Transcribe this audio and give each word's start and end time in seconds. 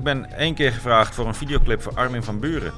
Ik 0.00 0.06
ben 0.06 0.36
één 0.36 0.54
keer 0.54 0.72
gevraagd 0.72 1.14
voor 1.14 1.26
een 1.26 1.34
videoclip 1.34 1.82
voor 1.82 1.92
Armin 1.94 2.22
van 2.22 2.38
Buren. 2.40 2.72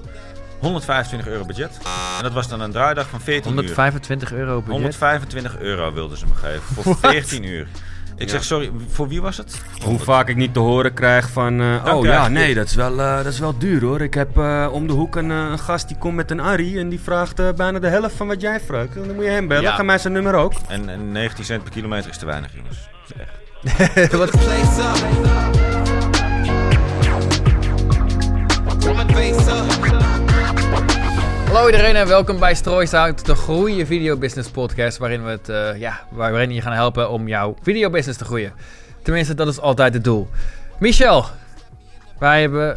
125 0.60 1.29
euro 1.29 1.45
budget. 1.45 1.79
En 2.17 2.22
dat 2.22 2.33
was 2.33 2.48
dan 2.48 2.60
een 2.60 2.72
draaidag 2.72 3.08
van 3.08 3.21
14 3.21 3.50
uur. 3.50 3.56
125 3.56 4.33
euro 4.33 4.54
budget. 4.56 4.72
125 4.72 5.58
euro 5.58 5.93
wilden 5.93 6.19
ze 6.19 6.27
me 6.27 6.35
geven 6.35 6.62
voor 6.62 6.96
14 6.96 7.45
uur. 7.45 7.66
Ik 8.16 8.29
zeg, 8.29 8.45
sorry, 8.45 8.71
voor 8.88 9.08
wie 9.08 9.22
was 9.22 9.37
het? 9.37 9.62
Hoe 9.85 9.98
vaak 9.98 10.29
ik 10.29 10.37
niet 10.37 10.53
te 10.54 10.58
horen 10.61 10.95
krijg 10.95 11.30
van... 11.30 11.61
eh, 11.61 11.66
oh 11.95 12.00
krijg 12.00 12.16
ja, 12.16 12.29
nee, 12.29 12.54
dat 12.54 12.66
is, 12.66 12.74
wel, 12.74 13.00
eh, 13.00 13.16
dat 13.16 13.27
is 13.32 13.39
wel 13.39 13.59
duur 13.59 13.80
hoor. 13.80 14.00
Ik 14.00 14.14
heb 14.14 14.36
eh, 14.39 14.68
om 14.73 14.86
de 14.86 14.93
hoek 14.93 15.16
een, 15.16 15.30
eh, 15.30 15.36
een 15.50 15.59
gast 15.59 15.89
die 15.89 15.96
komt 15.98 16.14
met 16.16 16.30
een 16.30 16.41
Arri 16.41 16.79
en 16.79 16.89
die 16.89 17.00
vraagt 17.00 17.39
eh, 17.39 17.48
bijna 17.57 17.79
de 17.79 17.89
helft 17.89 18.14
van 18.16 18.27
wat 18.27 18.41
jij 18.41 18.61
vraagt. 18.61 18.95
Dan 18.95 19.14
moet 19.14 19.25
je 19.25 19.30
hem 19.30 19.48
bellen. 19.48 19.62
Ja. 19.62 19.75
Ga 19.75 19.82
mij 19.82 19.98
zijn 19.98 20.12
nummer 20.12 20.34
ook. 20.34 20.52
En, 20.68 20.89
en 20.89 21.12
19 21.12 21.45
cent 21.45 21.62
per 21.62 21.73
kilometer 21.73 22.11
is 22.11 22.16
te 22.18 22.27
weinig, 22.27 22.50
jongens. 22.54 22.79
Dat 23.09 23.16
is 23.16 23.23
echt. 24.02 24.12
Wat- 24.18 25.71
Hallo 31.52 31.66
iedereen 31.66 31.96
en 31.96 32.06
welkom 32.06 32.38
bij 32.38 32.55
Strooisout, 32.55 33.27
de 33.27 33.34
groeien 33.34 33.86
video 33.86 34.16
business 34.16 34.50
podcast, 34.50 34.98
waarin 34.98 35.24
we 35.24 35.30
het, 35.30 35.48
eh, 35.48 35.80
ja, 35.80 36.00
waarin 36.11 36.50
je 36.52 36.61
gaan 36.61 36.72
helpen 36.72 37.11
om 37.11 37.28
jouw 37.28 37.56
video 37.62 37.91
business 37.91 38.19
te 38.19 38.25
groeien. 38.25 38.52
Tenminste, 39.02 39.34
dat 39.34 39.48
is 39.48 39.61
altijd 39.61 39.94
het 39.94 40.05
doel. 40.05 40.28
Michel, 40.78 41.25
wij 42.19 42.41
hebben 42.41 42.77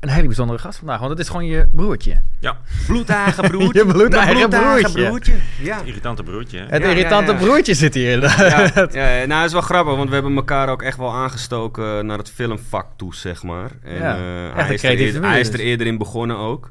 een 0.00 0.08
hele 0.08 0.26
bijzondere 0.26 0.58
gast 0.58 0.78
vandaag, 0.78 0.98
want 0.98 1.10
het 1.10 1.18
is 1.20 1.26
gewoon 1.28 1.46
je 1.46 1.68
broertje. 1.72 2.22
Ja, 2.40 2.56
Bloedeigen 2.86 3.44
broertje. 3.50 3.84
Je 3.84 3.92
bloedeigen 3.92 4.50
Mijn 4.50 4.92
broertje. 4.92 5.34
Ja. 5.62 5.80
irritante 5.84 6.22
broertje. 6.22 6.58
hè? 6.58 6.66
Het 6.68 6.82
Ja, 6.82 6.88
irritante 6.88 7.32
ja. 7.32 7.38
broertje 7.38 7.74
zit 7.74 7.94
hier. 7.94 8.20
Ja, 8.20 8.70
ja, 8.92 9.08
ja, 9.08 9.26
nou, 9.26 9.40
het 9.40 9.46
is 9.46 9.52
wel 9.52 9.60
grappig, 9.62 9.96
want 9.96 10.08
we 10.08 10.14
hebben 10.14 10.36
elkaar 10.36 10.68
ook 10.68 10.82
echt 10.82 10.98
wel 10.98 11.12
aangestoken 11.12 12.06
naar 12.06 12.18
het 12.18 12.30
filmvak 12.30 12.86
toe, 12.96 13.14
zeg 13.14 13.42
maar. 13.42 13.70
En, 13.82 13.94
Ja, 13.98 14.16
eh, 14.16 14.46
echt 14.46 14.82
hij, 14.82 14.92
een 14.92 14.98
is 14.98 15.14
er 15.14 15.22
hij 15.22 15.40
is 15.40 15.48
er 15.48 15.60
eerder 15.60 15.86
in 15.86 15.98
begonnen 15.98 16.36
ook. 16.36 16.70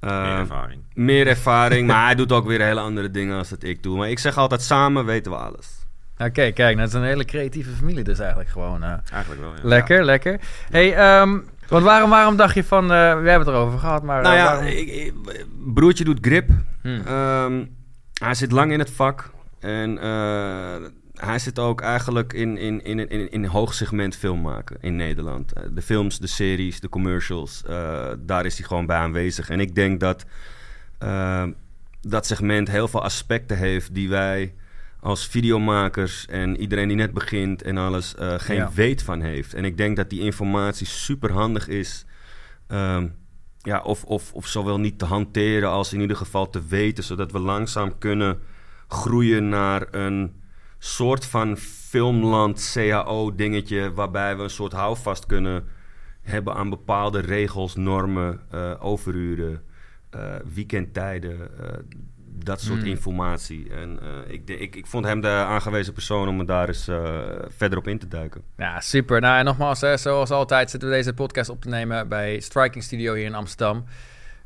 Eh, 0.00 0.22
Meer 0.22 0.38
ervaring. 0.38 0.82
meer 0.94 1.26
ervaring, 1.26 1.86
maar 1.90 2.04
hij 2.04 2.14
doet 2.14 2.32
ook 2.32 2.46
weer 2.46 2.60
hele 2.62 2.80
andere 2.80 3.10
dingen 3.10 3.36
als 3.38 3.48
dat 3.48 3.62
ik 3.62 3.82
doe. 3.82 3.96
Maar 3.98 4.10
ik 4.10 4.18
zeg 4.18 4.36
altijd, 4.36 4.62
samen 4.62 5.04
weten 5.04 5.32
we 5.32 5.38
alles. 5.38 5.66
Oké, 6.18 6.50
kijk, 6.52 6.76
dat 6.76 6.88
is 6.88 6.94
een 6.94 7.02
hele 7.04 7.24
creatieve 7.24 7.70
familie 7.70 8.04
dus 8.04 8.18
eigenlijk 8.18 8.50
gewoon. 8.50 8.82
eh. 8.82 8.92
Eigenlijk 9.12 9.40
wel, 9.42 9.50
ja. 9.52 9.58
lekker, 9.62 10.04
lekker. 10.04 10.40
Hey, 10.70 10.94
ehm, 10.96 11.38
want 11.68 11.84
waarom, 11.84 12.10
waarom 12.10 12.36
dacht 12.36 12.54
je 12.54 12.64
van, 12.64 12.82
eh, 12.82 12.88
we 12.90 12.94
hebben 13.28 13.38
het 13.38 13.48
erover 13.48 13.78
gehad, 13.78 14.02
maar... 14.02 14.22
Nou 14.22 14.34
eh, 14.36 14.40
ja, 14.42 14.58
ik, 14.60 14.88
ik- 14.88 15.46
broertje 15.74 16.04
doet 16.04 16.18
grip. 16.20 16.48
Hmm. 16.82 17.02
Ehm, 17.06 17.64
hij 18.22 18.34
zit 18.34 18.52
lang 18.52 18.72
in 18.72 18.78
het 18.78 18.90
vak. 18.90 19.30
En 19.60 19.98
eh, 19.98 20.74
hij 21.20 21.38
zit 21.38 21.58
ook 21.58 21.80
eigenlijk 21.80 22.32
in, 22.32 22.58
in, 22.58 22.84
in, 22.84 22.98
in, 23.08 23.30
in 23.30 23.42
een 23.42 23.50
hoog 23.50 23.74
segment 23.74 24.16
film 24.16 24.40
maken 24.40 24.76
in 24.80 24.96
Nederland. 24.96 25.52
Eh, 25.52 25.62
de 25.72 25.82
films, 25.82 26.18
de 26.18 26.26
series, 26.26 26.80
de 26.80 26.88
commercials, 26.88 27.62
eh, 27.64 28.12
daar 28.18 28.46
is 28.46 28.58
hij 28.58 28.66
gewoon 28.66 28.86
bij 28.86 28.96
aanwezig. 28.96 29.50
En 29.50 29.60
ik 29.60 29.74
denk 29.74 30.00
dat 30.00 30.24
eh, 30.98 31.46
dat 32.00 32.26
segment 32.26 32.70
heel 32.70 32.88
veel 32.88 33.02
aspecten 33.02 33.56
heeft 33.56 33.94
die 33.94 34.08
wij 34.08 34.54
als 35.00 35.26
videomakers 35.26 36.26
en 36.26 36.56
iedereen 36.60 36.88
die 36.88 36.96
net 36.96 37.12
begint 37.12 37.62
en 37.62 37.76
alles 37.76 38.14
geen 38.18 38.56
Ja. 38.56 38.70
weet 38.74 39.02
van 39.02 39.20
heeft. 39.20 39.54
En 39.54 39.64
ik 39.64 39.76
denk 39.76 39.96
dat 39.96 40.10
die 40.10 40.20
informatie 40.20 40.86
super 40.86 41.32
handig 41.32 41.68
is. 41.68 42.04
ehm, 42.66 43.06
ja, 43.62 43.80
of, 43.80 44.04
of, 44.04 44.32
of 44.32 44.46
zowel 44.46 44.80
niet 44.80 44.98
te 44.98 45.04
hanteren 45.04 45.68
als 45.70 45.92
in 45.92 46.00
ieder 46.00 46.16
geval 46.16 46.50
te 46.50 46.62
weten, 46.68 47.04
zodat 47.04 47.32
we 47.32 47.38
langzaam 47.38 47.98
kunnen 47.98 48.38
groeien 48.88 49.48
naar 49.48 49.86
een 49.90 50.39
soort 50.82 51.26
van 51.26 51.56
filmland 51.56 52.70
CAO 52.72 53.34
dingetje, 53.34 53.92
waarbij 53.92 54.36
we 54.36 54.42
een 54.42 54.50
soort 54.50 54.72
houvast 54.72 55.26
kunnen 55.26 55.64
hebben 56.22 56.54
aan 56.54 56.70
bepaalde 56.70 57.20
regels, 57.20 57.76
normen, 57.76 58.40
eh, 58.50 58.72
overuren, 58.78 59.62
eh, 60.10 60.34
weekendtijden, 60.54 61.58
eh, 61.58 61.78
dat 62.44 62.60
soort 62.60 62.80
Hmm. 62.80 62.88
informatie. 62.88 63.70
En 63.70 63.98
ik, 64.28 64.48
ik, 64.48 64.76
ik 64.76 64.86
vond 64.86 65.04
hem 65.04 65.20
de 65.20 65.28
aangewezen 65.28 65.92
persoon 65.92 66.28
om 66.28 66.36
me 66.36 66.44
daar 66.44 66.68
eens 66.68 66.84
verder 67.48 67.78
op 67.78 67.88
in 67.88 67.98
te 67.98 68.08
duiken. 68.08 68.42
Ja, 68.56 68.80
super. 68.80 69.20
Nou, 69.20 69.38
en 69.38 69.44
nogmaals, 69.44 69.80
hè, 69.80 69.96
zoals 69.96 70.30
altijd 70.30 70.70
zitten 70.70 70.88
we 70.88 70.94
deze 70.94 71.12
podcast 71.14 71.50
op 71.50 71.60
te 71.60 71.68
nemen 71.68 72.08
bij 72.08 72.40
Striking 72.40 72.84
Studio 72.84 73.14
hier 73.14 73.24
in 73.24 73.34
Amsterdam. 73.34 73.84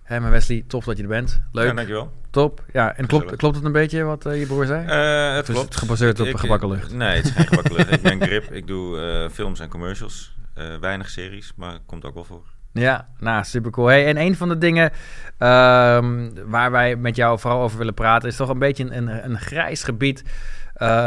Hé, 0.05 0.21
maar 0.21 0.31
Wesley, 0.31 0.65
tof 0.67 0.85
dat 0.85 0.97
je 0.97 1.03
er 1.03 1.09
bent. 1.09 1.41
Leuk, 1.53 1.67
Ja, 1.69 1.73
dankjewel. 1.75 2.13
top. 2.31 2.65
Ja, 2.73 2.97
en 2.97 3.07
klopt, 3.07 3.37
klopt 3.37 3.57
het 3.57 3.65
een 3.65 3.73
beetje 3.73 4.03
wat 4.03 4.27
eh, 4.27 4.39
je 4.41 4.47
broer 4.47 4.67
zei? 4.67 4.87
Eh, 4.87 5.35
het 5.37 5.45
klopt. 5.47 5.65
het 5.65 5.77
gebaseerd 5.77 6.21
op 6.21 6.27
Ik- 6.27 6.39
gebakken 6.39 6.69
lucht? 6.69 6.93
Nee, 6.93 7.17
het 7.17 7.25
is 7.25 7.31
geen 7.31 7.47
gebakken 7.47 7.75
lucht. 7.77 7.91
Ik 7.97 8.03
ben 8.03 8.21
grip. 8.23 8.51
Ik 8.53 8.67
doe 8.67 9.01
eh, 9.01 9.31
films 9.31 9.61
en 9.61 9.69
commercials. 9.69 10.33
Weinig 10.81 11.11
series, 11.11 11.53
maar 11.57 11.79
komt 11.87 12.05
ook 12.05 12.15
wel 12.15 12.25
voor. 12.25 12.43
Ja, 12.73 13.09
nou, 13.19 13.45
super 13.45 13.71
cool. 13.71 13.87
Hey, 13.87 14.07
en 14.07 14.17
een 14.17 14.37
van 14.37 14.49
de 14.49 14.59
dingen 14.59 14.91
ehm, 15.39 16.31
waar 16.47 16.71
wij 16.71 16.97
met 16.97 17.17
jou 17.17 17.39
vooral 17.39 17.63
over 17.63 17.79
willen 17.79 17.95
praten, 17.95 18.29
is 18.29 18.37
toch 18.37 18.49
een 18.49 18.59
beetje 18.59 18.85
een, 18.85 18.97
een, 19.09 19.25
een 19.31 19.39
grijs 19.39 19.83
gebied. 19.85 20.23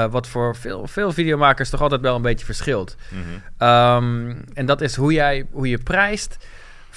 wat 0.10 0.28
voor 0.28 0.56
veel, 0.56 0.88
veel 0.88 1.12
videomakers 1.12 1.70
toch 1.70 1.82
altijd 1.82 2.02
wel 2.02 2.16
een 2.16 2.22
beetje 2.22 2.46
verschilt. 2.46 2.96
Mhm. 3.10 3.22
Ehm, 3.58 4.36
en 4.54 4.66
dat 4.66 4.82
is 4.82 4.96
hoe 4.96 5.14
jij 5.14 5.48
hoe 5.52 5.70
je 5.70 5.78
prijst 5.78 6.38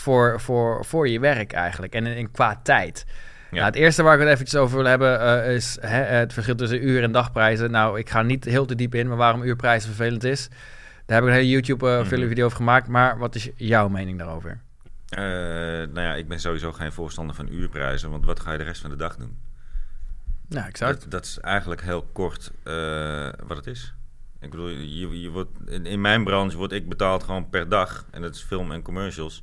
voor, 0.00 0.40
voor, 0.40 0.84
voor 0.84 1.08
je 1.08 1.20
werk 1.20 1.52
eigenlijk. 1.52 1.94
En 1.94 2.06
in, 2.06 2.16
in 2.16 2.30
qua 2.30 2.60
tijd. 2.62 3.04
Ja. 3.50 3.56
Nou, 3.56 3.64
het 3.66 3.74
eerste 3.74 4.02
waar 4.02 4.14
ik 4.14 4.20
het 4.20 4.28
eventjes 4.28 4.60
over 4.60 4.76
wil 4.76 4.86
hebben 4.86 5.20
eh, 5.20 5.54
is 5.54 5.78
hè, 5.80 6.02
het 6.02 6.32
verschil 6.32 6.54
tussen 6.54 6.86
uur- 6.88 7.02
en 7.02 7.12
dagprijzen. 7.12 7.70
Nou, 7.70 7.98
ik 7.98 8.10
ga 8.10 8.22
niet 8.22 8.44
heel 8.44 8.66
te 8.66 8.74
diep 8.74 8.94
in, 8.94 9.08
maar 9.08 9.16
waarom 9.16 9.42
uurprijzen 9.42 9.88
vervelend 9.94 10.24
is. 10.24 10.48
Daar 11.06 11.16
heb 11.16 11.22
ik 11.22 11.28
een 11.34 11.40
hele 11.40 11.48
YouTube 11.50 11.90
eh, 11.90 11.98
Mhm. 11.98 12.08
video 12.28 12.44
over 12.44 12.56
gemaakt. 12.56 12.88
Maar 12.88 13.18
wat 13.18 13.34
is 13.34 13.50
jouw 13.56 13.88
mening 13.88 14.18
daarover? 14.18 14.60
Eh, 15.08 15.22
nou 15.22 16.00
ja, 16.00 16.14
ik 16.14 16.28
ben 16.28 16.40
sowieso 16.40 16.72
geen 16.72 16.92
voorstander 16.92 17.34
van 17.36 17.48
uurprijzen, 17.52 18.10
want 18.10 18.24
wat 18.24 18.40
ga 18.40 18.52
je 18.52 18.58
de 18.58 18.64
rest 18.64 18.80
van 18.80 18.90
de 18.90 18.96
dag 18.96 19.16
doen? 19.16 19.38
Nou, 20.48 20.66
het... 20.66 20.78
Dat, 20.78 21.06
dat 21.08 21.24
is 21.24 21.38
eigenlijk 21.38 21.82
heel 21.82 22.08
kort 22.12 22.50
eh, 22.62 23.28
wat 23.46 23.56
het 23.56 23.66
is. 23.66 23.94
Ik 24.40 24.50
bedoel, 24.50 24.68
je, 24.68 25.20
je 25.20 25.30
wordt, 25.30 25.50
in, 25.66 25.86
in 25.86 26.00
mijn 26.00 26.24
branche 26.24 26.56
word 26.56 26.72
ik 26.72 26.88
betaald 26.88 27.22
gewoon 27.22 27.48
per 27.48 27.68
dag. 27.68 28.04
En 28.10 28.22
dat 28.22 28.34
is 28.34 28.42
film 28.42 28.72
en 28.72 28.82
commercials. 28.82 29.42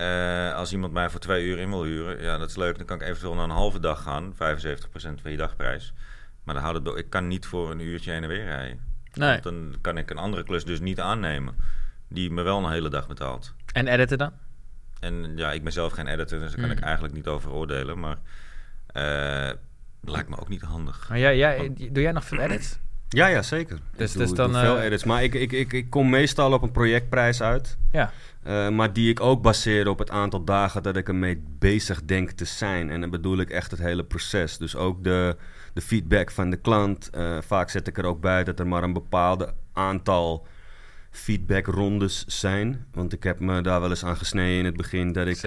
Eh, 0.00 0.54
als 0.54 0.72
iemand 0.72 0.92
mij 0.92 1.10
voor 1.10 1.20
twee 1.20 1.44
uur 1.44 1.58
in 1.58 1.68
wil 1.68 1.84
huren, 1.84 2.22
ja, 2.22 2.38
dat 2.38 2.48
is 2.48 2.56
leuk. 2.56 2.76
Dan 2.76 2.86
kan 2.86 2.96
ik 3.00 3.02
eventueel 3.06 3.34
naar 3.34 3.44
een 3.44 3.50
halve 3.50 3.80
dag 3.80 4.02
gaan. 4.02 4.34
75% 4.34 5.20
van 5.20 5.30
je 5.30 5.36
dagprijs. 5.36 5.92
Maar 6.44 6.54
dan 6.54 6.64
houdt 6.64 6.86
het, 6.86 6.96
ik 6.98 7.10
kan 7.10 7.28
niet 7.28 7.46
voor 7.46 7.70
een 7.70 7.80
uurtje 7.80 8.10
heen 8.12 8.22
en 8.22 8.28
weer 8.28 8.44
rijden. 8.44 8.80
Nee. 9.12 9.30
Want 9.30 9.42
dan 9.42 9.74
kan 9.80 9.98
ik 9.98 10.10
een 10.10 10.18
andere 10.18 10.42
klus 10.42 10.64
dus 10.64 10.80
niet 10.80 11.00
aannemen. 11.00 11.54
Die 12.08 12.30
me 12.30 12.42
wel 12.42 12.64
een 12.64 12.70
hele 12.70 12.88
dag 12.88 13.08
betaalt. 13.08 13.54
En 13.72 13.86
editen 13.88 14.18
dan? 14.18 14.32
En 15.00 15.36
ja, 15.36 15.52
ik 15.52 15.62
ben 15.62 15.72
zelf 15.72 15.92
geen 15.92 16.06
editor, 16.06 16.38
dus 16.38 16.48
daar 16.50 16.60
kan 16.60 16.68
Hmm. 16.68 16.78
ik 16.78 16.84
eigenlijk 16.84 17.14
niet 17.14 17.26
over 17.26 17.50
oordelen. 17.50 17.98
Maar 18.00 18.16
eh, 18.86 19.56
lijkt 20.00 20.28
me 20.28 20.38
ook 20.40 20.48
niet 20.48 20.62
handig. 20.62 21.08
Maar 21.08 21.18
jij, 21.18 21.36
jij, 21.36 21.72
doe 21.74 22.02
jij 22.02 22.12
nog 22.12 22.24
veel 22.24 22.38
edits? 22.38 22.78
Ja, 23.12 23.26
ja, 23.26 23.42
zeker. 23.42 23.78
Dus- 23.96 24.12
doe, 24.12 24.22
dus 24.22 24.32
dan, 24.32 24.52
veel 24.52 24.78
eh, 24.78 24.84
edits. 24.84 25.04
Maar 25.04 25.22
ik, 25.22 25.34
ik, 25.34 25.52
ik, 25.52 25.72
ik 25.72 25.90
kom 25.90 26.10
meestal 26.10 26.52
op 26.52 26.62
een 26.62 26.70
projectprijs 26.70 27.42
uit. 27.42 27.76
Ja. 27.92 28.12
Eh, 28.42 28.68
maar 28.68 28.92
die 28.92 29.10
ik 29.10 29.20
ook 29.20 29.42
baseer 29.42 29.88
op 29.88 29.98
het 29.98 30.10
aantal 30.10 30.44
dagen 30.44 30.82
dat 30.82 30.96
ik 30.96 31.08
ermee 31.08 31.42
bezig 31.58 32.04
denk 32.04 32.30
te 32.30 32.44
zijn. 32.44 32.90
En 32.90 33.00
dan 33.00 33.10
bedoel 33.10 33.38
ik 33.38 33.50
echt 33.50 33.70
het 33.70 33.80
hele 33.80 34.04
proces. 34.04 34.58
Dus 34.58 34.76
ook 34.76 35.04
de, 35.04 35.36
de 35.72 35.80
feedback 35.80 36.30
van 36.30 36.50
de 36.50 36.56
klant. 36.56 37.10
Eh, 37.10 37.38
vaak 37.40 37.70
zet 37.70 37.86
ik 37.86 37.98
er 37.98 38.04
ook 38.04 38.20
bij 38.20 38.44
dat 38.44 38.58
er 38.58 38.66
maar 38.66 38.82
een 38.82 38.92
bepaalde 38.92 39.54
aantal 39.72 40.46
feedbackrondes 41.10 42.24
zijn. 42.26 42.86
Want 42.92 43.12
ik 43.12 43.22
heb 43.22 43.40
me 43.40 43.60
daar 43.60 43.80
wel 43.80 43.90
eens 43.90 44.04
aan 44.04 44.16
gesneden 44.16 44.58
in 44.58 44.64
het 44.64 44.76
begin 44.76 45.12
dat 45.12 45.26
ik, 45.26 45.42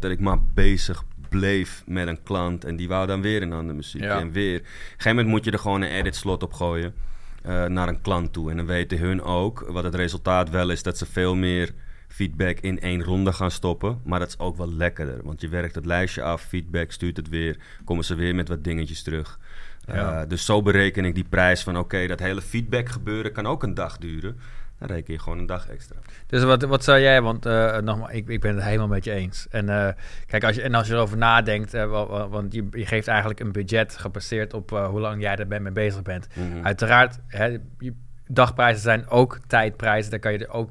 dat 0.00 0.10
ik 0.10 0.20
maar 0.20 0.42
bezig 0.54 1.04
bleef 1.28 1.82
met 1.86 2.06
een 2.08 2.22
klant. 2.22 2.64
En 2.64 2.76
die 2.76 2.88
wou 2.88 3.06
dan 3.06 3.20
weer 3.22 3.42
een 3.42 3.52
andere 3.52 3.74
muziek. 3.76 4.02
Ja. 4.02 4.18
En 4.20 4.32
weer. 4.32 4.58
Op 4.58 4.64
een 4.64 4.70
gegeven 4.88 5.10
moment 5.10 5.28
moet 5.28 5.44
je 5.44 5.50
er 5.50 5.58
gewoon 5.58 5.82
een 5.82 5.90
edit 5.90 6.16
slot 6.16 6.42
op 6.42 6.52
gooien. 6.52 6.94
eh, 7.42 7.64
naar 7.64 7.88
een 7.88 8.00
klant 8.00 8.32
toe. 8.32 8.50
En 8.50 8.56
dan 8.56 8.66
weten 8.66 8.98
hun 8.98 9.22
ook 9.22 9.64
wat 9.68 9.84
het 9.84 9.94
resultaat 9.94 10.50
wel 10.50 10.70
is 10.70 10.82
dat 10.82 10.98
ze 10.98 11.06
veel 11.06 11.34
meer 11.34 11.70
feedback 12.08 12.58
in 12.60 12.80
één 12.80 13.02
ronde 13.02 13.32
gaan 13.32 13.50
stoppen. 13.50 14.00
Maar 14.04 14.18
dat 14.18 14.28
is 14.28 14.38
ook 14.38 14.56
wel 14.56 14.72
lekkerder. 14.72 15.20
Want 15.22 15.40
je 15.40 15.48
werkt 15.48 15.74
het 15.74 15.86
lijstje 15.86 16.22
af, 16.22 16.42
feedback, 16.42 16.92
stuurt 16.92 17.16
het 17.16 17.28
weer. 17.28 17.56
Komen 17.84 18.04
ze 18.04 18.14
weer 18.14 18.34
met 18.34 18.48
wat 18.48 18.64
dingetjes 18.64 19.02
terug. 19.02 19.38
Ja. 19.86 20.20
Eh, 20.22 20.28
dus 20.28 20.44
zo 20.44 20.62
bereken 20.62 21.04
ik 21.04 21.14
die 21.14 21.26
prijs 21.28 21.62
van 21.62 21.78
oké, 21.78 22.06
dat 22.06 22.20
hele 22.20 22.42
feedback 22.42 22.88
gebeuren 22.88 23.32
kan 23.32 23.46
ook 23.46 23.62
een 23.62 23.74
dag 23.74 23.98
duren. 23.98 24.38
Dan 24.78 24.88
reken 24.88 25.12
je 25.12 25.18
gewoon 25.20 25.38
een 25.38 25.46
dag 25.46 25.68
extra. 25.68 25.96
Dus 26.26 26.42
wat, 26.42 26.62
wat 26.62 26.84
zou 26.84 27.00
jij, 27.00 27.22
want 27.22 27.46
eh, 27.46 27.76
nogmaals, 27.78 28.10
ik, 28.12 28.28
ik 28.28 28.40
ben 28.40 28.54
het 28.54 28.64
helemaal 28.64 28.86
met 28.88 29.04
je 29.04 29.12
eens. 29.12 29.46
En 29.50 29.68
eh, 29.68 29.88
kijk, 30.26 30.44
als 30.44 30.56
je, 30.56 30.62
en 30.62 30.74
als 30.74 30.86
je 30.86 30.92
erover 30.94 31.16
nadenkt, 31.16 31.74
eh, 31.74 31.84
wa- 31.84 32.06
wa- 32.06 32.28
want 32.28 32.52
je, 32.52 32.66
je 32.70 32.86
geeft 32.86 33.08
eigenlijk 33.08 33.40
een 33.40 33.52
budget 33.52 33.96
gebaseerd 33.96 34.54
op 34.54 34.70
hoe 34.70 35.00
lang 35.00 35.22
jij 35.22 35.36
er 35.36 35.62
mee 35.62 35.72
bezig 35.72 36.02
bent. 36.02 36.26
Mhm. 36.34 36.64
Uiteraard, 36.64 37.18
hè, 37.26 37.58
je, 37.78 37.92
dagprijzen 38.26 38.82
zijn 38.82 39.08
ook 39.08 39.38
tijdprijzen. 39.46 40.10
Daar 40.10 40.20
kan 40.20 40.32
je 40.32 40.38
er 40.38 40.52
ook 40.52 40.70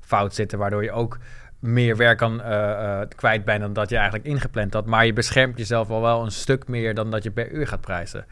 fout 0.00 0.34
zitten, 0.34 0.58
waardoor 0.58 0.82
je 0.82 0.92
ook 0.92 1.18
meer 1.58 1.96
werk 1.96 2.18
kan 2.18 2.42
eh, 2.42 3.00
kwijt 3.16 3.44
bent 3.44 3.60
dan 3.60 3.72
dat 3.72 3.88
je 3.90 3.96
eigenlijk 3.96 4.26
ingepland 4.26 4.72
had. 4.72 4.86
Maar 4.86 5.06
je 5.06 5.12
beschermt 5.12 5.58
jezelf 5.58 5.90
al 5.90 6.00
wel 6.00 6.24
een 6.24 6.30
stuk 6.30 6.68
meer 6.68 6.94
dan 6.94 7.10
dat 7.10 7.22
je 7.22 7.30
per 7.30 7.50
uur 7.50 7.66
gaat 7.66 7.80
prijzen. 7.80 8.26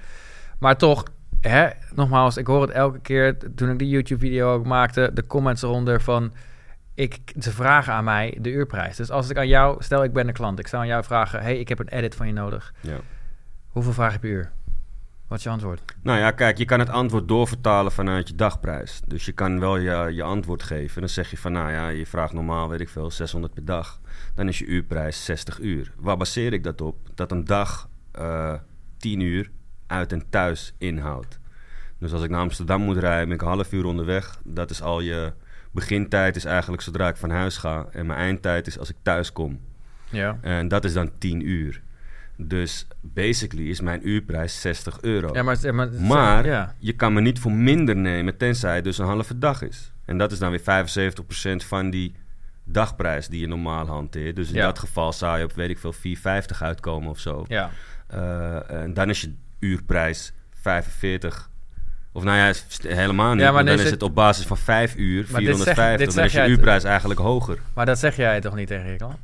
Maar 0.59 0.77
toch, 0.77 1.05
hè, 1.49 1.69
nogmaals, 1.95 2.37
ik 2.37 2.47
hoor 2.47 2.61
het 2.61 2.71
elke 2.71 3.01
keer 3.01 3.37
toen 3.55 3.71
ik 3.71 3.79
die 3.79 3.89
YouTube-video 3.89 4.55
ook 4.55 4.67
maakte, 4.67 5.11
de 5.15 5.27
comments 5.27 5.63
eronder 5.63 6.01
van... 6.01 6.33
ik, 6.95 7.33
ze 7.41 7.51
vragen 7.51 7.93
aan 7.93 8.05
mij 8.05 8.39
de 8.41 8.51
uurprijs. 8.51 8.97
Dus 8.97 9.11
als 9.11 9.31
ik 9.31 9.37
aan 9.37 9.49
jou, 9.49 9.83
stel 9.83 10.05
ik 10.05 10.13
ben 10.13 10.29
een 10.29 10.35
klant, 10.35 10.59
ik 10.59 10.67
zou 10.67 10.83
aan 10.83 10.89
jou 10.89 11.05
vragen, 11.05 11.43
hey, 11.43 11.59
ik 11.59 11.69
heb 11.69 11.79
een 11.79 11.89
edit 11.89 12.15
van 12.15 12.27
je 12.27 12.33
nodig. 12.33 12.75
Ja. 12.81 12.97
Hoeveel 13.69 13.93
vraag 13.93 14.13
je 14.13 14.19
per 14.19 14.31
uur? 14.31 14.51
Wat 15.27 15.39
is 15.39 15.45
je 15.45 15.51
antwoord? 15.51 15.83
Nou 16.03 16.19
ja, 16.19 16.31
kijk, 16.31 16.59
je 16.59 16.65
kan 16.65 16.79
het 16.79 16.89
antwoord 16.89 17.29
doorvertalen 17.29 17.93
vanuit 17.93 18.29
je 18.29 18.35
dagprijs. 18.35 19.01
Dus 19.07 19.25
je 19.25 19.33
kan 19.33 19.61
wel 19.61 19.77
je, 19.77 20.15
je 20.15 20.23
antwoord 20.23 20.63
geven. 20.63 21.01
Dan 21.01 21.09
zeg 21.11 21.31
je 21.31 21.39
van, 21.39 21.53
nou 21.53 21.71
ja, 21.71 21.89
je 21.89 22.07
vraagt 22.07 22.33
normaal, 22.33 22.69
weet 22.69 22.81
ik 22.81 22.89
veel, 22.89 23.11
600 23.11 23.55
per 23.55 23.65
dag. 23.65 24.01
Dan 24.35 24.49
is 24.49 24.59
je 24.59 24.65
uurprijs 24.65 25.25
60 25.25 25.59
uur. 25.59 25.93
Waar 25.97 26.17
baseer 26.17 26.53
ik 26.53 26.65
dat 26.65 26.81
op? 26.81 26.97
Dat 27.15 27.31
een 27.31 27.45
dag 27.45 27.89
eh 28.13 28.55
10 28.99 29.21
uur 29.21 29.51
uit 29.93 30.13
en 30.13 30.23
thuis 30.31 30.75
inhoudt. 30.79 31.39
Dus 31.99 32.13
als 32.13 32.23
ik 32.23 32.31
naar 32.31 32.41
Amsterdam 32.41 32.81
moet 32.83 32.97
rijden, 32.97 33.27
ben 33.27 33.35
ik 33.37 33.43
een 33.43 33.49
half 33.49 33.73
uur 33.73 33.85
onderweg. 33.85 34.41
Dat 34.45 34.71
is 34.71 34.83
al 34.83 35.01
je 35.01 35.33
begintijd, 35.71 36.37
is 36.37 36.45
eigenlijk 36.45 36.83
zodra 36.83 37.09
ik 37.09 37.17
van 37.17 37.31
huis 37.31 37.57
ga. 37.57 37.87
En 37.93 38.07
mijn 38.07 38.19
eindtijd 38.19 38.67
is 38.67 38.79
als 38.79 38.91
ik 38.91 38.97
thuis 39.03 39.33
kom. 39.33 39.61
Ja. 40.11 40.39
En 40.41 40.69
dat 40.69 40.85
is 40.85 40.93
dan 40.93 41.11
10 41.19 41.49
uur. 41.49 41.81
Dus 42.37 42.87
basically 43.01 43.69
is 43.69 43.81
mijn 43.81 44.09
uurprijs 44.09 44.61
60 44.61 45.01
euro. 45.01 45.35
Ja, 45.35 45.43
maar, 45.43 45.75
maar, 45.75 45.89
Maar 45.93 46.47
ja. 46.47 46.75
je 46.79 46.93
kan 46.93 47.13
me 47.13 47.21
niet 47.21 47.39
voor 47.39 47.53
minder 47.53 47.97
nemen, 47.97 48.37
tenzij 48.37 48.75
het 48.75 48.85
dus 48.85 48.99
een 48.99 49.07
halve 49.07 49.39
dag 49.39 49.63
is. 49.63 49.93
En 50.05 50.19
dat 50.19 50.33
is 50.33 50.39
dan 50.39 50.51
weer 50.51 50.61
75% 51.63 51.67
van 51.67 51.91
die 51.91 52.15
dagprijs 52.65 53.29
die 53.29 53.41
je 53.41 53.47
normaal 53.47 53.87
hanteert. 53.87 54.37
Dus 54.37 54.49
in 54.49 54.55
Ja. 54.55 54.65
dat 54.65 54.79
geval 54.79 55.13
zou 55.13 55.39
je 55.39 55.45
op, 55.45 55.53
weet 55.53 55.71
ik 55.71 55.79
veel, 55.79 55.93
4,50 55.93 56.63
uitkomen 56.63 57.11
of 57.11 57.19
zo. 57.19 57.45
ja. 57.49 57.71
Eh, 58.07 58.71
en 58.83 58.95
dan 58.95 59.09
is 59.11 59.21
je 59.21 59.35
uurprijs 59.63 60.33
45. 60.61 61.51
Of 62.13 62.23
nou 62.23 62.37
ja, 62.37 62.53
helemaal 62.89 63.33
niet. 63.33 63.43
Ja, 63.43 63.53
maar 63.53 63.65
dan 63.65 63.75
is 63.75 63.81
het- 63.83 63.91
het 63.91 64.03
op 64.03 64.15
basis 64.15 64.47
van 64.47 64.57
5 64.59 64.97
uur, 64.97 65.27
Maar 65.31 65.41
dit 65.41 65.57
zeg- 65.57 65.65
450. 65.75 66.07
dit 66.07 66.15
dan 66.15 66.25
is 66.25 66.33
je 66.33 66.47
uurprijs 66.47 66.85
eigenlijk 66.85 67.21
hoger. 67.21 67.59
Maar 67.75 67.87
dat 67.87 67.99
zeg 67.99 68.17
jij 68.17 68.41
toch 68.41 68.55
niet 68.55 68.67
tegen 68.69 68.97
klant? 68.97 69.17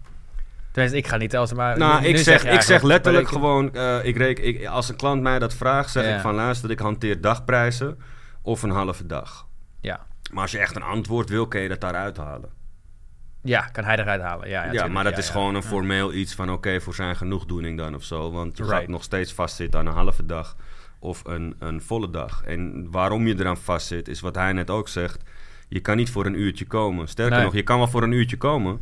Tenminste, 0.70 0.98
ik 0.98 1.06
ga 1.08 1.16
niet 1.16 1.36
als 1.36 1.52
maar. 1.52 1.78
Nou, 1.78 2.00
nu 2.00 2.06
ik 2.06 2.18
zeg, 2.18 2.44
ik 2.44 2.60
zeg 2.60 2.82
letterlijk 2.82 3.28
gewoon, 3.28 3.74
eh, 3.74 4.04
ik 4.04 4.16
reken, 4.16 4.44
ik, 4.46 4.66
als 4.66 4.88
een 4.88 4.96
klant 4.96 5.22
mij 5.22 5.38
dat 5.38 5.54
vraagt, 5.54 5.90
zeg 5.90 6.04
Ja. 6.04 6.14
ik 6.14 6.20
van 6.20 6.34
luister, 6.34 6.70
ik 6.70 6.78
hanteer 6.78 7.20
dagprijzen 7.20 7.98
of 8.42 8.62
een 8.62 8.70
halve 8.70 9.06
dag. 9.06 9.46
Ja. 9.80 10.06
Maar 10.32 10.42
als 10.42 10.50
je 10.50 10.58
echt 10.58 10.76
een 10.76 10.82
antwoord 10.82 11.28
wil, 11.28 11.46
kun 11.48 11.60
je 11.60 11.68
dat 11.68 11.80
daaruit 11.80 12.16
halen. 12.16 12.48
Ja, 13.42 13.60
kan 13.60 13.84
hij 13.84 13.98
eruit 13.98 14.20
halen. 14.20 14.48
Ja, 14.48 14.64
ja, 14.64 14.72
Ja, 14.72 14.86
maar 14.86 15.04
dat 15.04 15.12
ja, 15.12 15.18
is 15.18 15.26
ja. 15.26 15.32
gewoon 15.32 15.54
een 15.54 15.62
Ja. 15.62 15.68
formeel 15.68 16.12
iets 16.12 16.34
van 16.34 16.50
oké, 16.52 16.80
voor 16.80 16.94
zijn 16.94 17.16
genoegdoening 17.16 17.78
dan 17.78 17.94
of 17.94 18.04
zo. 18.04 18.30
Want 18.30 18.56
je 18.56 18.62
Right. 18.62 18.78
gaat 18.78 18.88
nog 18.88 19.02
steeds 19.02 19.32
vastzitten 19.32 19.80
aan 19.80 19.86
een 19.86 19.92
halve 19.92 20.26
dag 20.26 20.56
of 20.98 21.22
een, 21.24 21.54
een 21.58 21.82
volle 21.82 22.10
dag. 22.10 22.42
En 22.44 22.88
waarom 22.90 23.26
je 23.26 23.34
eraan 23.38 23.56
vastzit, 23.56 24.08
is 24.08 24.20
wat 24.20 24.34
hij 24.34 24.52
net 24.52 24.70
ook 24.70 24.88
zegt. 24.88 25.22
Je 25.68 25.80
kan 25.80 25.96
niet 25.96 26.10
voor 26.10 26.26
een 26.26 26.40
uurtje 26.40 26.64
komen. 26.66 27.08
Sterker 27.08 27.34
Nee. 27.36 27.44
nog, 27.44 27.54
je 27.54 27.62
kan 27.62 27.78
wel 27.78 27.88
voor 27.88 28.02
een 28.02 28.12
uurtje 28.12 28.36
komen. 28.36 28.80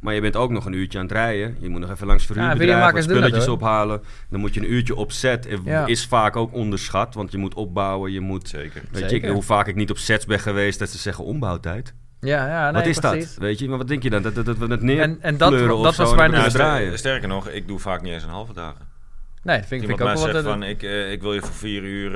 Maar 0.00 0.14
je 0.14 0.20
bent 0.20 0.36
ook 0.36 0.50
nog 0.50 0.64
een 0.66 0.72
uurtje 0.72 0.98
aan 0.98 1.04
het 1.04 1.12
rijden. 1.12 1.56
Je 1.60 1.68
moet 1.68 1.80
nog 1.80 1.90
even 1.90 2.06
langs 2.06 2.26
doen 2.26 2.36
dat, 2.36 3.02
spulletjes 3.02 3.48
ophalen. 3.48 4.02
Dan 4.30 4.40
moet 4.40 4.54
je 4.54 4.60
een 4.60 4.72
uurtje 4.72 4.94
op 4.94 5.12
set. 5.12 5.48
Ja. 5.64 5.86
Is 5.86 6.06
vaak 6.06 6.36
ook 6.36 6.52
onderschat, 6.54 7.14
want 7.14 7.32
je 7.32 7.38
moet 7.38 7.54
opbouwen. 7.54 8.12
Je 8.12 8.20
moet, 8.20 8.48
Zeker. 8.48 8.82
weet 8.90 9.10
Zeker. 9.10 9.28
je, 9.28 9.34
hoe 9.34 9.42
vaak 9.42 9.66
ik 9.66 9.74
niet 9.74 9.90
op 9.90 9.98
sets 9.98 10.26
ben 10.26 10.40
geweest 10.40 10.78
dat 10.78 10.88
ze 10.88 10.98
zeggen 10.98 11.24
ombouwtijd. 11.24 11.94
Ja, 12.26 12.46
ja, 12.48 12.64
nee, 12.70 12.72
wat 12.72 12.86
is 12.90 12.98
precies. 12.98 13.28
dat? 13.34 13.36
Weet 13.42 13.58
je, 13.58 13.68
maar 13.68 13.78
wat 13.78 13.88
denk 13.88 14.02
je 14.02 14.10
dan? 14.10 14.22
Dat, 14.22 14.34
dat, 14.34 14.46
dat 14.46 14.56
we 14.58 14.66
het 14.66 14.82
neer 14.82 15.00
En- 15.00 15.18
en 15.22 15.36
dat- 15.36 15.48
kleuren 15.48 15.76
of 15.76 15.82
dat 15.84 15.94
zo 15.94 16.02
was 16.02 16.14
bijna- 16.14 16.36
Nou, 16.36 16.50
draaien. 16.50 16.98
sterker 16.98 17.28
nog, 17.28 17.48
ik 17.48 17.68
doe 17.68 17.78
vaak 17.78 18.02
niet 18.02 18.12
eens 18.12 18.22
een 18.22 18.28
halve 18.28 18.52
dagen. 18.52 18.94
Nee, 19.42 19.58
dat 19.58 19.66
vind, 19.66 19.68
vind 19.68 19.82
Iemand 19.82 20.18
ik 20.18 20.24
ook 20.26 20.32
wel 20.32 20.42
wat... 20.42 20.52
van, 20.52 20.62
ik, 20.62 20.82
eh, 20.82 21.12
ik 21.12 21.20
wil 21.22 21.34
je 21.34 21.40
voor 21.40 21.54
vier 21.54 21.82
uur, 21.82 22.10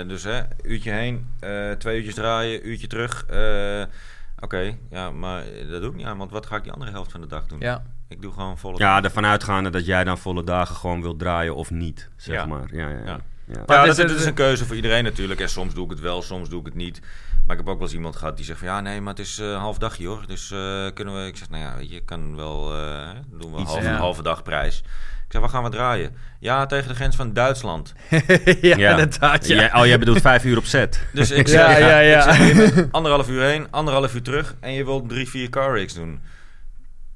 eh, 0.00 0.08
dus 0.08 0.22
hè, 0.24 0.40
uurtje 0.62 0.90
heen, 0.90 1.26
eh, 1.40 1.70
twee 1.70 1.96
uurtjes 1.96 2.14
draaien, 2.14 2.68
uurtje 2.68 2.86
terug. 2.86 3.24
eh, 3.30 3.82
Oké, 4.40 4.74
ja, 4.90 5.10
maar 5.10 5.42
dat 5.70 5.80
doe 5.80 5.90
ik 5.90 5.96
niet 5.96 6.06
aan, 6.06 6.18
want 6.18 6.30
wat 6.30 6.46
ga 6.46 6.56
ik 6.56 6.62
die 6.62 6.72
andere 6.72 6.90
helft 6.90 7.10
van 7.12 7.20
de 7.20 7.26
dag 7.26 7.46
doen? 7.46 7.60
ja. 7.60 7.82
Ik 8.08 8.22
doe 8.22 8.32
gewoon 8.32 8.58
volle 8.58 8.78
Ja, 8.78 9.02
ervan 9.02 9.26
uitgaande 9.26 9.70
dat 9.70 9.86
jij 9.86 10.04
dan 10.04 10.18
volle 10.18 10.44
dagen 10.44 10.76
gewoon 10.76 11.02
wilt 11.02 11.18
draaien 11.18 11.54
of 11.54 11.70
niet, 11.70 12.08
zeg 12.16 12.34
Ja. 12.36 12.46
maar. 12.46 12.64
Ja, 12.72 12.88
ja, 12.88 12.96
ja. 12.98 13.04
Ja. 13.04 13.18
Ja. 13.54 13.62
Ja, 13.66 13.84
dat, 13.86 13.98
is- 13.98 14.06
dat 14.06 14.18
is 14.20 14.24
een 14.24 14.34
keuze 14.34 14.66
voor 14.66 14.76
iedereen 14.76 15.04
natuurlijk. 15.04 15.40
En 15.40 15.48
soms 15.48 15.74
doe 15.74 15.84
ik 15.84 15.90
het 15.90 16.00
wel, 16.00 16.22
soms 16.22 16.48
doe 16.48 16.60
ik 16.60 16.66
het 16.66 16.74
niet. 16.74 17.00
Maar 17.46 17.56
ik 17.56 17.62
heb 17.62 17.68
ook 17.72 17.78
wel 17.78 17.86
eens 17.86 17.96
iemand 17.96 18.16
gehad 18.16 18.36
die 18.36 18.44
zegt 18.44 18.58
van... 18.58 18.68
Ja, 18.68 18.80
nee, 18.80 19.00
maar 19.00 19.14
het 19.14 19.22
is 19.26 19.38
eh, 19.38 19.46
een 19.46 19.54
half 19.58 19.78
dagje 19.78 20.06
hoor. 20.06 20.24
Dus 20.26 20.50
eh, 20.50 20.86
kunnen 20.94 21.14
we... 21.14 21.26
Ik 21.26 21.36
zeg, 21.36 21.50
nou 21.50 21.62
ja, 21.62 21.76
weet 21.76 21.90
je, 21.90 22.00
kan 22.04 22.36
wel... 22.36 22.74
eh, 22.74 23.08
doen 23.30 23.50
we 23.50 23.56
een 23.56 23.62
Iets, 23.62 23.70
halve, 23.70 23.86
ja. 23.88 23.96
halve 23.96 24.22
dag 24.22 24.42
prijs. 24.42 24.78
Ik 25.26 25.38
zeg, 25.38 25.40
waar 25.40 25.50
gaan 25.50 25.62
we 25.62 25.76
draaien? 25.76 26.16
Ja, 26.38 26.66
tegen 26.66 26.88
de 26.88 26.94
grens 26.94 27.16
van 27.16 27.32
Duitsland. 27.32 27.92
ja, 28.60 28.76
Ja. 28.76 28.90
inderdaad, 28.90 29.46
ja. 29.48 29.54
Jij- 29.54 29.74
oh, 29.74 29.86
jij 29.86 29.98
bedoelt 29.98 30.20
vijf 30.20 30.44
uur 30.44 30.56
op 30.58 30.64
set. 30.64 31.06
Dus 31.12 31.30
ik 31.30 31.46
Ja, 31.48 31.52
zeg, 31.70 31.78
ja, 31.78 31.98
ja. 31.98 32.16
ik 32.18 32.22
zeg, 32.34 32.48
je 32.48 32.70
bent 32.74 32.92
anderhalf 32.92 33.28
uur 33.28 33.42
heen, 33.42 33.66
anderhalf 33.70 34.14
uur 34.14 34.22
terug... 34.22 34.54
en 34.60 34.72
je 34.72 34.84
wilt 34.84 35.08
drie, 35.08 35.28
vier 35.28 35.48
car 35.48 35.76
rigs 35.76 35.94
doen. 35.94 36.20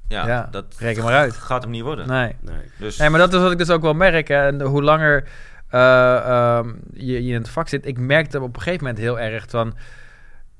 Ja, 0.07 0.27
Ja, 0.27 0.47
dat 0.51 0.65
reken 0.79 1.03
maar 1.03 1.13
uit. 1.13 1.33
gaat 1.37 1.61
hem 1.61 1.71
niet 1.71 1.81
worden. 1.83 2.07
Nee. 2.07 2.35
Nee. 2.41 2.55
Dus, 2.77 2.97
nee, 2.97 3.09
maar 3.09 3.19
dat 3.19 3.33
is 3.33 3.39
wat 3.39 3.51
ik 3.51 3.57
dus 3.57 3.69
ook 3.69 3.81
wel 3.81 3.93
merk. 3.93 4.27
hè. 4.27 4.47
En 4.47 4.61
hoe 4.61 4.83
langer 4.83 5.27
eh, 5.69 6.15
ehm, 6.17 6.67
je, 6.93 7.23
je 7.23 7.29
in 7.33 7.39
het 7.39 7.49
vak 7.49 7.67
zit... 7.67 7.85
Ik 7.85 7.99
merkte 7.99 8.41
op 8.41 8.55
een 8.55 8.61
gegeven 8.61 8.83
moment 8.85 9.03
heel 9.03 9.19
erg 9.19 9.45
van... 9.49 9.73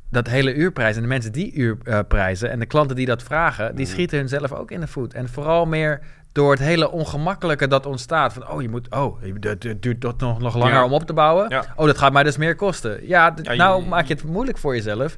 dat 0.09 0.27
hele 0.27 0.53
uurprijs 0.53 0.95
en 0.95 1.01
de 1.01 1.07
mensen 1.07 1.31
die 1.31 1.53
uurprijzen... 1.53 2.49
en 2.51 2.59
de 2.59 2.65
klanten 2.65 2.95
die 2.95 3.05
dat 3.05 3.23
vragen... 3.23 3.75
die 3.75 3.85
Mhm. 3.85 3.93
schieten 3.93 4.17
hunzelf 4.17 4.51
ook 4.53 4.71
in 4.71 4.79
de 4.79 4.87
voet. 4.87 5.13
En 5.13 5.29
vooral 5.29 5.65
meer 5.65 5.99
door 6.31 6.51
het 6.51 6.59
hele 6.59 6.91
ongemakkelijke 6.91 7.67
dat 7.67 7.85
ontstaat. 7.85 8.33
Van, 8.33 8.49
oh, 8.49 8.61
je 8.61 8.69
moet... 8.69 8.89
Oh, 8.95 9.21
het 9.39 9.75
duurt 9.81 9.99
toch 10.01 10.17
nog, 10.17 10.39
nog 10.39 10.55
langer 10.55 10.73
Ja. 10.73 10.83
om 10.85 10.93
op 10.93 11.03
te 11.03 11.13
bouwen. 11.13 11.49
Ja. 11.49 11.65
Oh, 11.75 11.85
dat 11.85 11.97
gaat 11.97 12.13
mij 12.13 12.23
dus 12.23 12.37
meer 12.37 12.55
kosten. 12.55 13.07
Ja, 13.07 13.33
je- 13.43 13.55
nou 13.55 13.85
maak 13.85 14.05
je 14.05 14.13
het 14.13 14.23
moeilijk 14.23 14.57
voor 14.57 14.75
jezelf. 14.75 15.17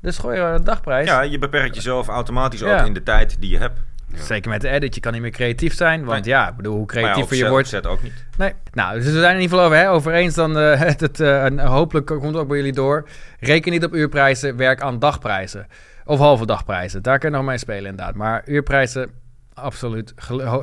Dus 0.00 0.18
gooi 0.18 0.38
er 0.38 0.54
een 0.54 0.64
dagprijs. 0.64 1.06
ja, 1.08 1.20
je 1.20 1.38
beperkt 1.38 1.74
jezelf 1.74 2.08
automatisch 2.08 2.62
ook 2.62 2.86
in 2.86 2.92
de 2.92 3.02
tijd 3.02 3.40
die 3.40 3.50
je 3.50 3.58
hebt. 3.58 3.80
Zeker 4.14 4.50
met 4.50 4.60
de 4.60 4.68
edit. 4.68 4.94
Je 4.94 5.00
kan 5.00 5.12
niet 5.12 5.22
meer 5.22 5.30
creatief 5.30 5.74
zijn. 5.74 6.04
Want 6.04 6.24
Nee. 6.24 6.34
ja, 6.34 6.48
ik 6.48 6.56
bedoel, 6.56 6.74
hoe 6.74 6.80
ja, 6.80 6.86
creatiever 6.86 7.36
op 7.36 7.42
je 7.42 7.48
wordt... 7.48 7.68
set 7.68 7.86
ook 7.86 8.02
niet. 8.02 8.24
Nee. 8.36 8.52
Nou, 8.72 8.94
dus 8.94 9.04
we 9.04 9.10
zijn 9.10 9.24
er 9.24 9.30
in 9.30 9.40
ieder 9.40 9.50
geval 9.50 9.64
over, 9.64 9.76
hè, 9.76 9.90
over 9.90 10.12
eens. 10.12 10.34
Dan 10.34 10.58
eh, 10.58 10.80
het, 10.80 11.20
en 11.20 11.58
hopelijk 11.58 12.06
komt 12.06 12.24
het 12.24 12.36
ook 12.36 12.48
bij 12.48 12.56
jullie 12.56 12.72
door. 12.72 13.08
Reken 13.40 13.72
niet 13.72 13.84
op 13.84 13.94
uurprijzen, 13.94 14.56
werk 14.56 14.80
aan 14.80 14.98
dagprijzen. 14.98 15.66
Of 16.04 16.18
halve 16.18 16.46
dagprijzen. 16.46 17.02
Daar 17.02 17.18
kun 17.18 17.30
je 17.30 17.36
nog 17.36 17.44
mee 17.44 17.58
spelen 17.58 17.90
inderdaad. 17.90 18.14
Maar 18.14 18.42
uurprijzen, 18.46 19.10
absoluut. 19.54 20.14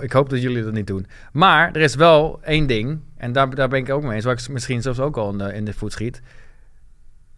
Ik 0.02 0.12
hoop 0.12 0.30
dat 0.30 0.42
jullie 0.42 0.64
dat 0.64 0.74
niet 0.74 0.88
doen. 0.88 1.08
Maar 1.32 1.68
er 1.68 1.82
is 1.82 1.96
wel 1.96 2.40
één 2.44 2.68
ding. 2.68 3.00
En 3.18 3.32
daar, 3.32 3.56
daar 3.56 3.68
ben 3.70 3.80
ik 3.80 3.90
ook 3.90 4.04
mee 4.04 4.16
eens. 4.16 4.26
Waar 4.26 4.34
ik 4.34 4.50
misschien 4.50 4.82
zelfs 4.82 5.00
ook 5.00 5.18
al 5.18 5.32
in 5.32 5.38
de, 5.38 5.54
in 5.54 5.66
de 5.66 5.74
voet 5.74 5.92
schiet. 5.92 6.22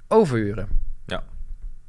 Overuren. 0.08 0.68
Ja. 1.06 1.24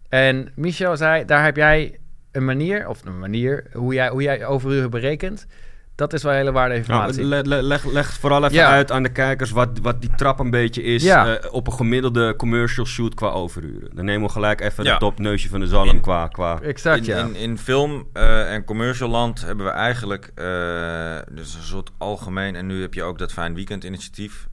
En 0.09 0.53
Michel 0.55 0.97
zei, 0.97 1.25
daar 1.25 1.45
heb 1.45 1.57
jij 1.57 2.00
een 2.33 2.45
manier, 2.45 2.89
of 2.89 3.05
een 3.05 3.19
manier, 3.19 3.67
hoe 3.73 3.95
jij, 3.95 4.09
hoe 4.09 4.23
jij 4.23 4.47
overuren 4.47 4.91
berekent. 4.91 5.47
Dat 5.95 6.13
is 6.13 6.23
wel 6.23 6.33
hele 6.33 6.53
waarde 6.53 6.69
Nou, 6.75 6.81
informatie. 6.81 7.25
le- 7.25 7.41
le- 7.57 7.63
leg, 7.63 7.85
leg 7.85 8.13
vooral 8.13 8.43
even 8.45 8.55
Ja. 8.57 8.71
uit 8.71 8.91
aan 8.93 9.03
de 9.03 9.13
kijkers 9.13 9.51
wat, 9.51 9.69
wat 9.83 10.01
die 10.01 10.11
trap 10.17 10.39
een 10.39 10.51
beetje 10.51 10.83
is 10.83 11.03
Ja. 11.03 11.37
eh, 11.37 11.53
op 11.53 11.67
een 11.67 11.73
gemiddelde 11.73 12.37
commercial 12.37 12.87
shoot 12.87 13.15
qua 13.15 13.29
overuren. 13.29 13.91
Dan 13.95 14.05
nemen 14.05 14.27
we 14.27 14.33
gelijk 14.33 14.61
even 14.61 14.85
Ja. 14.85 14.93
de 14.93 14.99
topneusje 14.99 15.49
van 15.49 15.61
de 15.61 15.67
zalm 15.67 15.89
In- 15.89 16.01
qua... 16.01 16.29
qua 16.29 16.61
exact, 16.61 17.09
in, 17.09 17.37
in 17.37 17.59
film 17.59 18.09
eh, 18.13 18.53
en 18.55 18.65
commercial 18.65 19.09
land 19.09 19.45
hebben 19.45 19.65
we 19.65 19.71
eigenlijk 19.73 20.31
eh, 20.35 21.19
dus 21.37 21.55
een 21.55 21.63
soort 21.63 21.91
algemeen... 21.99 22.57
en 22.57 22.67
nu 22.67 22.81
heb 22.81 22.95
je 22.95 23.03
ook 23.03 23.19
dat 23.19 23.33
Fijn 23.33 23.55
Weekend 23.55 23.85
initiatief. 23.85 24.49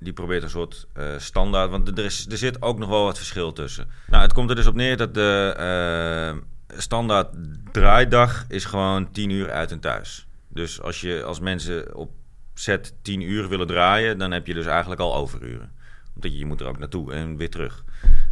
Die 0.00 0.12
probeert 0.12 0.42
een 0.42 0.50
soort 0.50 0.86
eh, 0.92 1.18
standaard... 1.18 1.70
want 1.70 1.98
er, 1.98 2.04
is, 2.04 2.26
er 2.30 2.38
zit 2.38 2.62
ook 2.62 2.78
nog 2.78 2.88
wel 2.88 3.04
wat 3.04 3.18
verschil 3.18 3.52
tussen. 3.52 3.88
Nou, 4.06 4.22
het 4.22 4.32
komt 4.32 4.50
er 4.50 4.56
dus 4.56 4.66
op 4.66 4.74
neer 4.74 4.96
dat 4.96 5.14
de 5.14 5.54
eh, 5.56 6.78
standaard 6.78 7.34
draaidag 7.72 8.44
is 8.48 8.64
gewoon 8.64 9.12
10 9.12 9.30
uur 9.30 9.50
uit 9.50 9.70
en 9.70 9.80
thuis. 9.80 10.26
Dus 10.48 10.80
als, 10.82 11.00
je, 11.00 11.22
als 11.22 11.40
mensen 11.40 11.94
op 11.94 12.10
set 12.54 12.94
10 13.02 13.20
uur 13.20 13.48
willen 13.48 13.66
draaien... 13.66 14.18
dan 14.18 14.30
heb 14.30 14.46
je 14.46 14.54
dus 14.54 14.66
eigenlijk 14.66 15.00
al 15.00 15.14
overuren. 15.14 15.72
Omdat 16.14 16.32
je, 16.32 16.38
je 16.38 16.46
moet 16.46 16.60
er 16.60 16.66
ook 16.66 16.78
naartoe 16.78 17.12
en 17.12 17.36
weer 17.36 17.50
terug. 17.50 17.84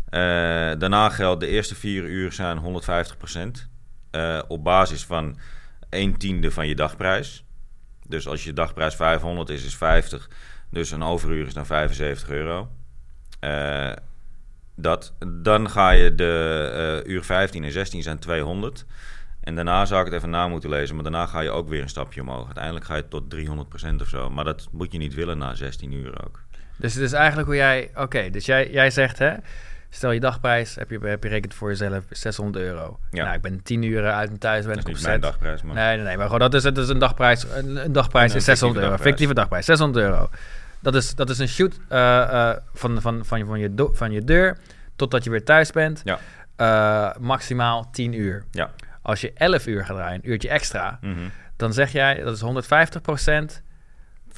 Eh, 0.08 0.20
daarna 0.78 1.08
geldt 1.08 1.40
de 1.40 1.46
eerste 1.46 1.74
vier 1.74 2.04
uur 2.04 2.32
zijn 2.32 2.82
150% 3.58 3.68
eh, 4.10 4.42
op 4.48 4.64
basis 4.64 5.04
van 5.04 5.38
1 5.88 6.16
tiende 6.16 6.50
van 6.50 6.68
je 6.68 6.74
dagprijs. 6.74 7.44
Dus 8.06 8.28
als 8.28 8.44
je 8.44 8.52
dagprijs 8.52 8.94
500 8.94 9.48
is, 9.48 9.64
is 9.64 9.76
50. 9.76 10.30
Dus 10.70 10.90
een 10.90 11.02
overuur 11.02 11.46
is 11.46 11.54
dan 11.54 11.66
75 11.66 12.30
euro. 12.30 12.68
Eh, 13.40 13.92
dat. 14.74 15.14
Dan 15.26 15.70
ga 15.70 15.90
je 15.90 16.14
de 16.14 17.02
eh, 17.04 17.10
uur 17.12 17.24
15 17.24 17.64
en 17.64 17.72
16 17.72 18.02
zijn 18.02 18.18
200. 18.18 18.84
En 19.40 19.54
daarna 19.54 19.84
zou 19.84 20.00
ik 20.00 20.06
het 20.06 20.14
even 20.14 20.30
na 20.30 20.48
moeten 20.48 20.70
lezen. 20.70 20.94
Maar 20.94 21.04
daarna 21.04 21.26
ga 21.26 21.40
je 21.40 21.50
ook 21.50 21.68
weer 21.68 21.82
een 21.82 21.88
stapje 21.88 22.20
omhoog. 22.20 22.44
Uiteindelijk 22.44 22.84
ga 22.84 22.96
je 22.96 23.08
tot 23.08 23.34
300% 23.34 24.00
of 24.00 24.08
zo. 24.08 24.30
Maar 24.30 24.44
dat 24.44 24.68
moet 24.72 24.92
je 24.92 24.98
niet 24.98 25.14
willen 25.14 25.38
na 25.38 25.54
16 25.54 25.92
uur 25.92 26.24
ook. 26.26 26.42
Dus 26.76 26.94
het 26.94 27.02
is 27.02 27.12
eigenlijk 27.12 27.46
hoe 27.46 27.56
jij... 27.56 27.90
Oké, 27.94 28.30
dus 28.30 28.46
jij, 28.46 28.70
jij 28.70 28.90
zegt, 28.90 29.18
hè... 29.18 29.34
Stel 29.90 30.10
je 30.10 30.20
dagprijs, 30.20 30.74
heb 30.74 30.90
je, 30.90 30.98
heb 31.02 31.22
je 31.22 31.28
rekend 31.28 31.54
voor 31.54 31.68
jezelf 31.68 32.04
600 32.10 32.64
euro. 32.64 32.98
Ja. 33.10 33.22
Nou, 33.24 33.36
ik 33.36 33.42
ben 33.42 33.62
10 33.62 33.82
uur 33.82 34.10
uit 34.10 34.30
en 34.30 34.38
thuis, 34.38 34.64
ben 34.66 34.74
Dat 34.76 34.88
is 34.88 34.94
niet 34.94 35.02
mijn 35.02 35.20
dagprijs, 35.20 35.62
maar... 35.62 35.74
Nee, 35.74 35.96
nee, 35.96 36.04
nee, 36.04 36.16
maar 36.16 36.24
gewoon 36.24 36.40
dat 36.40 36.54
is, 36.54 36.64
het 36.64 36.78
is 36.78 36.88
een 36.88 36.98
dagprijs. 36.98 37.44
Een, 37.54 37.84
een 37.84 37.92
dagprijs 37.92 38.30
Een 38.32 38.36
is 38.38 38.44
fictieve 38.44 38.44
600 38.44 38.76
euro. 38.80 38.88
dagprijs. 38.90 39.10
Fictieve 39.10 39.34
dagprijs, 39.34 39.64
600 39.64 40.04
euro. 40.04 40.28
Dat 40.80 40.94
is, 40.94 41.14
dat 41.14 41.30
is 41.30 41.38
een 41.38 41.48
shoot 41.48 41.78
eh, 41.88 42.20
eh, 42.50 42.56
van, 42.74 43.00
van, 43.00 43.24
van, 43.24 43.46
van, 43.46 43.58
je 43.58 43.74
do- 43.74 43.90
van 43.94 44.10
je 44.12 44.24
deur 44.24 44.56
totdat 44.96 45.24
je 45.24 45.30
weer 45.30 45.44
thuis 45.44 45.70
bent. 45.72 46.02
Ja. 46.04 46.18
eh, 46.56 47.20
maximaal 47.20 47.88
10 47.92 48.12
uur. 48.12 48.44
Ja. 48.50 48.70
Als 49.02 49.20
je 49.20 49.32
11 49.34 49.66
uur 49.66 49.84
gaat 49.84 49.96
draaien, 49.96 50.20
een 50.22 50.30
uurtje 50.30 50.48
extra, 50.48 50.98
Mhm. 51.00 51.18
dan 51.56 51.72
zeg 51.72 51.92
jij 51.92 52.22
dat 52.22 52.34
is 52.34 52.40
150 52.40 53.00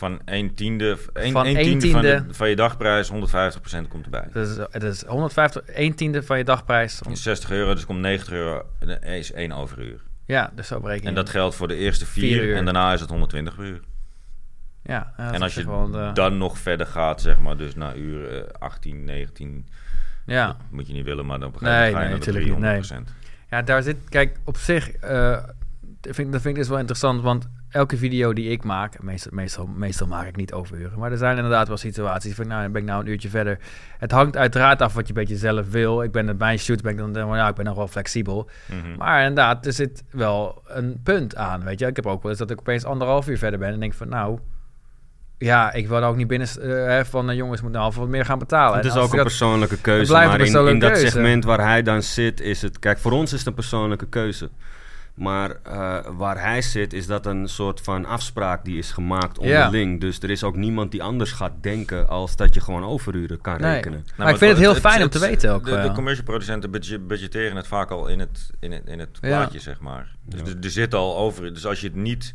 Van 0.01 0.21
1 0.25 0.55
tiende, 0.55 0.97
een, 1.13 1.33
Van 1.33 1.47
een 1.47 1.57
één 1.57 1.65
tiende, 1.79 1.91
Van, 1.91 2.01
tiende. 2.01 2.27
de- 2.27 2.35
van 2.35 2.49
je 2.49 2.57
dagprijs, 2.57 3.09
150% 3.09 3.89
komt 3.89 4.05
erbij. 4.05 4.29
Dat 4.33 4.49
is, 4.49 4.57
dat 4.57 4.83
is 4.83 5.03
150, 5.05 5.63
1 5.67 5.95
tiende 5.95 6.23
van 6.23 6.39
je 6.39 6.45
dagprijs. 6.45 7.01
Is 7.11 7.23
60 7.23 7.51
euro, 7.51 7.75
dus 7.75 7.87
komt 7.87 8.01
90 8.01 8.33
euro, 8.33 8.67
eh, 9.01 9.17
is 9.19 9.33
1 9.33 9.53
overuur. 9.53 10.01
Ja, 10.27 10.51
dus 10.55 10.67
zo 10.67 10.81
bereken 10.81 11.09
En 11.09 11.15
dat 11.15 11.29
geldt 11.31 11.55
voor 11.55 11.69
de 11.69 11.75
eerste 11.75 12.07
Vier 12.07 12.37
4 12.39 12.45
uur. 12.45 12.57
en 12.57 12.65
daarna 12.65 12.93
is 12.93 13.01
het 13.01 13.11
120 13.11 13.55
per 13.57 13.65
uur. 13.65 13.81
Ja, 14.83 15.13
en 15.17 15.43
als 15.43 15.55
je 15.55 15.63
eh, 15.93 16.15
dan 16.15 16.39
nog 16.39 16.59
verder 16.59 16.87
gaat, 16.87 17.21
zeg 17.21 17.39
maar, 17.41 17.57
dus 17.57 17.75
naar 17.75 17.97
uur 17.97 18.37
eh, 18.45 18.53
18, 18.59 19.05
19, 19.05 19.69
ja. 20.27 20.57
moet 20.71 20.87
je 20.87 20.93
niet 20.93 21.05
willen, 21.05 21.27
maar 21.27 21.39
dan 21.41 21.49
een 21.49 21.59
Nee, 21.61 21.73
ga 21.73 21.79
nee, 21.81 21.89
je 21.89 21.95
naar 21.95 22.21
de 22.21 22.33
natuurlijk 22.33 22.47
niet, 22.83 22.93
300%. 22.93 23.15
ja, 23.51 23.63
daar 23.63 23.83
zit... 23.83 23.97
Kijk, 24.09 24.39
op 24.45 24.57
zich... 24.57 24.91
eh, 24.91 25.43
dat 26.01 26.15
vind, 26.15 26.33
dat 26.33 26.41
vind 26.41 26.55
ik 26.55 26.61
dus 26.61 26.69
wel 26.69 26.79
interessant, 26.79 27.23
want 27.23 27.49
elke 27.71 27.97
video 27.97 28.33
die 28.33 28.51
ik 28.51 28.65
maak... 28.65 29.03
Meestal, 29.03 29.33
meestal, 29.35 29.67
meestal 29.67 30.07
maak 30.07 30.27
ik 30.27 30.37
niet 30.37 30.53
overuren. 30.53 30.99
Maar 30.99 31.11
er 31.11 31.19
zijn 31.19 31.37
inderdaad 31.37 31.69
wel 31.69 31.77
situaties 31.77 32.35
van... 32.35 32.47
Nou, 32.47 32.69
ben 32.69 32.83
ik 32.83 32.89
nou 32.89 33.01
een 33.01 33.11
uurtje 33.11 33.29
verder. 33.29 33.59
Het 33.99 34.11
hangt 34.11 34.37
uiteraard 34.37 34.83
af 34.83 34.95
wat 34.95 35.09
je 35.09 35.15
een 35.15 35.21
beetje 35.21 35.37
zelf 35.37 35.71
wil. 35.71 36.03
Ik 36.03 36.13
ben 36.13 36.27
het 36.27 36.39
bij 36.39 36.53
een 36.53 36.59
shoot, 36.59 36.83
ben 36.83 36.93
ik 36.93 36.99
dan... 36.99 37.11
Nou, 37.11 37.49
ik 37.49 37.55
ben 37.55 37.65
nog 37.65 37.77
wel 37.77 37.89
flexibel. 37.89 38.51
Mhm. 38.67 38.97
Maar 38.97 39.21
inderdaad, 39.21 39.67
er 39.67 39.73
zit 39.73 40.05
wel 40.11 40.63
een 40.67 41.01
punt 41.03 41.37
aan, 41.37 41.65
weet 41.65 41.79
je. 41.79 41.87
Ik 41.87 41.97
heb 41.97 42.07
ook 42.07 42.23
wel 42.23 42.31
eens 42.31 42.41
dat 42.41 42.51
ik 42.51 42.59
opeens 42.59 42.85
anderhalf 42.85 43.29
uur 43.29 43.39
verder 43.39 43.59
ben 43.59 43.73
en 43.73 43.81
denk 43.81 43.95
van, 43.95 44.09
nou... 44.09 44.39
Ja, 45.39 45.73
ik 45.73 45.89
wil 45.89 46.03
ook 46.03 46.17
niet 46.17 46.27
binnen 46.27 46.49
eh, 46.49 47.05
van 47.05 47.27
de 47.27 47.35
jongens 47.35 47.63
moet 47.63 47.73
nou 47.73 47.93
wat 47.97 48.09
meer 48.09 48.25
gaan 48.25 48.39
betalen. 48.39 48.77
Het 48.77 48.87
is 48.87 48.97
ook 48.97 49.11
een 49.11 49.17
dat- 49.17 49.27
persoonlijke 49.27 49.81
keuze. 49.81 50.13
Maar 50.13 50.41
in, 50.41 50.79
dat 50.79 50.93
keuze. 50.93 51.07
segment 51.07 51.45
waar 51.45 51.61
hij 51.61 51.83
dan 51.83 52.03
zit, 52.03 52.41
is 52.41 52.63
het... 52.63 52.79
Kijk, 52.79 52.99
voor 52.99 53.13
ons 53.13 53.33
is 53.33 53.39
het 53.39 53.49
een 53.49 53.55
persoonlijke 53.55 54.09
keuze. 54.09 54.51
Maar 55.21 55.51
eh, 55.63 55.99
waar 56.17 56.41
hij 56.41 56.63
zit, 56.63 56.93
is 56.93 57.07
dat 57.07 57.27
een 57.27 57.49
soort 57.49 57.81
van 57.81 58.05
afspraak 58.07 58.65
die 58.65 58.79
is 58.79 58.91
gemaakt 58.93 59.39
onderling. 59.39 60.01
Dus 60.01 60.19
er 60.21 60.31
is 60.31 60.45
ook 60.45 60.57
niemand 60.57 60.91
die 60.91 61.03
anders 61.03 61.33
gaat 61.33 61.53
denken 61.61 62.09
als 62.09 62.37
dat 62.37 62.55
je 62.55 62.61
gewoon 62.61 62.85
overuren 62.85 63.41
kan 63.41 63.61
Nee. 63.61 63.73
rekenen. 63.75 64.05
Maar 64.17 64.31
ik 64.31 64.37
vind 64.37 64.51
het 64.51 64.61
heel 64.61 64.75
fijn 64.75 65.03
om 65.03 65.09
te 65.09 65.19
weten 65.19 65.53
ook, 65.53 65.65
De, 65.65 65.77
eh. 65.77 65.83
de 65.83 65.93
commercial 65.93 66.25
producenten 66.25 66.71
budget- 66.71 67.07
budgetteren 67.07 67.57
het 67.57 67.67
vaak 67.67 67.91
al 67.91 68.07
in 68.09 68.19
het, 68.21 68.51
in 68.61 68.73
het, 68.73 68.83
in 68.87 68.99
het 68.99 69.09
Ja. 69.21 69.29
plaatje, 69.29 69.59
zeg 69.59 69.81
maar. 69.81 70.15
Dus 70.25 70.41
er, 70.41 70.57
er 70.63 70.71
zit 70.71 70.95
al 70.95 71.17
over. 71.17 71.55
Dus 71.55 71.67
als 71.67 71.81
je 71.81 71.87
het 71.87 71.97
niet, 71.97 72.35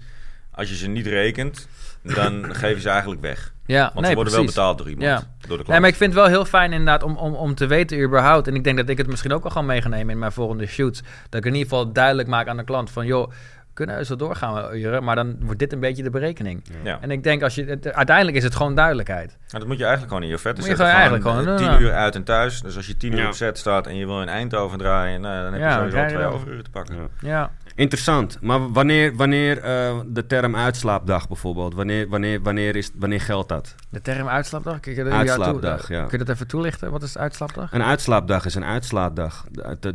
als 0.56 0.70
je 0.70 0.76
ze 0.76 0.88
niet 0.88 1.08
rekent, 1.08 1.68
dan 2.02 2.46
geef 2.62 2.74
je 2.76 2.82
ze 2.82 2.90
eigenlijk 2.90 3.22
weg. 3.22 3.54
Ja, 3.66 3.82
Want 3.82 3.94
nee, 4.00 4.10
ze 4.10 4.16
worden 4.16 4.34
precies. 4.34 4.56
wel 4.56 4.64
betaald 4.66 4.78
door 4.78 4.90
iemand. 4.90 5.08
Ja. 5.08 5.16
Door 5.18 5.28
de 5.40 5.48
klant. 5.48 5.68
Nee, 5.68 5.80
maar 5.80 5.90
ik 5.90 5.96
vind 5.96 6.14
het 6.14 6.22
wel 6.22 6.30
heel 6.30 6.46
fijn 6.46 6.72
inderdaad 6.72 7.04
om, 7.04 7.18
om, 7.18 7.34
om 7.34 7.56
te 7.56 7.66
weten 7.68 8.02
überhaupt. 8.02 8.48
En 8.48 8.56
ik 8.56 8.64
denk 8.64 8.78
dat 8.78 8.90
ik 8.90 8.98
het 8.98 9.08
misschien 9.08 9.34
ook 9.34 9.44
al 9.44 9.50
ga 9.50 9.62
meegenemen 9.62 10.10
in 10.10 10.20
mijn 10.20 10.32
volgende 10.32 10.66
shoots. 10.66 11.02
Dat 11.30 11.40
ik 11.40 11.46
in 11.46 11.54
ieder 11.56 11.70
geval 11.70 11.92
duidelijk 11.92 12.28
maak 12.28 12.48
aan 12.48 12.58
de 12.58 12.64
klant 12.64 12.90
van... 12.92 13.06
joh, 13.06 13.30
we 13.30 13.84
kunnen 13.86 14.08
wel 14.08 14.18
doorgaan 14.18 14.74
uren, 14.76 15.04
maar 15.04 15.16
dan 15.16 15.36
wordt 15.40 15.60
dit 15.60 15.74
een 15.74 15.80
beetje 15.80 16.04
de 16.04 16.10
berekening. 16.10 16.64
ja. 16.84 16.98
En 17.02 17.12
ik 17.12 17.24
denk, 17.24 17.42
als 17.44 17.56
je, 17.56 17.66
het, 17.66 17.94
uiteindelijk 17.94 18.38
is 18.38 18.44
het 18.44 18.56
gewoon 18.56 18.76
duidelijkheid. 18.76 19.28
Nou, 19.30 19.60
dat 19.60 19.68
moet 19.68 19.78
je 19.78 19.84
eigenlijk 19.84 20.14
gewoon 20.14 20.24
in 20.24 20.30
je 20.36 20.38
vetten 20.38 20.64
Moet 20.64 20.78
je 20.78 20.78
zetten. 20.78 20.96
gewoon 20.96 21.02
eigenlijk 21.10 21.26
eh, 21.26 21.44
gewoon, 21.44 21.58
tien 21.58 21.68
nou, 21.68 21.82
uur 21.82 21.94
uit 21.94 22.16
en 22.16 22.24
thuis. 22.24 22.62
Dus 22.62 22.76
als 22.76 22.88
je 22.88 22.98
tien 22.98 23.12
uur 23.12 23.20
Ja. 23.20 23.28
op 23.28 23.34
set 23.34 23.58
staat 23.58 23.88
en 23.88 23.96
je 23.96 24.06
wil 24.06 24.22
in 24.22 24.28
Eindhoven 24.30 24.78
draaien... 24.78 25.22
Nou, 25.22 25.44
dan 25.44 25.54
heb 25.54 25.70
je 25.70 25.76
sowieso 25.78 25.98
je 26.00 26.08
twee 26.08 26.26
overuren 26.26 26.64
te 26.64 26.70
pakken. 26.70 26.96
Ja. 27.22 27.52
Interessant. 27.76 28.38
Maar 28.42 28.72
wanneer, 28.72 29.16
wanneer 29.16 29.58
eh, 29.62 30.00
de 30.08 30.26
term 30.26 30.56
uitslaapdag 30.56 31.28
bijvoorbeeld, 31.28 31.74
wanneer, 31.74 32.08
wanneer, 32.10 32.42
wanneer, 32.42 32.76
is, 32.76 32.92
wanneer 32.96 33.22
geldt 33.22 33.50
dat? 33.50 33.76
de 33.90 34.02
term 34.02 34.28
uitslaapdag. 34.28 34.80
Kun 34.80 34.96
je, 34.96 35.04
dat- 35.04 35.14
Uitslaapdag, 35.14 35.86
toe- 35.86 35.96
ja. 35.96 36.02
Kun 36.06 36.20
je 36.20 36.26
dat 36.26 36.36
even 36.36 36.48
toelichten? 36.48 36.92
Wat 36.92 37.04
is 37.04 37.18
uitslaapdag? 37.18 37.74
Een 37.74 37.84
uitslaapdag 37.84 38.46
is 38.46 38.56
een 38.56 38.64
uitslaapdag. 38.66 39.46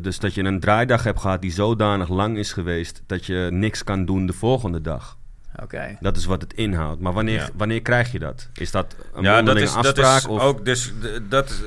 Dus 0.01 0.19
dat 0.19 0.35
je 0.35 0.43
een 0.45 0.61
draaidag 0.61 1.03
hebt 1.05 1.21
gehad 1.21 1.41
die 1.41 1.53
zodanig 1.53 2.09
lang 2.09 2.37
is 2.39 2.53
geweest 2.53 3.03
dat 3.07 3.27
je 3.27 3.49
niks 3.51 3.85
kan 3.85 4.05
doen 4.05 4.27
de 4.27 4.33
volgende 4.33 4.81
dag. 4.81 5.19
Oké. 5.63 5.97
Dat 6.01 6.17
is 6.17 6.25
wat 6.25 6.41
het 6.43 6.53
inhoudt. 6.53 7.01
Maar 7.01 7.13
wanneer, 7.13 7.35
Ja. 7.41 7.49
wanneer 7.57 7.83
krijg 7.83 8.13
je 8.13 8.19
dat? 8.19 8.49
Is 8.55 8.71
dat 8.71 8.97
een 9.15 9.23
Ja, 9.23 9.43
dat 9.43 9.57
is, 9.57 9.73
dat 9.75 9.85
afspraak? 9.87 10.19
is 10.19 10.27
of? 10.27 10.41
ook 10.43 10.65
dus 10.65 10.93
dat 11.29 11.63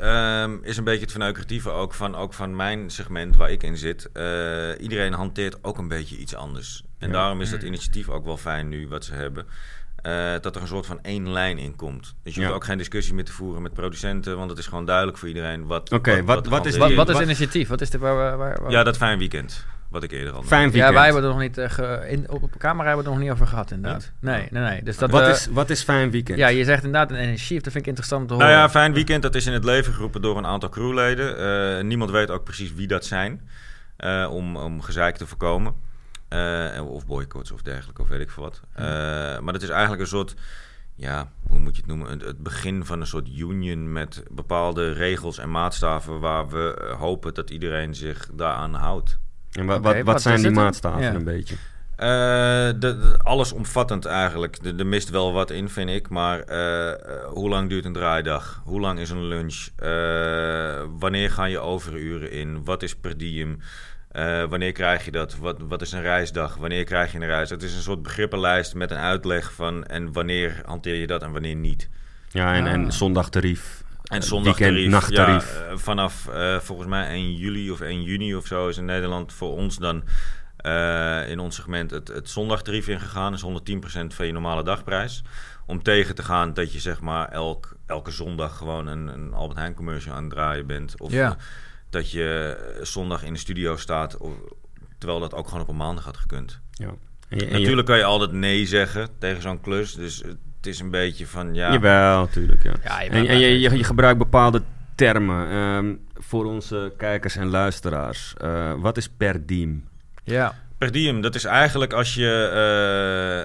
ehm, 0.00 0.56
is 0.62 0.76
een 0.76 0.84
beetje 0.84 1.00
het 1.02 1.10
verneukeratieve 1.10 1.70
ook 1.70 1.94
van, 1.94 2.14
ook 2.14 2.34
van 2.34 2.56
mijn 2.56 2.90
segment 2.90 3.36
waar 3.36 3.50
ik 3.50 3.62
in 3.62 3.76
zit. 3.76 4.10
Eh, 4.12 4.68
iedereen 4.80 5.12
hanteert 5.12 5.64
ook 5.64 5.78
een 5.78 5.88
beetje 5.88 6.16
iets 6.16 6.34
anders. 6.34 6.82
En 6.98 7.06
Ja. 7.08 7.14
daarom 7.14 7.40
is 7.40 7.50
dat 7.50 7.62
initiatief 7.62 8.08
ook 8.08 8.24
wel 8.24 8.36
fijn 8.36 8.68
nu 8.68 8.88
wat 8.88 9.04
ze 9.04 9.14
hebben. 9.14 9.46
eh, 10.04 10.32
dat 10.40 10.56
er 10.56 10.62
een 10.62 10.68
soort 10.68 10.86
van 10.86 10.98
één 11.02 11.32
lijn 11.32 11.58
in 11.58 11.76
komt. 11.76 12.14
Dus 12.22 12.34
je 12.34 12.40
Ja. 12.40 12.46
hoeft 12.46 12.58
ook 12.58 12.64
geen 12.64 12.78
discussie 12.78 13.14
meer 13.14 13.24
te 13.24 13.32
voeren 13.32 13.62
met 13.62 13.72
producenten, 13.74 14.36
want 14.36 14.50
het 14.50 14.58
is 14.58 14.66
gewoon 14.66 14.84
duidelijk 14.84 15.18
voor 15.18 15.28
iedereen 15.28 15.66
wat. 15.66 15.92
Oké, 15.92 16.24
wat- 16.24 16.46
wat 16.46 16.66
is 16.66 16.76
Wat, 16.76 16.92
wat 16.94 17.08
is 17.08 17.14
wat- 17.14 17.22
initiatief? 17.22 17.68
Wat 17.68 17.80
is 17.80 17.90
de... 17.90 17.98
Waar, 17.98 18.14
waar, 18.14 18.36
waar- 18.38 18.70
Ja, 18.70 18.82
dat 18.82 18.96
fijn 18.96 19.18
weekend, 19.18 19.66
wat 19.94 20.02
ik 20.02 20.12
eerder 20.12 20.32
al. 20.32 20.42
Fijn 20.42 20.62
weekend. 20.70 20.84
Ja, 20.84 20.92
wij 20.92 21.04
hebben 21.04 21.22
het 21.22 21.30
er 21.32 21.38
nog 21.38 21.46
niet... 21.48 21.58
eh, 21.58 21.70
ge- 21.70 22.06
in, 22.08 22.30
op, 22.30 22.42
op 22.42 22.56
camera 22.58 22.86
hebben 22.88 23.04
we 23.04 23.10
het 23.10 23.10
er 23.10 23.12
nog 23.12 23.18
niet 23.22 23.30
over 23.30 23.46
gehad, 23.46 23.70
inderdaad. 23.70 24.12
Nee, 24.20 24.48
nee, 24.50 24.62
nee. 24.62 24.82
Dus 24.82 24.96
dat, 24.98 25.10
wat, 25.10 25.22
eh, 25.22 25.28
is, 25.28 25.46
wat 25.46 25.70
is 25.70 25.82
fijn 25.82 26.10
weekend? 26.10 26.38
Ja, 26.38 26.48
je 26.48 26.64
zegt 26.64 26.84
inderdaad 26.84 27.10
een 27.10 27.22
initiatief. 27.24 27.62
Dat 27.62 27.72
vind 27.72 27.76
ik 27.84 27.86
interessant 27.86 28.22
om 28.22 28.28
te 28.28 28.34
horen. 28.34 28.48
Nou 28.48 28.60
ja, 28.60 28.70
Fijn 28.70 28.92
Weekend, 28.92 29.22
dat 29.22 29.34
is 29.34 29.46
in 29.46 29.52
het 29.52 29.64
leven 29.64 29.92
geroepen 29.92 30.22
door 30.22 30.36
een 30.36 30.46
aantal 30.46 30.68
crewleden. 30.68 31.38
Eh, 31.78 31.84
niemand 31.84 32.10
weet 32.10 32.30
ook 32.30 32.44
precies 32.44 32.74
wie 32.74 32.86
dat 32.86 33.04
zijn, 33.04 33.48
eh, 33.96 34.28
om, 34.30 34.56
om 34.56 34.80
gezeik 34.82 35.16
te 35.16 35.26
voorkomen. 35.26 35.74
Eh, 36.28 36.80
of 36.90 37.06
boycotts 37.06 37.50
of 37.52 37.62
dergelijke, 37.62 38.02
of 38.02 38.08
weet 38.08 38.20
ik 38.20 38.30
veel 38.30 38.42
wat. 38.42 38.60
Eh, 38.72 38.84
maar 39.38 39.52
het 39.54 39.62
is 39.62 39.68
eigenlijk 39.68 40.00
een 40.00 40.06
soort, 40.08 40.34
ja, 40.94 41.28
hoe 41.46 41.58
moet 41.58 41.74
je 41.76 41.80
het 41.80 41.90
noemen? 41.90 42.10
Het, 42.10 42.22
het 42.24 42.38
begin 42.38 42.84
van 42.84 43.00
een 43.00 43.06
soort 43.06 43.28
union 43.28 43.92
met 43.92 44.22
bepaalde 44.30 44.92
regels 44.92 45.38
en 45.38 45.50
maatstaven... 45.50 46.20
waar 46.20 46.48
we 46.48 46.94
hopen 46.98 47.34
dat 47.34 47.50
iedereen 47.50 47.94
zich 47.94 48.28
daaraan 48.32 48.74
houdt. 48.74 49.18
En 49.58 49.66
wa- 49.66 49.80
wat, 49.80 49.94
wat 49.94 50.04
wat 50.04 50.22
zijn 50.22 50.42
die 50.42 50.50
maatstaven 50.50 51.02
Ja. 51.02 51.14
een 51.14 51.24
beetje? 51.24 51.54
Eh, 51.96 52.08
de, 52.08 52.74
de- 52.78 53.14
allesomvattend 53.22 54.04
eigenlijk. 54.04 54.58
Er- 54.64 54.78
Er 54.78 54.86
mist 54.86 55.10
wel 55.10 55.32
wat 55.32 55.50
in, 55.50 55.68
vind 55.68 55.90
ik. 55.90 56.08
Maar 56.08 56.40
eh, 56.40 56.90
eh, 56.90 56.96
hoe 57.26 57.48
lang 57.48 57.68
duurt 57.68 57.84
een 57.84 57.92
draaidag? 57.92 58.60
Hoe 58.64 58.80
lang 58.80 58.98
is 58.98 59.10
een 59.10 59.24
lunch? 59.24 59.66
Eh, 59.76 60.82
wanneer 60.98 61.30
gaan 61.30 61.50
je 61.50 61.58
overuren 61.58 62.30
in? 62.30 62.64
Wat 62.64 62.82
is 62.82 62.94
per 62.96 63.16
diem? 63.18 63.60
Eh, 64.10 64.44
wanneer 64.44 64.72
krijg 64.72 65.04
je 65.04 65.10
dat? 65.10 65.36
Wat, 65.36 65.56
wat 65.68 65.82
is 65.82 65.92
een 65.92 66.02
reisdag? 66.02 66.56
Wanneer 66.56 66.84
krijg 66.84 67.12
je 67.12 67.18
een 67.18 67.26
reis? 67.26 67.50
Het 67.50 67.62
is 67.62 67.74
een 67.74 67.82
soort 67.82 68.02
begrippenlijst 68.02 68.74
met 68.74 68.90
een 68.90 68.96
uitleg 68.96 69.52
van... 69.52 69.84
en 69.86 70.12
wanneer 70.12 70.62
hanteer 70.64 70.94
je 70.94 71.06
dat 71.06 71.22
en 71.22 71.32
wanneer 71.32 71.54
niet. 71.56 71.88
Ja, 72.30 72.54
en, 72.54 72.64
Ah. 72.66 72.72
en 72.72 72.92
zondagtarief. 72.92 73.83
En 74.14 74.20
Eh, 74.20 74.26
zondagtarief. 74.26 74.72
Weekend, 74.74 74.90
nachttarief. 74.92 75.58
Ja, 75.58 75.64
eh, 75.64 75.76
vanaf 75.76 76.28
eh, 76.28 76.58
volgens 76.58 76.88
mij 76.88 77.08
1 77.14 77.34
juli 77.36 77.70
of 77.70 77.80
1 77.80 78.02
juni 78.02 78.34
of 78.34 78.46
zo 78.46 78.68
is 78.68 78.76
in 78.76 78.84
Nederland 78.84 79.32
voor 79.32 79.52
ons 79.56 79.78
dan 79.78 80.02
in 81.28 81.38
ons 81.38 81.54
segment 81.56 81.90
het, 81.90 82.08
het 82.08 82.30
zondagtarief 82.30 82.88
ingegaan. 82.88 83.32
Is 83.34 83.42
110% 83.42 84.14
van 84.14 84.26
je 84.26 84.32
normale 84.32 84.62
dagprijs. 84.62 85.22
Om 85.66 85.82
tegen 85.82 86.14
te 86.14 86.22
gaan 86.22 86.54
dat 86.54 86.72
je 86.72 86.80
zeg 86.80 87.00
maar 87.00 87.28
elk, 87.28 87.76
elke 87.86 88.10
zondag 88.10 88.56
gewoon 88.56 88.86
een, 88.86 89.06
een 89.08 89.32
Albert 89.34 89.58
Heijn 89.58 89.74
commercial 89.74 90.14
aan 90.14 90.22
het 90.22 90.32
draaien 90.32 90.66
bent. 90.66 91.00
Of 91.00 91.12
Ja. 91.12 91.36
dat 91.90 92.10
je 92.10 92.56
zondag 92.82 93.22
in 93.22 93.32
de 93.32 93.38
studio 93.38 93.76
staat. 93.76 94.16
Of, 94.16 94.32
terwijl 94.98 95.20
dat 95.20 95.34
ook 95.34 95.46
gewoon 95.46 95.62
op 95.62 95.68
een 95.68 95.76
maandag 95.76 96.04
had 96.04 96.16
gekund. 96.16 96.60
Ja. 96.70 96.86
En 96.86 96.96
je- 97.28 97.44
en 97.44 97.46
je- 97.52 97.58
Natuurlijk 97.58 97.86
kan 97.86 97.98
je 97.98 98.04
altijd 98.04 98.32
nee 98.32 98.66
zeggen 98.66 99.08
tegen 99.18 99.42
zo'n 99.42 99.60
klus. 99.60 99.94
Dus 99.94 100.22
het 100.64 100.74
is 100.74 100.80
een 100.80 100.90
beetje 100.90 101.26
van 101.26 101.54
ja. 101.54 101.72
Jawel, 101.72 102.20
natuurlijk. 102.20 102.62
Ja. 102.62 102.72
Ja, 102.84 103.00
je 103.00 103.10
en 103.10 103.26
en 103.26 103.38
je, 103.38 103.60
je, 103.60 103.76
je 103.76 103.84
gebruikt 103.84 104.18
bepaalde 104.18 104.62
termen 104.94 105.48
ehm, 105.50 105.94
voor 106.14 106.44
onze 106.44 106.92
kijkers 106.96 107.36
en 107.36 107.46
luisteraars. 107.46 108.34
Eh, 108.36 108.72
wat 108.78 108.96
is 108.96 109.08
per 109.08 109.46
diem? 109.46 109.88
Ja. 110.22 110.54
Per 110.78 110.92
diem, 110.92 111.20
dat 111.20 111.34
is 111.34 111.44
eigenlijk 111.44 111.92
als 111.92 112.14
je 112.14 112.50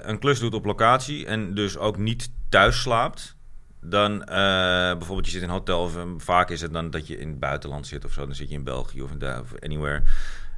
eh, 0.04 0.10
een 0.10 0.20
klus 0.20 0.40
doet 0.40 0.54
op 0.54 0.66
locatie 0.66 1.26
en 1.26 1.54
dus 1.54 1.78
ook 1.78 1.98
niet 1.98 2.32
thuis 2.50 2.82
slaapt. 2.82 3.38
Dan 3.82 4.24
eh, 4.24 4.28
bijvoorbeeld 4.98 5.26
je 5.26 5.32
zit 5.32 5.42
in 5.42 5.48
een 5.48 5.54
hotel, 5.54 5.82
of, 5.82 5.96
eh, 5.96 6.04
vaak 6.18 6.50
is 6.50 6.62
het 6.62 6.74
dan 6.74 6.90
dat 6.90 7.08
je 7.08 7.20
in 7.20 7.28
het 7.28 7.40
buitenland 7.40 7.88
zit 7.88 8.06
of 8.06 8.12
zo. 8.12 8.26
Dan 8.26 8.36
zit 8.36 8.50
je 8.50 8.56
in 8.56 8.64
België 8.64 9.02
of, 9.02 9.12
in 9.12 9.40
of 9.40 9.54
anywhere. 9.60 10.02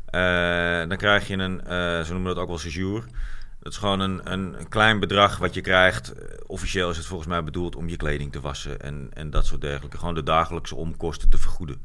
Eh, 0.05 0.89
dan 0.89 0.97
krijg 0.97 1.27
je 1.27 1.37
een, 1.37 1.61
eh, 1.61 2.01
ze 2.01 2.11
noemen 2.11 2.33
dat 2.33 2.43
ook 2.43 2.49
wel 2.49 2.57
séjour. 2.57 3.03
Dat 3.61 3.71
is 3.71 3.77
gewoon 3.77 3.99
een, 3.99 4.21
een 4.31 4.55
klein 4.69 4.99
bedrag 4.99 5.37
wat 5.37 5.53
je 5.53 5.61
krijgt. 5.61 6.13
Officieel 6.47 6.89
is 6.89 6.97
het 6.97 7.05
volgens 7.05 7.29
mij 7.29 7.43
bedoeld 7.43 7.75
om 7.75 7.89
je 7.89 7.95
kleding 7.97 8.31
te 8.31 8.39
wassen 8.39 8.79
en, 8.81 9.09
en 9.13 9.29
dat 9.29 9.45
soort 9.45 9.61
dergelijke. 9.61 9.97
Gewoon 9.97 10.13
de 10.15 10.23
dagelijkse 10.23 10.75
omkosten 10.75 11.29
te 11.29 11.37
vergoeden. 11.37 11.75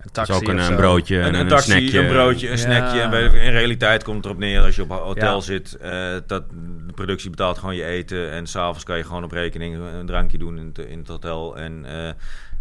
Een 0.00 0.10
taxi 0.12 0.32
is 0.32 0.38
ook 0.38 0.48
een, 0.48 0.58
of 0.60 0.68
een 0.68 0.76
broodje 0.76 1.20
en 1.20 1.26
Een, 1.26 1.34
een, 1.34 1.40
een 1.40 1.48
taxi, 1.48 1.70
snackje. 1.70 1.98
een 2.00 2.08
broodje, 2.08 2.46
een 2.50 2.56
Ja. 2.58 2.62
snackje. 2.62 3.00
In 3.40 3.50
realiteit 3.52 4.02
komt 4.04 4.16
het 4.16 4.24
erop 4.24 4.38
neer 4.38 4.62
als 4.62 4.76
je 4.76 4.82
op 4.82 4.90
een 4.90 4.96
hotel 4.96 5.34
Ja. 5.34 5.40
zit. 5.40 5.74
eh, 5.76 6.14
dat 6.26 6.50
de 6.86 6.92
productie 6.94 7.30
betaalt 7.30 7.58
gewoon 7.58 7.74
je 7.74 7.84
eten. 7.84 8.30
En 8.30 8.46
s'avonds 8.46 8.84
kan 8.84 8.96
je 8.96 9.04
gewoon 9.04 9.24
op 9.24 9.32
rekening 9.32 9.76
een 9.94 10.06
drankje 10.06 10.38
doen 10.38 10.58
in 10.58 10.66
het, 10.66 10.78
in 10.78 10.98
het 10.98 11.08
hotel. 11.08 11.56
En 11.56 11.84
eh, 11.84 12.12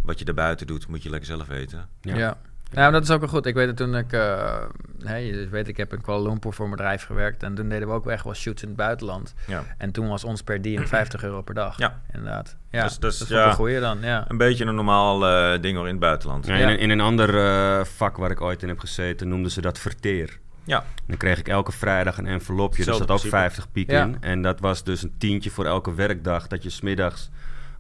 wat 0.02 0.20
je 0.20 0.26
daarbuiten 0.26 0.68
doet, 0.68 0.88
moet 0.88 1.04
je 1.04 1.10
lekker 1.10 1.28
zelf 1.28 1.50
eten. 1.50 1.88
Ja. 2.02 2.16
Ja. 2.18 2.38
Ja, 2.72 2.82
maar 2.82 2.92
dat 2.92 3.04
is 3.04 3.10
ook 3.12 3.20
wel 3.20 3.30
goed. 3.30 3.46
Ik 3.46 3.54
weet 3.54 3.68
het 3.68 3.78
toen 3.78 3.96
ik... 3.96 4.14
eh, 4.14 4.58
hè, 5.04 5.16
je 5.16 5.48
weet, 5.50 5.68
ik 5.68 5.78
heb 5.78 5.94
in 5.94 6.02
Kuala 6.02 6.30
Lumpur 6.30 6.54
voor 6.54 6.66
een 6.66 6.72
bedrijf 6.72 7.04
gewerkt. 7.06 7.44
En 7.44 7.56
toen 7.56 7.70
deden 7.70 7.88
we 7.88 7.94
ook 7.94 8.08
echt 8.08 8.24
wel 8.24 8.34
shoots 8.34 8.62
in 8.62 8.68
het 8.68 8.78
buitenland. 8.78 9.34
Ja. 9.48 9.64
En 9.78 9.92
toen 9.92 10.08
was 10.08 10.24
ons 10.24 10.42
per 10.44 10.62
diem 10.62 10.88
50 10.98 11.24
euro 11.24 11.42
per 11.42 11.54
dag. 11.54 11.78
Ja. 11.78 12.02
Inderdaad. 12.14 12.56
Ja, 12.72 12.84
Dus- 12.84 13.00
dus, 13.00 13.18
dat 13.18 13.28
is 13.30 13.34
ja. 13.36 13.52
goeie 13.52 13.80
dan, 13.80 13.98
ja. 14.02 14.26
Een 14.28 14.38
beetje 14.38 14.66
een 14.66 14.76
normaal 14.76 15.28
eh, 15.28 15.62
ding 15.62 15.76
hoor 15.78 15.86
in 15.86 15.92
het 15.92 16.00
buitenland. 16.02 16.46
Ja, 16.46 16.56
in, 16.56 16.68
een- 16.68 16.80
in 16.80 16.90
een 16.90 17.02
ander 17.02 17.38
eh, 17.46 17.84
vak 17.86 18.18
waar 18.18 18.32
ik 18.32 18.42
ooit 18.42 18.62
in 18.62 18.68
heb 18.68 18.80
gezeten, 18.80 19.28
noemden 19.28 19.52
ze 19.52 19.62
dat 19.62 19.80
verteer. 19.80 20.40
Ja. 20.64 20.84
Dan 21.08 21.18
kreeg 21.18 21.40
ik 21.40 21.48
elke 21.48 21.72
vrijdag 21.72 22.18
een 22.18 22.26
envelopje. 22.28 22.86
Daar 22.86 22.94
Hetzelfde 22.96 23.06
zat 23.06 23.12
ook 23.26 23.32
principe. 23.32 23.42
50 23.42 23.72
piek 23.72 23.92
Ja. 23.92 24.04
in. 24.04 24.18
En 24.20 24.42
dat 24.42 24.60
was 24.60 24.84
dus 24.84 25.04
een 25.04 25.14
tientje 25.18 25.50
voor 25.50 25.66
elke 25.66 25.94
werkdag. 25.94 26.48
Dat 26.48 26.64
je 26.64 26.70
smiddags 26.70 27.30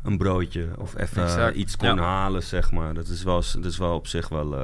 een 0.04 0.18
broodje 0.18 0.70
of 0.78 0.98
even 0.98 1.24
Exact. 1.24 1.56
iets 1.56 1.78
kon 1.78 1.88
Ja. 1.96 1.98
halen, 1.98 2.44
zeg 2.44 2.72
maar. 2.72 2.94
Dat 2.94 3.08
is 3.08 3.24
wel, 3.24 3.44
dat 3.54 3.66
is 3.66 3.78
wel 3.78 3.96
op 3.96 4.08
zich 4.08 4.30
wel... 4.30 4.56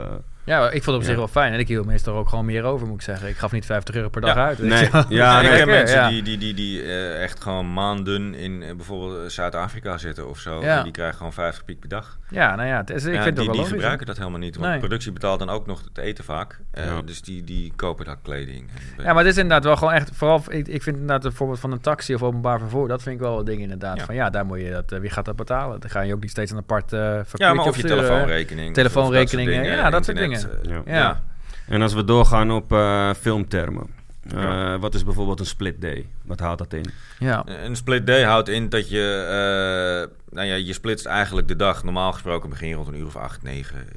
eh, 0.48 0.54
Ja, 0.54 0.66
ik 0.66 0.84
vond 0.84 0.86
het 0.86 0.96
op 0.96 1.02
Ja. 1.02 1.08
zich 1.08 1.16
wel 1.16 1.28
fijn. 1.28 1.54
En 1.54 1.60
ik 1.60 1.68
hield 1.68 1.86
meestal 1.86 2.16
ook 2.16 2.30
gewoon 2.30 2.46
meer 2.46 2.64
over, 2.64 2.88
moet 2.88 2.96
ik 2.96 3.02
zeggen. 3.02 3.28
Ik 3.28 3.38
gaf 3.38 3.52
niet 3.52 3.66
50 3.66 3.96
euro 3.96 4.10
per 4.10 4.22
dag 4.22 4.36
Ja. 4.36 4.46
uit. 4.46 4.58
weet 4.58 4.70
Nee. 4.70 4.90
Ja, 4.92 5.06
Ja, 5.10 5.34
nee, 5.42 5.42
ik 5.42 5.58
ken 5.58 5.58
Lekker, 5.58 5.68
mensen 5.68 5.98
ja. 6.00 6.10
die, 6.10 6.22
die, 6.24 6.38
die, 6.38 6.54
die 6.54 6.82
eh, 6.82 7.24
echt 7.24 7.42
gewoon 7.42 7.74
maanden 7.74 8.34
in 8.34 8.64
eh, 8.64 8.76
bijvoorbeeld 8.76 9.32
Zuid-Afrika 9.32 9.98
zitten 9.98 10.30
of 10.30 10.40
zo. 10.40 10.62
Ja. 10.62 10.78
En 10.78 10.84
die 10.84 10.92
krijgen 10.92 11.18
gewoon 11.18 11.34
50 11.34 11.66
piek 11.66 11.80
per 11.80 11.90
dag. 11.90 12.18
Ja, 12.30 12.56
nou 12.56 12.68
ja, 12.68 12.78
het 12.78 12.90
is, 12.90 13.06
ik 13.06 13.14
Ja, 13.14 13.24
vind 13.24 13.26
het 13.26 13.36
die, 13.36 13.40
ook 13.40 13.46
wel 13.46 13.46
die 13.54 13.56
logisch. 13.62 13.72
gebruiken 13.74 14.06
dat 14.06 14.18
helemaal 14.18 14.40
niet. 14.40 14.56
Want 14.56 14.70
Nee. 14.70 14.80
productie 14.80 15.12
betaalt 15.12 15.40
dan 15.40 15.50
ook 15.50 15.66
nog 15.66 15.82
het 15.84 15.98
eten 15.98 16.24
vaak. 16.24 16.60
Eh, 16.72 16.86
Ja. 16.86 17.02
Dus 17.02 17.22
die, 17.22 17.44
die 17.44 17.74
kopen 17.76 18.06
daar 18.06 18.18
kleding. 18.24 18.70
En, 18.98 19.04
Ja, 19.04 19.14
maar 19.14 19.24
het 19.24 19.32
is 19.32 19.38
inderdaad 19.38 19.64
wel 19.64 19.76
gewoon 19.78 19.94
echt... 19.94 20.10
Vooral, 20.14 20.42
ik, 20.48 20.68
ik 20.68 20.84
vind 20.84 20.96
inderdaad 20.98 21.24
het 21.24 21.34
voorbeeld 21.34 21.60
van 21.60 21.72
een 21.72 21.82
taxi 21.82 22.14
of 22.16 22.24
openbaar 22.24 22.60
vervoer... 22.60 22.88
dat 22.88 23.02
vind 23.04 23.16
ik 23.16 23.22
wel 23.22 23.36
wat 23.36 23.46
ding 23.46 23.62
inderdaad. 23.62 23.98
Ja. 23.98 24.06
Van 24.06 24.16
ja, 24.16 24.30
daar 24.30 24.46
moet 24.46 24.60
je 24.62 24.70
dat... 24.72 24.92
eh, 24.92 25.00
wie 25.00 25.10
gaat 25.10 25.26
dat 25.26 25.36
betalen? 25.36 25.80
Dan 25.80 25.90
ga 25.90 26.02
je 26.02 26.14
ook 26.14 26.22
niet 26.22 26.30
steeds 26.32 26.52
een 26.52 26.58
apart 26.58 26.94
eh 26.94 27.20
ja, 27.34 27.54
maar 27.54 27.66
of 27.66 27.76
je 27.76 27.84
telefoonrekening. 27.84 28.74
Telefoonrekeningen, 28.74 29.54
dat 29.54 29.66
soort 29.66 29.78
ja, 29.78 29.90
dat 29.90 30.06
soort 30.06 30.18
internet, 30.18 30.37
dingen. 30.42 30.84
Ja. 30.86 30.98
Ja. 30.98 31.24
En 31.68 31.82
als 31.82 31.94
we 31.94 32.04
doorgaan 32.04 32.52
op 32.52 32.72
eh, 32.72 33.14
filmtermen. 33.14 33.88
Eh, 34.30 34.42
Ja. 34.42 34.80
Wat 34.80 34.94
is 34.96 35.04
bijvoorbeeld 35.04 35.40
een 35.40 35.46
split 35.46 35.82
day? 35.82 36.08
Wat 36.24 36.40
houdt 36.40 36.58
dat 36.58 36.74
in? 36.74 36.86
Ja. 37.20 37.44
Een 37.46 37.76
split 37.76 38.08
day 38.08 38.24
houdt 38.24 38.50
in 38.50 38.70
dat 38.70 38.90
je, 38.90 39.24
eh, 39.24 40.34
nou 40.36 40.48
ja, 40.48 40.56
je 40.56 40.74
splitst 40.74 41.06
eigenlijk 41.06 41.48
de 41.48 41.56
dag. 41.56 41.84
Normaal 41.84 42.14
gesproken 42.14 42.50
begin 42.50 42.68
je 42.68 42.76
rond 42.76 42.88
een 42.88 42.96
uur 43.00 43.06
of 43.06 43.16
acht, 43.16 43.44
negen, 43.44 43.88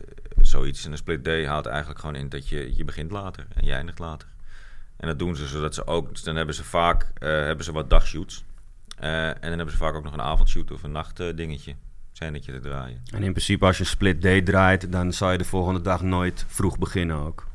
zoiets. 0.40 0.84
En 0.84 0.90
een 0.90 0.96
split 0.96 1.24
day 1.24 1.44
houdt 1.46 1.66
eigenlijk 1.66 2.00
gewoon 2.00 2.14
in 2.14 2.28
dat 2.28 2.48
je, 2.48 2.76
je 2.76 2.84
begint 2.84 3.10
later 3.10 3.46
en 3.54 3.64
je 3.64 3.72
eindigt 3.72 3.98
later. 3.98 4.28
En 4.96 5.06
dat 5.06 5.18
doen 5.18 5.36
ze 5.36 5.46
zodat 5.46 5.74
ze 5.74 5.86
ook, 5.86 6.08
dus 6.08 6.22
dan 6.22 6.36
hebben 6.36 6.54
ze 6.54 6.64
vaak 6.64 7.10
eh, 7.18 7.28
hebben 7.28 7.64
ze 7.64 7.72
wat 7.72 7.90
dagshoots. 7.90 8.44
Eh, 8.98 9.26
en 9.28 9.34
dan 9.40 9.50
hebben 9.50 9.70
ze 9.70 9.76
vaak 9.76 9.94
ook 9.94 10.04
nog 10.04 10.12
een 10.12 10.20
avondshoot 10.22 10.70
of 10.70 10.82
een 10.82 10.92
nachtdingetje. 10.92 11.74
Scènetje 12.20 12.52
te 12.52 12.60
draaien. 12.60 13.02
En 13.14 13.22
in 13.22 13.30
principe 13.32 13.64
als 13.66 13.76
je 13.76 13.82
een 13.82 13.88
split 13.88 14.22
day 14.22 14.42
draait, 14.42 14.92
dan 14.92 15.12
zou 15.12 15.32
je 15.32 15.38
de 15.38 15.44
volgende 15.44 15.80
dag 15.80 16.02
nooit 16.02 16.44
vroeg 16.48 16.78
beginnen 16.78 17.16
ook. 17.16 17.46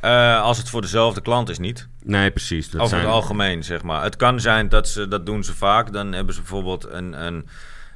Eh, 0.00 0.42
als 0.42 0.58
het 0.58 0.68
voor 0.70 0.80
dezelfde 0.80 1.20
klant 1.20 1.48
is, 1.48 1.58
niet. 1.58 1.88
Nee, 2.02 2.30
precies. 2.30 2.70
Dat 2.70 2.80
Over 2.80 2.88
zijn, 2.96 3.00
het 3.06 3.10
algemeen, 3.14 3.64
zeg 3.64 3.82
maar. 3.82 4.02
Het 4.02 4.16
kan 4.16 4.40
zijn 4.40 4.68
dat 4.68 4.88
ze, 4.88 5.08
dat 5.08 5.26
doen 5.26 5.44
ze 5.44 5.54
vaak. 5.54 5.92
Dan 5.92 6.12
hebben 6.12 6.34
ze 6.34 6.40
bijvoorbeeld 6.40 6.84
een, 6.90 7.26
een, 7.26 7.48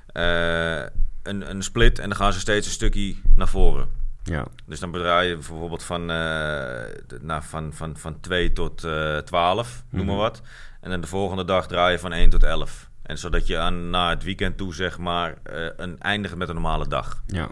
eh, 0.07 0.87
een, 1.23 1.51
een 1.51 1.63
split 1.63 1.99
en 1.99 2.09
dan 2.09 2.19
gaan 2.19 2.33
ze 2.33 2.41
steeds 2.41 2.67
een 2.67 2.73
stukje 2.73 3.15
naar 3.35 3.49
voren. 3.49 3.89
Ja, 4.23 4.45
Dus 4.67 4.81
dan 4.81 4.91
bedraai 4.91 5.29
je 5.29 5.35
bijvoorbeeld 5.35 5.83
van, 5.83 6.07
de- 6.09 7.19
nou, 7.23 7.43
van, 7.43 7.73
van, 7.73 7.97
van 7.97 8.21
2 8.21 8.53
tot 8.53 8.85
eh 8.85 9.17
12, 9.19 9.85
noem 9.91 10.07
maar 10.07 10.15
Mhm. 10.15 10.25
wat. 10.25 10.43
En 10.81 10.91
dan 10.91 11.01
de 11.01 11.07
volgende 11.07 11.45
dag 11.45 11.67
draai 11.67 11.93
je 11.93 11.99
van 11.99 12.13
1 12.13 12.31
tot 12.31 12.43
11. 12.43 12.93
En 13.05 13.19
zodat 13.19 13.47
je 13.47 13.59
aan, 13.59 13.91
na 13.91 14.09
het 14.09 14.23
weekend 14.25 14.57
toe, 14.57 14.75
zeg 14.75 14.99
maar, 14.99 15.35
eh, 15.43 15.67
een 15.77 16.01
eindigt 16.01 16.35
met 16.37 16.49
een 16.49 16.55
normale 16.55 16.89
dag. 16.89 17.23
ja. 17.27 17.49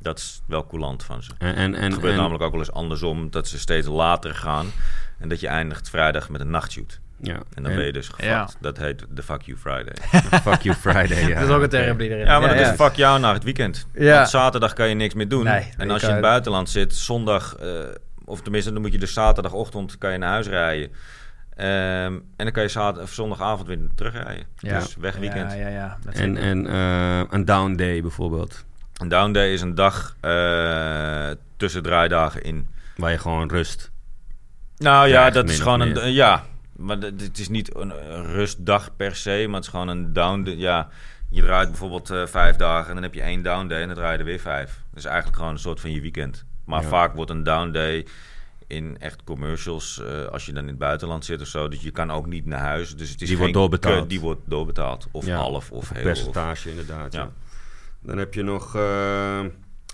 Dat 0.00 0.18
is 0.18 0.42
wel 0.46 0.66
coulant 0.66 1.02
van 1.04 1.22
ze. 1.22 1.30
En, 1.38 1.54
en, 1.54 1.74
en, 1.74 1.82
het 1.82 1.94
gebeurt 1.94 2.12
en- 2.12 2.18
namelijk 2.18 2.42
ook 2.44 2.50
wel 2.50 2.60
eens 2.60 2.72
andersom, 2.72 3.30
dat 3.30 3.48
ze 3.48 3.58
steeds 3.58 3.86
later 3.86 4.34
gaan. 4.34 4.66
En 5.18 5.28
dat 5.28 5.40
je 5.40 5.46
eindigt 5.46 5.90
vrijdag 5.90 6.28
met 6.28 6.40
een 6.40 6.50
nachtshoot. 6.50 7.00
ja. 7.20 7.38
En 7.54 7.62
dan 7.62 7.74
ben 7.74 7.84
je 7.84 7.92
dus. 7.92 8.10
Ja. 8.16 8.48
Dat 8.60 8.76
heet 8.78 9.04
de 9.10 9.22
Fuck 9.22 9.42
You 9.42 9.58
Friday. 9.58 9.94
Fuck 10.46 10.62
you 10.62 10.76
Friday, 10.76 11.28
ja. 11.28 11.34
dat 11.40 11.48
is 11.48 11.54
ook 11.54 11.62
een 11.62 11.68
term 11.68 11.98
die 11.98 12.08
erin 12.08 12.24
Ja, 12.24 12.38
maar 12.40 12.48
ja, 12.48 12.54
dat 12.54 12.64
ja. 12.66 12.70
is 12.72 12.76
fuck 12.80 12.94
jou 12.94 13.20
naar 13.20 13.34
het 13.34 13.44
weekend. 13.44 13.86
Ja. 13.92 14.14
Want 14.14 14.28
zaterdag 14.28 14.72
kan 14.72 14.88
je 14.88 14.94
niks 14.94 15.14
meer 15.14 15.28
doen. 15.28 15.44
Nee, 15.44 15.68
en 15.76 15.90
als 15.90 16.00
je 16.00 16.06
in 16.06 16.12
het 16.12 16.22
buitenland 16.22 16.70
zit, 16.70 16.94
zondag, 16.94 17.56
eh, 17.56 17.70
of 18.24 18.40
tenminste, 18.42 18.72
dan 18.72 18.82
moet 18.82 18.92
je 18.92 18.98
dus 18.98 19.12
zaterdagochtend 19.12 19.98
kan 19.98 20.12
je 20.12 20.18
naar 20.18 20.30
huis 20.30 20.46
rijden. 20.46 20.90
Ehm, 21.58 22.12
en 22.12 22.44
dan 22.44 22.50
kan 22.52 22.62
je 22.62 22.68
zaterdag, 22.68 23.02
of 23.02 23.12
zondagavond 23.12 23.68
weer 23.68 23.78
terugrijden. 23.94 24.46
Ja. 24.58 24.78
Dus 24.78 24.96
wegweekend. 24.96 25.52
Ja, 25.52 25.58
ja, 25.58 25.68
ja. 25.68 25.98
Dat 26.04 26.14
En, 26.14 26.36
en 26.36 26.66
eh, 26.66 27.22
een 27.30 27.44
down 27.44 27.74
day 27.76 28.00
bijvoorbeeld. 28.02 28.64
Een 28.96 29.08
down 29.08 29.32
day 29.32 29.52
is 29.52 29.60
een 29.60 29.74
dag 29.74 30.16
eh, 30.20 31.30
tussen 31.56 31.82
draaidagen 31.82 32.42
in. 32.42 32.66
Waar 32.96 33.10
je 33.10 33.18
gewoon 33.18 33.48
rust. 33.50 33.90
Nou 34.76 35.08
ja, 35.08 35.30
dat 35.30 35.48
is 35.48 35.60
gewoon 35.60 35.80
een... 35.80 36.12
Ja, 36.12 36.44
maar 36.76 37.00
dat- 37.00 37.20
het 37.20 37.38
is 37.38 37.48
niet 37.48 37.76
een 37.76 37.92
rustdag 38.24 38.96
per 38.96 39.16
se, 39.16 39.44
maar 39.46 39.54
het 39.56 39.64
is 39.64 39.70
gewoon 39.70 39.88
een 39.88 40.12
down 40.12 40.42
day. 40.42 40.54
Ja, 40.56 40.88
je 41.30 41.42
draait 41.42 41.68
bijvoorbeeld 41.68 42.10
eh, 42.10 42.26
vijf 42.26 42.56
dagen 42.56 42.88
en 42.88 42.94
dan 42.94 43.02
heb 43.02 43.14
je 43.14 43.22
één 43.22 43.42
down 43.42 43.66
day 43.66 43.80
en 43.80 43.86
dan 43.86 43.96
draai 43.96 44.12
je 44.12 44.18
er 44.18 44.24
weer 44.24 44.40
vijf. 44.40 44.82
Dus 44.94 45.04
eigenlijk 45.04 45.36
gewoon 45.36 45.52
een 45.52 45.58
soort 45.58 45.80
van 45.80 45.90
je 45.90 46.00
weekend. 46.00 46.44
Maar 46.64 46.82
Ja. 46.82 46.88
vaak 46.88 47.14
wordt 47.14 47.30
een 47.30 47.42
down 47.42 47.70
day 47.70 48.06
in 48.68 48.96
echt 49.00 49.24
commercials, 49.24 50.02
eh, 50.02 50.24
als 50.24 50.46
je 50.46 50.52
dan 50.52 50.62
in 50.62 50.68
het 50.68 50.78
buitenland 50.78 51.24
zit 51.24 51.40
of 51.40 51.46
zo. 51.46 51.68
Dus 51.68 51.82
je 51.82 51.90
kan 51.90 52.10
ook 52.10 52.26
niet 52.26 52.46
naar 52.46 52.58
huis. 52.60 52.96
Dus 52.96 53.10
het 53.10 53.10
is 53.10 53.16
Die 53.18 53.26
geen 53.28 53.36
wordt 53.38 53.52
doorbetaald. 53.54 54.02
ke- 54.02 54.06
Die 54.08 54.20
wordt 54.20 54.40
doorbetaald. 54.44 55.06
Of 55.10 55.26
Ja, 55.26 55.36
half 55.36 55.70
of 55.70 55.90
Een 55.90 55.96
heel. 55.96 56.04
Of, 56.04 56.12
percentage 56.12 56.70
inderdaad, 56.70 57.12
ja. 57.12 57.20
Ja. 57.20 57.30
Dan 58.02 58.18
heb 58.18 58.34
je 58.34 58.42
nog... 58.42 58.74
eh, 58.76 59.38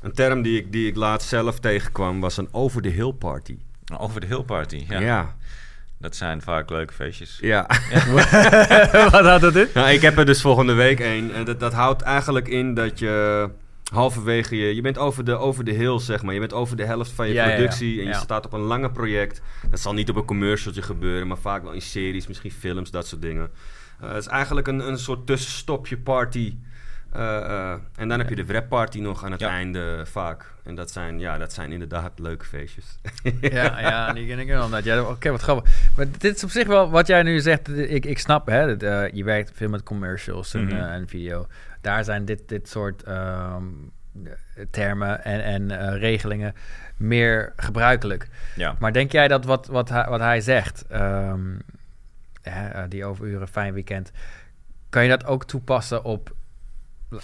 een 0.02 0.12
term 0.12 0.42
die 0.42 0.58
ik, 0.58 0.72
die 0.72 0.87
ik 0.88 0.96
laatst 0.96 1.28
zelf 1.28 1.60
tegenkwam 1.60 2.20
was 2.20 2.37
een 2.37 2.48
over-the-hill 2.52 3.12
party. 3.12 3.58
over 3.98 4.20
de 4.20 4.26
hill 4.26 4.42
party. 4.42 4.84
Ja. 4.88 4.98
Ja. 4.98 5.06
ja. 5.06 5.34
Dat 5.98 6.16
zijn 6.16 6.42
vaak 6.42 6.70
leuke 6.70 6.92
feestjes. 6.92 7.38
Wat 9.10 9.24
houdt 9.24 9.40
dat 9.40 9.56
in? 9.56 9.68
Nou, 9.74 9.88
ik 9.90 10.00
heb 10.00 10.18
er 10.18 10.26
dus 10.26 10.40
volgende 10.40 10.72
week 10.72 11.00
een. 11.00 11.32
En 11.32 11.44
dat, 11.44 11.60
dat 11.60 11.72
houdt 11.72 12.02
eigenlijk 12.02 12.48
in 12.48 12.74
dat 12.74 12.98
je 12.98 13.48
halverwege 13.94 14.57
je... 14.57 14.74
Je 14.74 14.80
bent 14.80 14.98
over 14.98 15.24
de, 15.24 15.37
over 15.37 15.64
de 15.64 15.72
hill, 15.72 15.98
zeg 15.98 16.22
maar. 16.22 16.35
Je 16.35 16.40
bent 16.40 16.52
over 16.52 16.76
de 16.76 16.85
helft 16.85 17.11
van 17.12 17.26
je 17.28 17.33
Ja, 17.35 17.42
ja, 17.44 17.50
ja. 17.50 17.57
productie. 17.57 18.00
En 18.00 18.07
je 18.07 18.14
staat 18.14 18.46
op 18.46 18.52
een 18.52 18.61
lange 18.61 18.90
project. 18.90 19.40
Dat 19.70 19.80
zal 19.80 19.92
niet 19.92 20.11
op 20.11 20.16
een 20.16 20.24
commercialtje 20.24 20.83
gebeuren, 20.83 21.26
maar 21.26 21.38
vaak 21.38 21.62
wel 21.62 21.72
in 21.72 21.83
series, 21.83 22.26
misschien 22.26 22.50
films, 22.50 22.90
dat 22.90 23.07
soort 23.07 23.22
dingen. 23.22 23.50
Eh, 24.00 24.09
het 24.09 24.16
is 24.16 24.26
eigenlijk 24.26 24.66
een, 24.66 24.88
een 24.88 24.98
soort 24.98 25.26
tussenstopje 25.26 25.96
party. 25.98 26.57
Eh, 27.12 27.37
eh, 27.37 27.74
en 27.96 28.09
dan 28.09 28.18
heb 28.18 28.28
je 28.28 28.35
de 28.35 28.44
wrapparty 28.44 28.98
nog 29.00 29.24
aan 29.24 29.33
het 29.33 29.42
einde 29.42 30.02
vaak. 30.07 30.52
En 30.64 30.74
dat 30.74 30.90
zijn, 30.90 31.18
ja, 31.20 31.38
dat 31.38 31.52
zijn 31.52 31.72
inderdaad 31.72 32.18
leuke 32.18 32.44
feestjes. 32.44 32.85
Ja, 33.40 33.80
ja, 33.90 34.12
die 34.12 34.26
ken 34.26 34.38
ik 34.38 34.46
wel. 34.46 34.78
Ja, 34.83 35.02
Oké, 35.02 35.30
wat 35.30 35.40
grappig. 35.42 35.72
Maar 35.96 36.07
dit 36.18 36.37
is 36.37 36.44
op 36.44 36.50
zich 36.50 36.66
wel 36.66 36.90
wat 36.90 37.07
jij 37.07 37.22
nu 37.22 37.40
zegt. 37.40 37.68
Ik, 37.68 38.07
ik 38.07 38.18
snap, 38.18 38.46
hè. 38.46 38.76
dat, 38.76 39.11
je 39.14 39.24
werkt 39.24 39.50
veel 39.54 39.68
met 39.68 39.83
commercials 39.83 40.54
en, 40.54 40.64
Mhm. 40.64 40.74
en 40.74 41.09
video. 41.09 41.46
Daar 41.85 42.05
zijn 42.05 42.25
dit, 42.25 42.49
dit 42.49 42.68
soort 42.68 43.03
ehm, 43.03 43.64
termen 44.70 45.25
en, 45.25 45.44
en 45.44 45.70
eh, 45.70 45.99
regelingen 45.99 46.55
meer 46.97 47.53
gebruikelijk. 47.57 48.29
Ja. 48.57 48.77
Maar 48.79 48.92
denk 48.92 49.12
jij 49.12 49.29
dat 49.29 49.44
wat, 49.44 49.66
wat, 49.66 49.88
hij, 49.88 50.07
wat 50.09 50.20
hij 50.20 50.40
zegt, 50.40 50.87
ehm, 50.87 51.59
hè, 52.42 52.68
eh, 52.68 52.83
die 52.88 53.05
overuren, 53.05 53.49
fijn 53.49 53.75
weekend, 53.75 54.11
kan 54.90 55.03
je 55.03 55.09
dat 55.09 55.27
ook 55.27 55.44
toepassen 55.44 56.05
op 56.05 56.35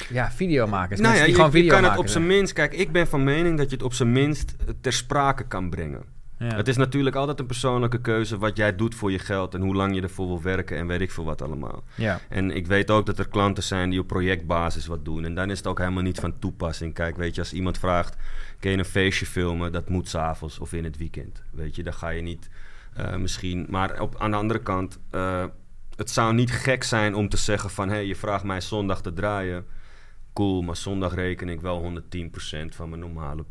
ja, 0.08 0.30
videomakers? 0.30 1.00
nou 1.00 1.16
ja, 1.16 1.24
je, 1.24 1.50
video 1.50 1.74
kan 1.74 1.84
het 1.84 1.98
op 1.98 2.08
zijn 2.08 2.26
minst... 2.26 2.52
Kijk, 2.52 2.72
ik 2.72 2.92
ben 2.92 3.06
van 3.06 3.24
mening 3.24 3.58
dat 3.58 3.70
je 3.70 3.76
het 3.76 3.84
op 3.84 3.92
zijn 3.92 4.12
minst 4.12 4.54
eh, 4.58 4.74
ter 4.80 4.92
sprake 4.92 5.46
kan 5.46 5.70
brengen. 5.70 6.02
Ja. 6.48 6.56
Het 6.56 6.68
is 6.68 6.76
natuurlijk 6.76 7.16
altijd 7.16 7.40
een 7.40 7.46
persoonlijke 7.46 8.00
keuze 8.00 8.38
wat 8.38 8.56
jij 8.56 8.76
doet 8.76 8.94
voor 8.94 9.10
je 9.10 9.18
geld 9.18 9.54
en 9.54 9.60
hoe 9.60 9.74
lang 9.74 9.94
je 9.94 10.02
ervoor 10.02 10.26
wil 10.26 10.42
werken 10.42 10.76
en 10.76 10.86
weet 10.86 11.00
ik 11.00 11.10
veel 11.10 11.24
wat 11.24 11.42
allemaal. 11.42 11.84
ja. 11.94 12.20
En 12.28 12.50
ik 12.50 12.66
weet 12.66 12.90
ook 12.90 13.06
dat 13.06 13.18
er 13.18 13.28
klanten 13.28 13.62
zijn 13.62 13.90
die 13.90 14.00
op 14.00 14.06
projectbasis 14.06 14.86
wat 14.86 15.04
doen. 15.04 15.24
En 15.24 15.34
dan 15.34 15.50
is 15.50 15.58
het 15.58 15.66
ook 15.66 15.78
helemaal 15.78 16.02
niet 16.02 16.20
van 16.20 16.38
toepassing. 16.38 16.94
Kijk, 16.94 17.16
weet 17.16 17.34
je, 17.34 17.40
als 17.40 17.52
iemand 17.52 17.78
vraagt, 17.78 18.16
kun 18.58 18.70
je 18.70 18.78
een 18.78 18.84
feestje 18.84 19.26
filmen? 19.26 19.72
Dat 19.72 19.88
moet 19.88 20.08
s'avonds 20.08 20.58
of 20.58 20.72
in 20.72 20.84
het 20.84 20.96
weekend. 20.96 21.42
Weet 21.50 21.76
je, 21.76 21.82
dan 21.82 21.94
ga 21.94 22.08
je 22.08 22.22
niet 22.22 22.48
eh, 22.94 23.16
misschien... 23.16 23.66
Maar 23.68 24.00
op, 24.00 24.16
aan 24.18 24.30
de 24.30 24.36
andere 24.36 24.62
kant, 24.62 24.98
eh, 25.10 25.44
het 25.96 26.10
zou 26.10 26.34
niet 26.34 26.50
gek 26.50 26.82
zijn 26.82 27.14
om 27.14 27.28
te 27.28 27.36
zeggen 27.36 27.70
van... 27.70 27.88
hé, 27.88 27.94
hey, 27.94 28.06
je 28.06 28.16
vraagt 28.16 28.44
mij 28.44 28.60
zondag 28.60 29.02
te 29.02 29.12
draaien. 29.12 29.66
Cool, 30.32 30.62
maar 30.62 30.76
zondag 30.76 31.14
reken 31.14 31.48
ik 31.48 31.60
wel 31.60 32.02
110% 32.12 32.66
van 32.68 32.88
mijn 32.88 33.00
normale 33.00 33.44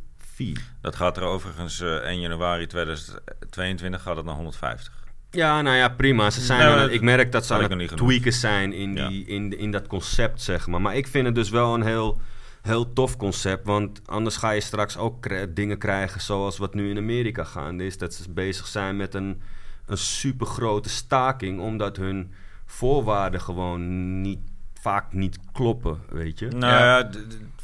fee. 0.45 0.53
Dat 0.81 0.95
gaat 0.95 1.17
er 1.17 1.23
overigens 1.23 1.81
eh 1.81 1.89
1 1.95 2.19
januari 2.19 2.67
2022 2.67 4.01
gaat 4.01 4.15
het 4.15 4.25
naar 4.25 4.35
150. 4.35 4.93
Ja, 5.31 5.61
nou 5.61 5.75
ja, 5.75 5.89
prima. 5.89 6.29
Ze 6.29 6.41
zijn 6.41 6.59
Nee, 6.59 6.67
aan 6.67 6.73
maar 6.75 6.83
het- 6.83 6.91
ik 6.93 7.01
merk 7.01 7.31
dat 7.31 7.45
ze 7.45 7.53
aan 7.53 7.79
ik 7.81 7.89
het 7.89 7.97
tweaken 7.97 8.33
zijn 8.33 8.73
in, 8.73 8.95
Ja. 8.95 9.07
die, 9.07 9.25
in, 9.25 9.57
in 9.57 9.71
dat 9.71 9.87
concept, 9.87 10.41
zeg 10.41 10.67
maar. 10.67 10.81
Maar 10.81 10.95
ik 10.95 11.07
vind 11.07 11.25
het 11.25 11.35
dus 11.35 11.49
wel 11.49 11.73
een 11.73 11.81
heel, 11.83 12.19
heel 12.61 12.93
tof 12.93 13.17
concept. 13.17 13.65
Want 13.65 14.01
anders 14.07 14.37
ga 14.37 14.49
je 14.51 14.61
straks 14.61 14.97
ook 14.97 15.27
dingen 15.55 15.77
krijgen 15.77 16.21
zoals 16.21 16.57
wat 16.57 16.73
nu 16.73 16.89
in 16.89 16.97
Amerika 16.97 17.43
gaande 17.43 17.85
is. 17.85 17.97
Dat 17.97 18.13
ze 18.13 18.31
bezig 18.31 18.67
zijn 18.67 18.97
met 18.97 19.13
een, 19.13 19.41
een 19.85 19.97
super 19.97 20.47
grote 20.47 20.89
staking. 20.89 21.59
Omdat 21.59 21.97
hun 21.97 22.33
voorwaarden 22.65 23.41
gewoon 23.41 24.21
niet, 24.21 24.39
vaak 24.81 25.13
niet 25.13 25.39
kloppen, 25.51 25.99
weet 26.09 26.39
je. 26.39 26.47
Nou 26.47 26.73
ja, 26.73 27.09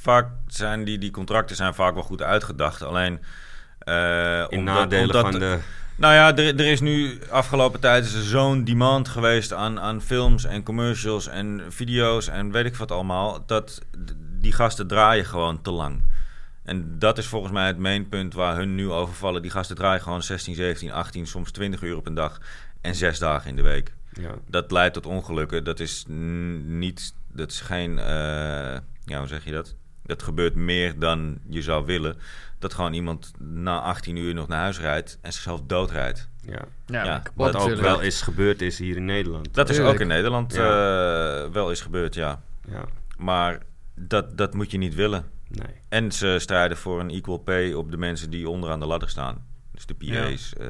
vaak 0.06 0.28
zijn 0.48 0.84
die, 0.84 0.98
die 0.98 1.12
contracten 1.12 1.56
zijn 1.56 1.74
vaak 1.74 1.94
wel 1.94 2.04
goed 2.04 2.22
uitgedacht. 2.22 2.82
Alleen... 2.84 3.20
eh, 3.80 4.46
In 4.50 4.58
omdat- 4.60 4.76
nadelen 4.76 5.06
omdat- 5.16 5.22
van 5.32 5.40
de... 5.40 5.60
Nou 5.98 6.14
ja, 6.14 6.36
er, 6.36 6.60
er 6.60 6.72
is 6.72 6.80
nu 6.82 7.20
afgelopen 7.30 7.80
tijd 7.80 8.06
is 8.06 8.30
zo'n 8.30 8.64
demand 8.64 9.08
geweest 9.08 9.54
aan, 9.54 9.80
aan 9.80 10.02
films 10.02 10.44
en 10.46 10.64
commercials 10.64 11.28
en 11.28 11.62
video's 11.70 12.28
en 12.28 12.52
weet 12.52 12.66
ik 12.66 12.76
wat 12.76 12.92
allemaal. 12.92 13.46
Dat 13.46 13.82
die 14.40 14.52
gasten 14.52 14.88
draaien 14.88 15.26
gewoon 15.26 15.62
te 15.62 15.72
lang. 15.72 16.04
En 16.64 17.00
dat 17.00 17.18
is 17.18 17.28
volgens 17.28 17.54
mij 17.54 17.68
het 17.68 17.78
mainpunt 17.78 18.34
waar 18.34 18.56
hun 18.56 18.76
nu 18.76 18.90
over 18.92 19.14
vallen. 19.16 19.42
Die 19.42 19.52
gasten 19.52 19.76
draaien 19.76 20.02
gewoon 20.02 20.24
16, 20.24 20.56
17, 20.56 20.92
18, 20.92 21.28
soms 21.28 21.52
20 21.52 21.82
uur 21.82 21.96
op 21.98 22.06
een 22.08 22.14
dag 22.14 22.38
en 22.82 22.96
zes 22.96 23.20
dagen 23.20 23.50
in 23.50 23.56
de 23.56 23.62
week. 23.62 23.94
Ja. 24.14 24.30
Dat 24.48 24.72
leidt 24.72 24.94
tot 24.94 25.06
ongelukken. 25.06 25.64
Dat 25.64 25.80
is 25.80 26.04
niet, 26.08 27.14
dat 27.34 27.52
is 27.52 27.62
geen, 27.62 28.00
eh, 28.00 28.06
ja, 29.06 29.18
hoe 29.18 29.28
zeg 29.28 29.46
je 29.46 29.52
dat? 29.52 29.76
Dat 30.06 30.24
gebeurt 30.24 30.56
meer 30.56 31.00
dan 31.00 31.38
je 31.50 31.62
zou 31.62 31.86
willen. 31.86 32.16
Dat 32.60 32.74
gewoon 32.74 32.94
iemand 32.94 33.32
na 33.40 33.82
18 33.82 34.16
uur 34.16 34.34
nog 34.34 34.48
naar 34.48 34.60
huis 34.60 34.80
rijdt 34.80 35.18
en 35.22 35.34
zichzelf 35.34 35.62
doodrijdt. 35.68 36.30
Ja. 36.42 36.62
Ja, 36.86 37.22
Wat 37.34 37.48
ook 37.48 37.54
natuurlijk. 37.54 37.82
wel 37.82 38.00
is 38.02 38.22
gebeurd 38.22 38.62
is 38.62 38.78
hier 38.80 38.96
in 38.96 39.06
Nederland. 39.06 39.54
Dat 39.54 39.70
is 39.70 39.80
ook 39.80 40.00
in 40.00 40.08
Nederland 40.08 40.54
Ja. 40.56 41.44
eh, 41.44 41.52
wel 41.52 41.70
eens 41.70 41.82
gebeurd, 41.82 42.14
ja. 42.14 42.42
Ja, 42.70 42.86
Maar 43.18 43.60
dat, 43.96 44.38
dat 44.38 44.54
moet 44.54 44.72
je 44.72 44.78
niet 44.78 44.96
willen. 44.96 45.26
nee. 45.48 45.76
En 45.90 46.12
ze 46.12 46.36
strijden 46.40 46.78
voor 46.78 47.00
een 47.00 47.10
equal 47.10 47.38
pay 47.38 47.74
op 47.74 47.92
de 47.92 47.98
mensen 47.98 48.30
die 48.30 48.50
onderaan 48.50 48.80
de 48.80 48.86
ladder 48.86 49.10
staan. 49.10 49.46
Dus 49.72 49.86
de 49.86 49.94
PA's. 49.94 50.54
eh, 50.54 50.68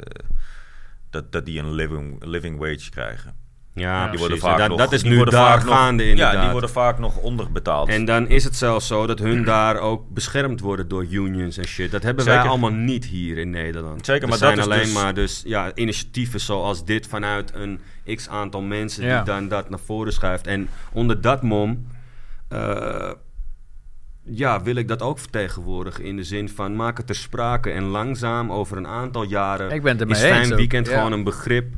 dat, 1.09 1.31
dat 1.31 1.45
die 1.45 1.59
een 1.59 1.71
living, 1.73 2.23
living 2.25 2.59
wage 2.59 2.89
krijgen. 2.89 3.35
Ja, 3.75 3.99
die 3.99 4.01
precies. 4.09 4.19
worden 4.19 4.37
En 4.37 4.43
vaak 4.49 4.57
dat, 4.57 4.69
nog, 4.69 4.77
dat 4.77 4.91
is 4.91 5.01
die 5.01 5.09
nu 5.09 5.15
worden 5.15 5.33
daar 5.33 5.47
vaak 5.51 5.63
nog- 5.65 5.75
gaande 5.75 6.03
inderdaad. 6.09 6.33
Ja, 6.33 6.41
die 6.41 6.49
worden 6.51 6.69
vaak 6.69 6.99
nog 6.99 7.17
onderbetaald. 7.17 7.89
En 7.89 8.05
dan 8.05 8.27
is 8.27 8.43
het 8.43 8.55
zelfs 8.55 8.87
zo 8.87 9.07
dat 9.07 9.19
hun 9.19 9.43
daar 9.43 9.77
ook 9.77 10.09
beschermd 10.09 10.59
worden 10.59 10.87
door 10.87 11.05
unions 11.05 11.57
en 11.57 11.65
shit. 11.67 11.91
Dat 11.91 12.03
hebben 12.03 12.25
wij 12.25 12.39
allemaal 12.39 12.71
niet 12.71 13.05
hier 13.05 13.37
in 13.37 13.49
Nederland. 13.49 14.05
Zeker, 14.05 14.23
er 14.23 14.29
maar 14.29 14.37
zijn 14.37 14.55
dat 14.55 14.65
is 14.65 14.71
alleen 14.71 14.83
dus- 14.85 14.93
maar 14.93 15.13
dus, 15.13 15.43
ja, 15.45 15.71
initiatieven 15.75 16.39
zoals 16.39 16.85
dit 16.85 17.07
vanuit 17.07 17.51
een 17.55 17.79
x 18.15 18.29
aantal 18.29 18.61
mensen 18.61 19.05
Ja. 19.05 19.15
die 19.15 19.25
dan 19.33 19.47
dat 19.47 19.69
naar 19.69 19.79
voren 19.85 20.13
schuift. 20.13 20.47
En 20.47 20.69
onder 20.91 21.21
dat 21.21 21.41
mom 21.41 21.87
eh, 22.49 23.11
ja, 24.23 24.61
wil 24.61 24.75
ik 24.75 24.87
dat 24.87 25.01
ook 25.01 25.19
vertegenwoordigen 25.19 26.03
in 26.03 26.15
de 26.15 26.23
zin 26.23 26.49
van 26.49 26.75
maak 26.75 26.97
het 26.97 27.07
ter 27.07 27.15
sprake 27.15 27.69
en 27.71 27.83
langzaam 27.83 28.51
over 28.51 28.77
een 28.77 28.87
aantal 28.87 29.23
jaren 29.23 29.71
Ik 29.71 29.81
ben 29.83 29.97
het 29.97 30.09
is 30.09 30.21
eens 30.23 30.49
weekend 30.49 30.87
Ja. 30.87 30.93
gewoon 30.97 31.11
een 31.11 31.23
begrip. 31.23 31.73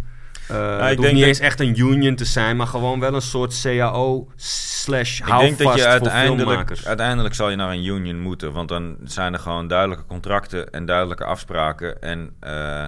Uh, 0.51 0.57
ik 0.75 0.81
het 0.89 0.97
denk 0.97 0.99
niet 1.13 1.19
dat- 1.19 1.27
eens 1.27 1.39
echt 1.39 1.59
een 1.59 1.79
union 1.79 2.15
te 2.15 2.25
zijn, 2.25 2.55
maar 2.57 2.67
gewoon 2.67 2.99
wel 2.99 3.13
een 3.13 3.21
soort 3.21 3.61
CAO 3.61 4.27
slash 4.35 5.19
Ik 5.19 5.25
denk 5.39 5.57
dat 5.57 5.75
je 5.75 5.85
uiteindelijk, 5.85 6.85
uiteindelijk 6.85 7.35
zal 7.35 7.49
je 7.49 7.55
naar 7.55 7.71
een 7.71 7.85
union 7.85 8.19
moeten. 8.19 8.51
Want 8.51 8.69
dan 8.69 8.97
zijn 9.03 9.33
er 9.33 9.39
gewoon 9.39 9.67
duidelijke 9.67 10.05
contracten 10.05 10.69
en 10.69 10.85
duidelijke 10.85 11.23
afspraken. 11.25 12.01
En 12.01 12.35
eh, 12.39 12.85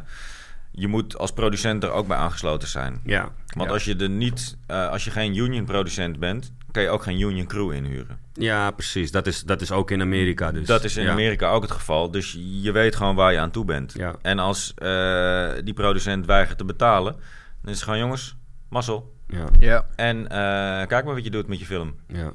je 0.72 0.88
moet 0.88 1.18
als 1.18 1.32
producent 1.32 1.84
er 1.84 1.92
ook 1.92 2.08
bij 2.08 2.18
aangesloten 2.18 2.68
zijn. 2.68 3.02
Ja, 3.06 3.30
Want 3.56 3.68
ja. 3.68 3.74
als 3.74 3.84
je 3.86 3.96
er 3.96 4.10
niet, 4.10 4.58
eh, 4.68 4.90
als 4.90 5.04
je 5.04 5.12
geen 5.12 5.36
union 5.38 5.66
producent 5.66 6.20
bent, 6.20 6.52
kan 6.72 6.84
je 6.84 6.90
ook 6.90 7.04
geen 7.04 7.20
union 7.20 7.48
crew 7.48 7.72
inhuren. 7.72 8.18
ja, 8.34 8.72
precies. 8.72 9.12
Dat 9.12 9.28
is, 9.28 9.44
dat 9.44 9.62
is 9.62 9.72
ook 9.72 9.92
in 9.92 10.02
Amerika 10.02 10.52
dus. 10.52 10.68
dat 10.68 10.84
is 10.84 10.98
in 10.98 11.04
Ja. 11.04 11.12
Amerika 11.12 11.50
ook 11.50 11.62
het 11.62 11.72
geval. 11.72 12.12
Dus 12.12 12.38
je 12.62 12.72
weet 12.72 12.96
gewoon 12.96 13.16
waar 13.16 13.32
je 13.32 13.40
aan 13.40 13.52
toe 13.52 13.66
bent. 13.66 13.94
Ja. 13.98 14.16
En 14.22 14.40
als 14.40 14.74
eh, 14.76 15.50
die 15.64 15.74
producent 15.74 16.26
weigert 16.26 16.58
te 16.58 16.66
betalen, 16.66 17.16
dan 17.62 17.72
is 17.72 17.76
het 17.76 17.84
gewoon 17.84 18.00
jongens, 18.00 18.38
mazzel. 18.70 19.18
Ja, 19.28 19.46
Ja, 19.60 19.86
En 19.96 20.28
eh, 20.28 20.88
kijk 20.88 21.06
maar 21.06 21.14
wat 21.14 21.24
je 21.24 21.30
doet 21.30 21.48
met 21.48 21.60
je 21.60 21.66
film. 21.66 21.96
ja. 22.08 22.34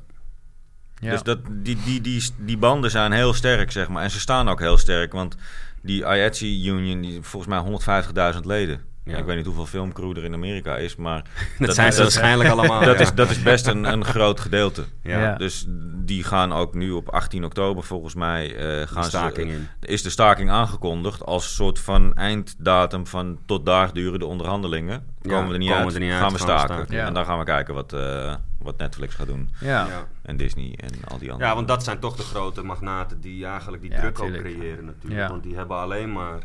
ja. 1.00 1.10
Dus 1.10 1.22
dat, 1.22 1.38
die, 1.50 1.82
die, 1.84 2.00
die, 2.00 2.30
die 2.38 2.58
banden 2.58 2.90
zijn 2.90 3.12
heel 3.12 3.32
sterk, 3.32 3.70
zeg 3.70 3.88
maar. 3.88 4.02
En 4.02 4.10
ze 4.10 4.20
staan 4.20 4.48
ook 4.48 4.60
heel 4.60 4.78
sterk, 4.78 5.12
want 5.12 5.36
die 5.82 6.00
IATSE 6.00 6.46
Union, 6.46 7.00
die 7.00 7.12
heeft 7.12 7.28
volgens 7.28 7.80
mij 7.82 8.32
150.000 8.34 8.40
leden. 8.40 8.80
Ja. 9.04 9.16
Ik 9.16 9.24
weet 9.24 9.36
niet 9.36 9.46
hoeveel 9.46 9.66
filmcrew 9.66 10.16
er 10.16 10.24
in 10.24 10.34
Amerika 10.34 10.76
is, 10.76 10.96
maar... 10.96 11.22
Dat, 11.58 11.74
zijn 11.74 11.92
ze 11.92 12.02
dat- 12.02 12.12
waarschijnlijk 12.12 12.50
allemaal. 12.50 12.80
Dat, 12.84 12.94
ja. 12.98 13.00
is, 13.02 13.14
dat 13.14 13.30
is 13.30 13.42
best 13.42 13.66
een, 13.66 13.84
een 13.84 14.04
groot 14.04 14.40
gedeelte. 14.40 14.84
Ja. 15.02 15.20
Ja. 15.20 15.34
Dus 15.36 15.64
die 16.04 16.24
gaan 16.24 16.52
ook 16.52 16.74
nu 16.74 16.90
op 16.90 17.08
18 17.08 17.44
oktober 17.44 17.84
volgens 17.84 18.14
mij 18.14 18.56
eh, 18.56 18.86
gaan 18.88 19.02
De 19.02 19.08
staking 19.08 19.50
ze, 19.50 19.56
in. 19.56 19.68
is 19.80 20.02
de 20.02 20.10
staking 20.10 20.50
aangekondigd 20.50 21.24
als 21.24 21.54
soort 21.54 21.78
van 21.78 22.14
einddatum 22.14 23.06
van 23.06 23.38
tot 23.46 23.66
daar 23.66 23.92
duren 23.92 24.18
de 24.18 24.26
onderhandelingen. 24.26 25.02
Ja, 25.22 25.30
Komen 25.30 25.46
we 25.46 25.52
er 25.52 25.58
niet, 25.58 25.68
komen 25.68 25.84
uit, 25.84 25.92
we 25.92 25.98
er 25.98 26.04
niet 26.04 26.14
gaan 26.14 26.22
uit, 26.22 26.32
we 26.32 26.38
gaan 26.38 26.56
we 26.56 26.74
staken. 26.84 27.06
En 27.06 27.14
dan 27.14 27.24
gaan 27.24 27.38
we 27.38 27.44
kijken 27.44 27.74
wat, 27.74 27.92
eh, 27.92 28.34
wat 28.58 28.78
Netflix 28.78 29.14
gaat 29.14 29.26
doen. 29.26 29.50
ja. 29.60 29.86
Ja. 29.86 30.06
En 30.22 30.36
Disney 30.36 30.74
en 30.80 30.90
al 31.08 31.18
die 31.18 31.30
andere. 31.32 31.48
Ja, 31.48 31.54
want 31.54 31.68
dat 31.68 31.84
zijn 31.84 31.98
toch 31.98 32.16
de 32.16 32.22
grote 32.22 32.62
magnaten 32.62 33.20
die 33.20 33.46
eigenlijk 33.46 33.82
die 33.82 33.90
Ja, 33.92 34.00
druk 34.00 34.20
ook 34.20 34.32
creëren 34.32 34.84
natuurlijk. 34.84 35.20
Ja. 35.20 35.28
Want 35.28 35.42
die 35.42 35.56
hebben 35.56 35.76
alleen 35.76 36.12
maar... 36.12 36.38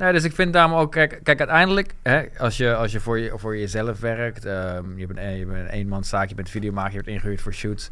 Nee, 0.00 0.12
dus 0.12 0.24
ik 0.24 0.32
vind 0.34 0.52
daarom 0.52 0.74
ook, 0.78 0.92
kijk, 0.92 1.20
kijk 1.22 1.38
uiteindelijk, 1.38 1.94
hè, 2.02 2.22
als 2.38 2.56
je, 2.56 2.74
als 2.74 2.92
je 2.92 3.00
voor, 3.00 3.18
je 3.18 3.32
voor 3.36 3.56
jezelf 3.58 4.00
werkt, 4.00 4.44
ehm, 4.44 4.98
je 4.98 5.06
bent, 5.06 5.18
een- 5.18 5.36
je 5.36 5.46
bent 5.46 5.58
een 5.58 5.66
eenmanszaak, 5.74 6.28
je 6.28 6.34
bent 6.34 6.50
videomaker, 6.50 6.88
je 6.90 6.94
wordt 6.96 7.08
ingehuurd 7.08 7.40
voor 7.40 7.52
shoots. 7.54 7.88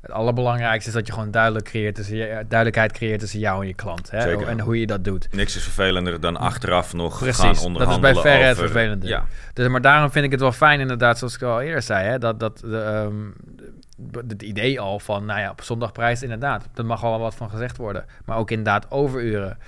Het 0.00 0.10
allerbelangrijkste 0.10 0.88
is 0.88 0.94
dat 0.96 1.06
je 1.06 1.12
gewoon 1.12 1.30
duidelijk 1.30 1.64
creëert 1.64 1.94
tussen 1.94 2.16
je, 2.16 2.26
duidelijkheid 2.48 2.92
creëert 2.92 3.20
tussen 3.20 3.38
jou 3.40 3.60
en 3.62 3.66
je 3.68 3.74
klant. 3.74 4.10
Hè, 4.10 4.20
Zeker. 4.20 4.46
en 4.48 4.60
hoe 4.60 4.80
je 4.80 4.86
dat 4.86 5.04
doet. 5.04 5.28
Niks 5.32 5.56
is 5.56 5.62
vervelender 5.62 6.20
dan 6.20 6.36
achteraf 6.36 6.92
nog 6.92 7.18
Precies, 7.18 7.36
gaan 7.38 7.46
dat 7.46 7.54
is 7.56 7.60
bij 7.60 7.68
onderhandelen 7.72 8.22
verre 8.22 8.42
het 8.44 8.56
over- 8.56 8.68
vervelende. 8.70 9.06
Ja, 9.06 9.24
Dus, 9.52 9.68
maar 9.68 9.80
daarom 9.80 10.10
vind 10.10 10.24
ik 10.24 10.30
het 10.30 10.40
wel 10.40 10.52
fijn, 10.52 10.80
inderdaad, 10.80 11.18
zoals 11.18 11.34
ik 11.34 11.42
al 11.42 11.60
eerder 11.60 11.82
zei, 11.82 12.06
hè, 12.06 12.18
dat, 12.18 12.40
dat 12.40 12.58
de, 12.58 12.78
ehm, 12.80 14.28
het 14.28 14.42
idee 14.42 14.80
al 14.80 14.98
van, 15.00 15.24
nou 15.24 15.40
ja, 15.40 15.50
op 15.50 15.62
zondagprijs, 15.62 16.22
inderdaad, 16.22 16.68
er 16.74 16.86
mag 16.86 17.00
wel 17.00 17.18
wat 17.18 17.34
van 17.34 17.50
gezegd 17.50 17.76
worden. 17.76 18.04
Maar 18.24 18.36
ook 18.38 18.50
inderdaad 18.50 18.90
overuren. 18.90 19.58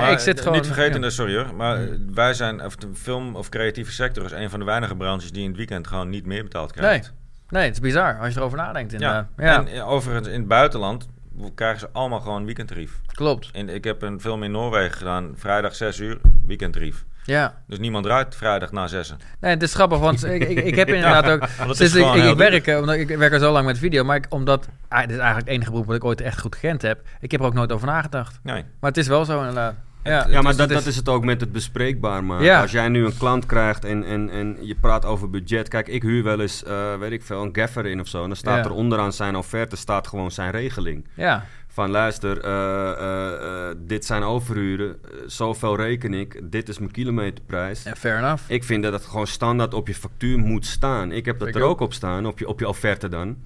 Maar 0.00 0.10
ik 0.12 0.18
zit 0.18 0.40
gewoon, 0.40 0.56
niet 0.56 0.66
vergeten, 0.66 1.02
ja. 1.02 1.10
sorry 1.10 1.36
hoor, 1.36 1.54
maar 1.54 1.82
eh, 1.82 1.88
wij 2.14 2.34
zijn, 2.34 2.64
of 2.64 2.76
de 2.76 2.88
film 2.94 3.36
of 3.36 3.48
creatieve 3.48 3.92
sector 3.92 4.24
is 4.24 4.32
een 4.32 4.50
van 4.50 4.58
de 4.58 4.64
weinige 4.64 4.96
branches 4.96 5.30
die 5.32 5.42
in 5.42 5.48
het 5.48 5.56
weekend 5.56 5.86
gewoon 5.86 6.08
niet 6.08 6.26
meer 6.26 6.42
betaald 6.42 6.74
Nee, 6.74 6.84
krijgt. 6.84 7.12
nee, 7.48 7.64
het 7.64 7.72
is 7.74 7.80
bizar 7.80 8.18
als 8.18 8.32
je 8.34 8.38
erover 8.40 8.58
nadenkt. 8.58 8.90
Ja. 8.92 8.96
Inderdaad. 8.98 9.28
Ja, 9.36 9.58
En 9.58 9.66
eh, 9.80 9.88
overigens 9.88 10.28
in 10.28 10.38
het 10.38 10.48
buitenland 10.48 11.08
krijgen 11.54 11.80
ze 11.80 11.88
allemaal 11.92 12.20
gewoon 12.20 12.44
weekendtarief. 12.44 13.00
klopt. 13.14 13.50
En 13.52 13.68
ik 13.68 13.84
heb 13.84 14.02
een 14.02 14.20
film 14.20 14.42
in 14.42 14.50
Noorwegen 14.50 14.96
gedaan, 14.96 15.32
vrijdag 15.36 15.74
6 15.74 15.98
uur, 15.98 16.18
weekendtarief. 16.46 17.04
Ja, 17.24 17.54
Dus 17.66 17.78
niemand 17.78 18.04
draait 18.04 18.36
vrijdag 18.36 18.72
na 18.72 18.86
6. 18.86 19.14
nee, 19.40 19.50
het 19.50 19.62
is 19.62 19.74
grappig, 19.74 19.98
want 19.98 20.24
ik, 20.24 20.48
ik, 20.48 20.58
ik 20.64 20.74
heb 20.74 20.88
inderdaad 20.98 21.28
ook... 21.30 21.42
is 21.42 21.76
Sinds 21.76 21.94
ik, 21.94 22.06
ik, 22.14 22.22
duur. 22.22 22.36
werk, 22.36 22.66
omdat 22.80 22.94
ik 22.94 23.08
werk 23.16 23.32
al 23.32 23.38
zo 23.38 23.52
lang 23.52 23.66
met 23.66 23.78
video, 23.78 24.04
maar 24.04 24.16
ik, 24.16 24.26
omdat... 24.28 24.68
Ah, 24.88 25.00
dit 25.00 25.10
is 25.10 25.16
eigenlijk 25.16 25.46
het 25.46 25.54
enige 25.56 25.70
beroep 25.70 25.86
wat 25.86 25.96
ik 25.96 26.04
ooit 26.04 26.20
echt 26.20 26.40
goed 26.40 26.54
gekend 26.54 26.82
heb. 26.82 27.00
Ik 27.20 27.30
heb 27.30 27.40
er 27.40 27.46
ook 27.46 27.54
nooit 27.54 27.72
over 27.72 27.86
nagedacht. 27.86 28.38
Nee. 28.42 28.64
Maar 28.80 28.90
het 28.90 28.96
is 28.98 29.06
wel 29.06 29.24
zo 29.24 29.38
inderdaad. 29.38 29.74
Ja, 30.04 30.26
Ja, 30.28 30.40
maar 30.40 30.50
is- 30.50 30.56
dat, 30.56 30.68
het 30.68 30.78
dat 30.78 30.86
is 30.86 30.96
het 30.96 31.08
ook 31.08 31.24
met 31.24 31.40
het 31.40 31.52
bespreekbaar 31.52 32.24
maken. 32.24 32.44
Ja. 32.44 32.60
Als 32.60 32.70
jij 32.70 32.88
nu 32.88 33.04
een 33.04 33.16
klant 33.16 33.46
krijgt 33.46 33.84
en, 33.84 34.04
en, 34.04 34.30
en 34.30 34.56
je 34.60 34.74
praat 34.80 35.04
over 35.04 35.30
budget. 35.30 35.68
Kijk, 35.68 35.88
ik 35.88 36.02
huur 36.02 36.22
wel 36.22 36.40
eens, 36.40 36.64
eh, 36.64 36.94
weet 36.98 37.12
ik 37.12 37.22
veel, 37.22 37.42
een 37.42 37.48
gaffer 37.52 37.86
in 37.86 38.00
of 38.00 38.08
zo. 38.08 38.20
En 38.22 38.26
dan 38.28 38.36
staat 38.36 38.56
Ja. 38.56 38.64
er 38.64 38.72
onderaan 38.76 39.12
zijn 39.12 39.36
offerte 39.36 39.76
staat 39.76 40.06
gewoon 40.08 40.30
zijn 40.30 40.50
regeling. 40.50 41.08
ja, 41.14 41.44
Van 41.72 41.90
luister, 41.90 42.40
eh, 42.40 42.90
eh, 42.90 43.70
eh, 43.70 43.76
dit 43.78 44.04
zijn 44.04 44.22
overuren, 44.22 44.96
zoveel 45.26 45.76
reken 45.76 46.14
ik, 46.14 46.40
dit 46.50 46.68
is 46.68 46.78
mijn 46.78 46.90
kilometerprijs. 46.90 47.82
ja, 47.82 47.94
fair 47.94 48.18
enough. 48.18 48.42
Ik 48.50 48.64
vind 48.64 48.82
dat 48.82 48.92
het 48.92 49.04
gewoon 49.04 49.26
standaard 49.26 49.74
op 49.74 49.86
je 49.86 49.94
factuur 49.94 50.38
moet 50.38 50.66
staan. 50.66 51.12
Ik 51.12 51.24
heb 51.24 51.38
dat 51.38 51.48
Ik 51.48 51.54
er 51.54 51.62
ook. 51.62 51.80
op 51.80 51.92
staan, 51.92 52.26
op 52.26 52.38
je, 52.38 52.48
op 52.48 52.60
je 52.60 52.68
offerte 52.68 53.08
dan. 53.08 53.36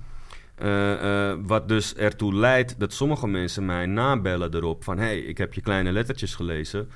Wat 1.47 1.69
dus 1.69 1.95
ertoe 1.95 2.35
leidt 2.35 2.81
dat 2.81 2.93
sommige 2.93 3.27
mensen 3.27 3.65
mij 3.65 3.87
nabellen 3.87 4.55
erop 4.55 4.85
van... 4.85 4.99
hé, 4.99 5.05
hey, 5.05 5.19
ik 5.19 5.39
heb 5.39 5.55
je 5.55 5.61
kleine 5.61 5.93
lettertjes 5.93 6.35
gelezen. 6.35 6.91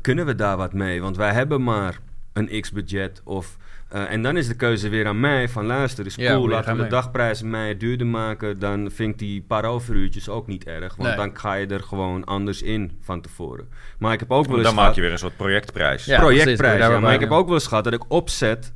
Kunnen 0.00 0.26
we 0.26 0.34
daar 0.34 0.56
wat 0.56 0.72
mee? 0.72 1.00
Want 1.00 1.16
wij 1.16 1.32
hebben 1.32 1.62
maar 1.62 1.98
een 2.32 2.60
x-budget 2.60 3.20
of... 3.24 3.56
eh, 3.88 4.12
en 4.12 4.22
dan 4.22 4.36
is 4.36 4.48
de 4.48 4.54
keuze 4.56 4.88
weer 4.88 5.06
aan 5.06 5.20
mij 5.20 5.48
van 5.48 5.66
luister, 5.66 6.06
is 6.06 6.14
Ja, 6.14 6.32
cool, 6.32 6.42
je 6.42 6.48
laten 6.48 6.70
we 6.70 6.74
de 6.76 6.80
mee. 6.80 6.90
dagprijs 6.90 7.42
mij 7.42 7.76
duurder 7.76 8.06
maken. 8.06 8.58
Dan 8.58 8.90
vind 8.90 9.12
ik 9.12 9.18
die 9.18 9.42
paar 9.42 9.64
overuurtjes 9.64 10.28
ook 10.28 10.46
niet 10.46 10.64
erg. 10.64 10.96
Want 10.96 11.08
Nee. 11.08 11.16
dan 11.16 11.38
ga 11.38 11.54
je 11.54 11.66
er 11.66 11.82
gewoon 11.82 12.24
anders 12.24 12.62
in 12.62 12.98
van 13.00 13.20
tevoren. 13.20 13.68
Maar 13.98 14.12
ik 14.12 14.20
heb 14.20 14.30
ook 14.30 14.46
wel 14.46 14.54
eens 14.54 14.62
Dan 14.64 14.72
gehad- 14.72 14.86
maak 14.86 14.94
je 14.96 15.00
weer 15.00 15.12
een 15.12 15.18
soort 15.18 15.36
projectprijs. 15.36 16.04
Ja, 16.04 16.18
projectprijs. 16.20 16.78
Ja, 16.80 17.00
maar 17.00 17.14
ik 17.14 17.20
heb 17.20 17.30
ook 17.30 17.46
wel 17.46 17.54
eens 17.54 17.66
gehad 17.66 17.84
dat 17.84 17.92
ik 17.92 18.04
opzet 18.12 18.72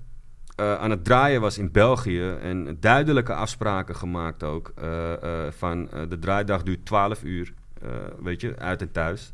eh, 0.56 0.74
aan 0.74 0.90
het 0.90 1.04
draaien 1.04 1.40
was 1.40 1.58
in 1.58 1.72
België. 1.72 2.28
En 2.42 2.76
duidelijke 2.80 3.34
afspraken 3.34 3.96
gemaakt 3.96 4.42
ook. 4.42 4.72
eh, 4.76 5.12
eh, 5.12 5.52
van 5.52 5.88
de 6.08 6.18
draaidag 6.18 6.62
duurt 6.62 6.84
12 6.86 7.22
uur, 7.22 7.52
eh, 7.82 7.88
weet 8.22 8.40
je, 8.40 8.54
uit 8.58 8.80
en 8.80 8.92
thuis. 8.92 9.32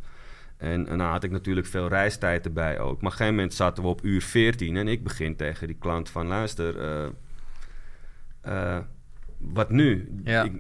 En, 0.57 0.87
en 0.87 0.99
dan 0.99 1.09
had 1.09 1.25
ik 1.25 1.31
natuurlijk 1.31 1.67
veel 1.67 1.89
reistijd 1.89 2.45
erbij 2.45 2.79
ook. 2.79 2.85
Maar 2.85 2.93
op 2.93 3.03
een 3.03 3.11
gegeven 3.11 3.35
moment 3.35 3.55
zaten 3.55 3.83
we 3.83 3.89
op 3.89 4.05
uur 4.05 4.23
14 4.23 4.77
en 4.77 4.89
ik 4.89 5.05
begin 5.05 5.37
tegen 5.37 5.67
die 5.67 5.77
klant 5.79 6.11
van 6.11 6.27
luister, 6.27 6.81
eh, 8.41 8.79
wat 9.39 9.71
nu? 9.71 10.21
Ja. 10.25 10.43
Ik, 10.43 10.53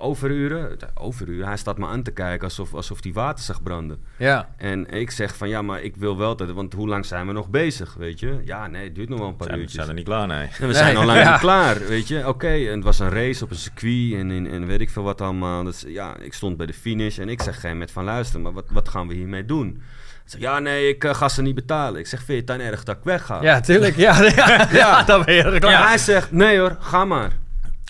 overuren? 0.00 0.76
Overuren? 0.94 1.46
Hij 1.46 1.56
staat 1.56 1.78
me 1.78 1.86
aan 1.86 2.02
te 2.02 2.10
kijken 2.10 2.44
alsof, 2.44 2.74
alsof 2.74 3.02
hij 3.02 3.12
water 3.12 3.44
zag 3.44 3.62
branden. 3.62 3.98
Ja, 4.16 4.48
En 4.56 4.90
ik 4.90 5.10
zeg 5.10 5.36
van 5.36 5.48
ja, 5.48 5.62
maar 5.62 5.82
ik 5.82 5.96
wil 5.96 6.18
wel 6.18 6.36
dat, 6.36 6.50
want 6.50 6.72
hoe 6.72 6.88
lang 6.88 7.06
zijn 7.06 7.26
we 7.26 7.32
nog 7.32 7.48
bezig, 7.48 7.94
weet 7.94 8.20
je? 8.20 8.40
Ja, 8.44 8.66
nee, 8.66 8.84
het 8.84 8.94
duurt 8.94 9.08
nog 9.08 9.18
wel 9.18 9.28
een 9.28 9.36
paar 9.36 9.46
Zijn, 9.46 9.58
uurtjes. 9.58 9.76
zijn 9.76 9.88
er 9.88 9.94
niet 9.94 10.04
klaar, 10.04 10.26
nee. 10.26 10.48
We 10.58 10.74
zijn 10.74 10.96
al 10.96 11.04
lang 11.04 11.18
ja. 11.18 11.30
niet 11.30 11.40
klaar, 11.40 11.78
weet 11.86 12.08
je? 12.08 12.28
Oké, 12.28 12.48
en 12.48 12.74
het 12.74 12.84
was 12.84 12.98
een 12.98 13.10
race 13.10 13.44
op 13.44 13.50
een 13.50 13.56
circuit 13.56 14.12
en, 14.12 14.30
en, 14.30 14.46
en 14.50 14.66
weet 14.66 14.80
ik 14.80 14.90
veel 14.90 15.02
wat 15.02 15.20
allemaal. 15.20 15.64
Dus 15.64 15.84
ja, 15.86 16.16
ik 16.16 16.34
stond 16.34 16.56
bij 16.56 16.66
de 16.66 16.74
finish 16.74 17.18
en 17.18 17.28
ik 17.28 17.42
zeg 17.42 17.60
geen 17.60 17.78
met 17.78 17.90
van 17.90 18.04
luister, 18.04 18.40
maar 18.40 18.52
wat, 18.52 18.66
wat 18.70 18.88
gaan 18.88 19.08
we 19.08 19.14
hiermee 19.14 19.44
doen? 19.44 19.82
Zeg, 20.24 20.40
ja, 20.40 20.58
nee, 20.58 20.88
ik 20.88 21.04
eh, 21.04 21.14
ga 21.14 21.28
ze 21.28 21.42
niet 21.42 21.54
betalen. 21.54 22.00
Ik 22.00 22.06
zeg, 22.06 22.18
vind 22.18 22.28
je 22.28 22.34
het 22.34 22.46
dan 22.46 22.68
erg 22.70 22.84
dat 22.84 22.96
ik 22.96 23.04
wegga? 23.04 23.42
Ja, 23.42 23.60
tuurlijk. 23.60 23.96
Ja, 23.96 24.22
ja, 24.22 24.68
ja. 24.72 25.02
dan 25.02 25.24
ben 25.24 25.34
je 25.34 25.42
er 25.42 25.60
klaar. 25.60 25.82
En 25.82 25.88
hij 25.88 25.98
zegt, 25.98 26.32
nee 26.32 26.58
hoor, 26.58 26.76
ga 26.80 27.04
maar. 27.04 27.30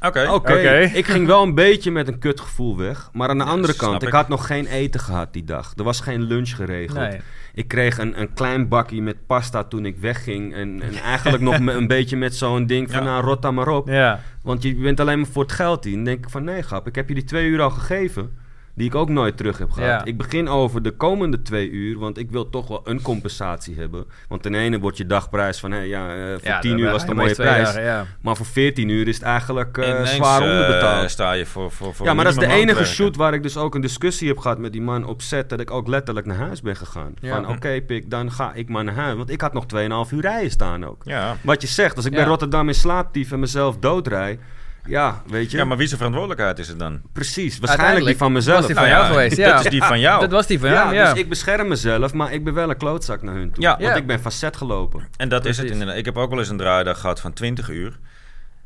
Oké. 0.06 0.90
Ik 0.94 1.06
ging 1.06 1.26
wel 1.26 1.42
een 1.42 1.54
beetje 1.54 1.90
met 1.90 2.08
een 2.08 2.18
kutgevoel 2.18 2.76
weg. 2.76 3.08
Maar 3.12 3.28
aan 3.28 3.38
de 3.38 3.44
andere 3.44 3.74
kant, 3.76 4.02
ik 4.02 4.08
ik. 4.08 4.14
had 4.14 4.28
nog 4.28 4.46
geen 4.46 4.66
eten 4.66 5.00
gehad 5.00 5.32
die 5.32 5.44
dag. 5.44 5.72
Er 5.76 5.84
was 5.84 6.00
geen 6.00 6.22
lunch 6.22 6.48
geregeld. 6.56 6.98
Nee. 6.98 7.20
Ik 7.54 7.68
kreeg 7.68 7.98
een, 7.98 8.20
een 8.20 8.32
klein 8.32 8.68
bakje 8.68 9.02
met 9.02 9.26
pasta 9.26 9.64
toen 9.64 9.84
ik 9.86 9.96
wegging. 9.98 10.54
En, 10.54 10.82
en 10.82 10.94
eigenlijk 10.94 11.42
nog 11.42 11.58
me- 11.64 11.72
een 11.72 11.86
beetje 11.86 12.16
met 12.16 12.36
zo'n 12.36 12.66
ding 12.66 12.90
van, 12.90 13.02
Ja. 13.02 13.10
nou, 13.10 13.24
rot 13.24 13.42
dan 13.42 13.54
maar 13.54 13.68
op. 13.68 13.88
Ja. 13.88 14.20
Want 14.42 14.62
je 14.62 14.74
bent 14.74 15.00
alleen 15.00 15.18
maar 15.20 15.28
voor 15.32 15.42
het 15.42 15.52
geld 15.52 15.84
hier. 15.84 15.94
Dan 15.94 16.04
denk 16.04 16.24
ik 16.24 16.30
van, 16.30 16.44
nee 16.44 16.62
grap, 16.62 16.86
ik 16.86 16.94
heb 16.94 17.08
je 17.08 17.14
die 17.14 17.24
twee 17.24 17.46
uur 17.46 17.60
al 17.62 17.70
gegeven. 17.70 18.38
Die 18.74 18.86
ik 18.88 18.94
ook 18.94 19.08
nooit 19.08 19.36
terug 19.36 19.58
heb 19.58 19.70
gehad. 19.70 19.88
Ja. 19.88 20.04
Ik 20.04 20.16
begin 20.16 20.48
over 20.48 20.82
de 20.82 20.90
komende 20.90 21.42
twee 21.42 21.70
uur, 21.70 21.98
want 21.98 22.18
ik 22.18 22.30
wil 22.30 22.50
toch 22.50 22.68
wel 22.68 22.80
een 22.84 23.02
compensatie 23.02 23.76
hebben. 23.76 24.04
Want 24.28 24.42
ten 24.42 24.54
ene 24.54 24.78
wordt 24.78 24.96
je 24.96 25.06
dagprijs 25.06 25.60
van, 25.60 25.70
hé, 25.70 25.78
ja, 25.80 26.14
eh, 26.14 26.32
voor 26.32 26.48
Ja, 26.48 26.60
10 26.60 26.70
dat- 26.70 26.80
uur 26.80 26.90
was 26.90 27.00
het 27.00 27.10
een 27.10 27.16
mooie 27.16 27.34
prijs. 27.34 27.74
ja. 27.74 28.06
Maar 28.20 28.36
voor 28.36 28.46
14 28.46 28.88
uur 28.88 29.08
is 29.08 29.14
het 29.14 29.24
eigenlijk 29.24 29.78
eh, 29.78 29.88
Ineens, 29.88 30.10
zwaar 30.10 30.42
eh, 30.42 30.50
onderbetaald. 30.50 31.10
sta 31.10 31.32
je 31.32 31.46
voor, 31.46 31.70
voor, 31.70 31.94
voor 31.94 32.06
Ja, 32.06 32.14
maar 32.14 32.24
dat 32.24 32.32
is 32.32 32.38
de 32.38 32.46
enige 32.54 32.84
shoot 32.84 33.16
waar 33.16 33.34
ik 33.34 33.42
dus 33.42 33.56
ook 33.56 33.74
een 33.74 33.80
discussie 33.80 34.28
heb 34.28 34.38
gehad 34.38 34.58
met 34.58 34.72
die 34.72 34.82
man 34.82 35.04
op 35.06 35.22
set. 35.22 35.48
Dat 35.48 35.60
ik 35.60 35.70
ook 35.70 35.88
letterlijk 35.88 36.26
naar 36.26 36.36
huis 36.36 36.62
ben 36.62 36.76
gegaan. 36.76 37.14
Van 37.22 37.48
oké, 37.48 37.80
pik, 37.86 38.10
dan 38.10 38.32
ga 38.32 38.52
ik 38.54 38.68
maar 38.68 38.84
naar 38.84 38.94
huis. 38.94 39.16
Want 39.16 39.30
ik 39.30 39.40
had 39.40 39.52
nog 39.52 39.64
2,5 39.66 40.12
uur 40.12 40.20
rijden 40.20 40.50
staan 40.50 40.84
ook. 40.86 41.02
Wat 41.42 41.62
je 41.62 41.68
zegt, 41.68 41.96
als 41.96 42.04
ik 42.04 42.12
bij 42.12 42.24
Rotterdam 42.24 42.68
in 42.68 42.74
slaaptief 42.74 43.32
en 43.32 43.40
mezelf 43.40 43.76
doodrij. 43.78 44.38
Ja, 44.86 45.22
weet 45.26 45.50
je. 45.50 45.56
ja, 45.56 45.64
maar 45.64 45.76
wie 45.76 45.86
zijn 45.86 45.96
verantwoordelijkheid 45.98 46.58
is 46.58 46.68
het 46.68 46.78
dan? 46.78 47.00
Precies, 47.12 47.58
waarschijnlijk 47.58 48.06
die 48.06 48.16
van 48.16 48.32
was 48.32 48.44
mezelf. 48.44 48.66
die 48.66 48.74
van 48.74 48.84
Nou 48.84 48.94
jou 48.96 49.04
ja, 49.06 49.10
geweest, 49.12 49.36
ja. 49.36 49.52
Dat 49.56 49.64
is 49.64 49.70
die 49.70 49.82
van 49.82 50.00
jou. 50.00 50.20
Dat 50.20 50.30
was 50.30 50.46
die 50.46 50.58
van 50.60 50.70
jou, 50.70 50.94
ja. 50.94 51.10
dus 51.12 51.22
ik 51.22 51.28
bescherm 51.28 51.68
mezelf, 51.68 52.12
maar 52.12 52.32
ik 52.32 52.44
ben 52.44 52.54
wel 52.54 52.70
een 52.70 52.76
klootzak 52.76 53.22
naar 53.22 53.34
hun 53.34 53.52
toe. 53.52 53.62
Ja. 53.62 53.70
Want 53.70 53.82
Ja. 53.82 53.94
ik 53.94 54.06
ben 54.06 54.20
van 54.20 54.30
set 54.32 54.56
gelopen. 54.56 55.08
En 55.16 55.28
dat 55.28 55.44
is 55.44 55.58
het 55.58 55.70
inderdaad. 55.70 55.96
Ik 55.96 56.04
heb 56.04 56.16
ook 56.16 56.30
wel 56.30 56.38
eens 56.38 56.48
een 56.48 56.56
draaidag 56.56 57.00
gehad 57.00 57.20
van 57.20 57.32
20 57.32 57.68
uur. 57.68 57.98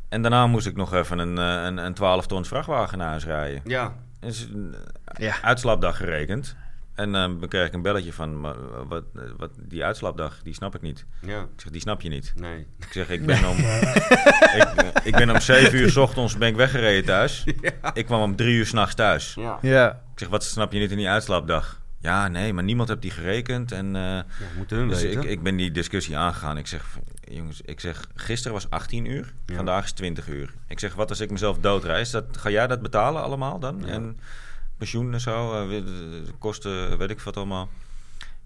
En 0.09 0.23
daarna 0.23 0.47
moest 0.47 0.67
ik 0.67 0.77
nog 0.77 0.95
even 0.95 1.19
een, 1.19 1.39
eh, 1.39 1.65
een, 1.65 1.77
een 1.79 1.95
12 1.95 2.27
tons 2.27 2.49
vrachtwagen 2.49 2.99
naar 2.99 3.09
huis 3.09 3.25
rijden. 3.25 3.61
Ja, 3.65 3.93
Dus 4.21 4.49
een 4.55 4.75
Ja. 5.19 5.35
uitslaapdag 5.43 5.97
gerekend. 5.97 6.57
En 6.95 7.13
dan 7.13 7.45
kreeg 7.49 7.67
ik 7.67 7.73
een 7.73 7.83
belletje 7.83 8.13
van, 8.13 8.41
maar 8.41 8.87
wat, 8.89 9.05
wat, 9.37 9.51
die 9.59 9.85
uitslaapdag, 9.85 10.41
die 10.43 10.55
snap 10.55 10.75
ik 10.75 10.83
niet. 10.83 11.05
ja, 11.21 11.41
Ik 11.41 11.61
zeg, 11.61 11.73
die 11.73 11.81
snap 11.81 12.01
je 12.01 12.09
niet. 12.09 12.33
nee. 12.37 12.67
Ik 12.79 12.93
zeg, 12.93 13.09
ik 13.11 13.27
ben 13.27 13.49
om, 13.49 13.57
ik, 14.61 15.01
ik 15.05 15.17
ben 15.17 15.31
om 15.31 15.41
7 15.41 15.79
uur 15.79 15.91
s 15.91 15.97
ochtends 15.97 16.39
ben 16.39 16.49
ik 16.49 16.57
weggereden 16.57 17.05
thuis. 17.05 17.45
Ik 17.95 18.07
kwam 18.07 18.21
om 18.21 18.37
3 18.37 18.55
uur 18.55 18.67
s'nachts 18.67 18.95
thuis. 18.95 19.35
Ja. 19.35 19.59
Ja. 19.63 19.91
Ik 19.91 20.19
zeg, 20.19 20.29
wat 20.29 20.45
snap 20.45 20.73
je 20.73 20.79
niet 20.79 20.91
in 20.91 20.97
die 20.97 21.09
uitslaapdag? 21.09 21.83
Ja, 22.01 22.29
nee, 22.29 22.53
maar 22.53 22.65
niemand 22.65 22.89
heeft 22.89 23.03
die 23.03 23.11
gerekend. 23.11 23.73
En, 23.73 23.97
eh, 23.97 24.03
ja 24.03 24.25
moeten 24.57 24.77
hun 24.77 24.89
dus 24.89 25.03
weten. 25.03 25.23
ik, 25.23 25.29
ik 25.29 25.43
ben 25.43 25.57
die 25.57 25.71
discussie 25.71 26.17
aangegaan. 26.17 26.59
Ik 26.59 26.67
zeg, 26.67 26.85
jongens, 27.21 27.61
ik 27.61 27.81
zeg, 27.81 28.07
gisteren 28.15 28.53
was 28.53 28.71
18 28.71 29.05
uur, 29.11 29.33
Ja. 29.47 29.55
vandaag 29.55 29.85
is 29.85 29.93
20 29.93 30.29
uur. 30.29 30.53
Ik 30.69 30.79
zeg, 30.81 30.95
wat 30.95 31.09
als 31.11 31.21
ik 31.21 31.31
mezelf 31.31 31.59
doodrijd? 31.59 32.01
Is 32.07 32.11
Dat, 32.11 32.25
ga 32.31 32.51
jij 32.51 32.67
dat 32.67 32.83
betalen 32.83 33.23
allemaal 33.23 33.59
dan? 33.59 33.83
Ja. 33.87 33.93
En 33.93 34.19
pensioen 34.85 35.13
en 35.13 35.21
zo, 35.21 35.67
eh, 35.69 35.83
kosten, 36.39 36.99
weet 36.99 37.11
ik 37.11 37.21
wat 37.21 37.37
allemaal. 37.37 37.69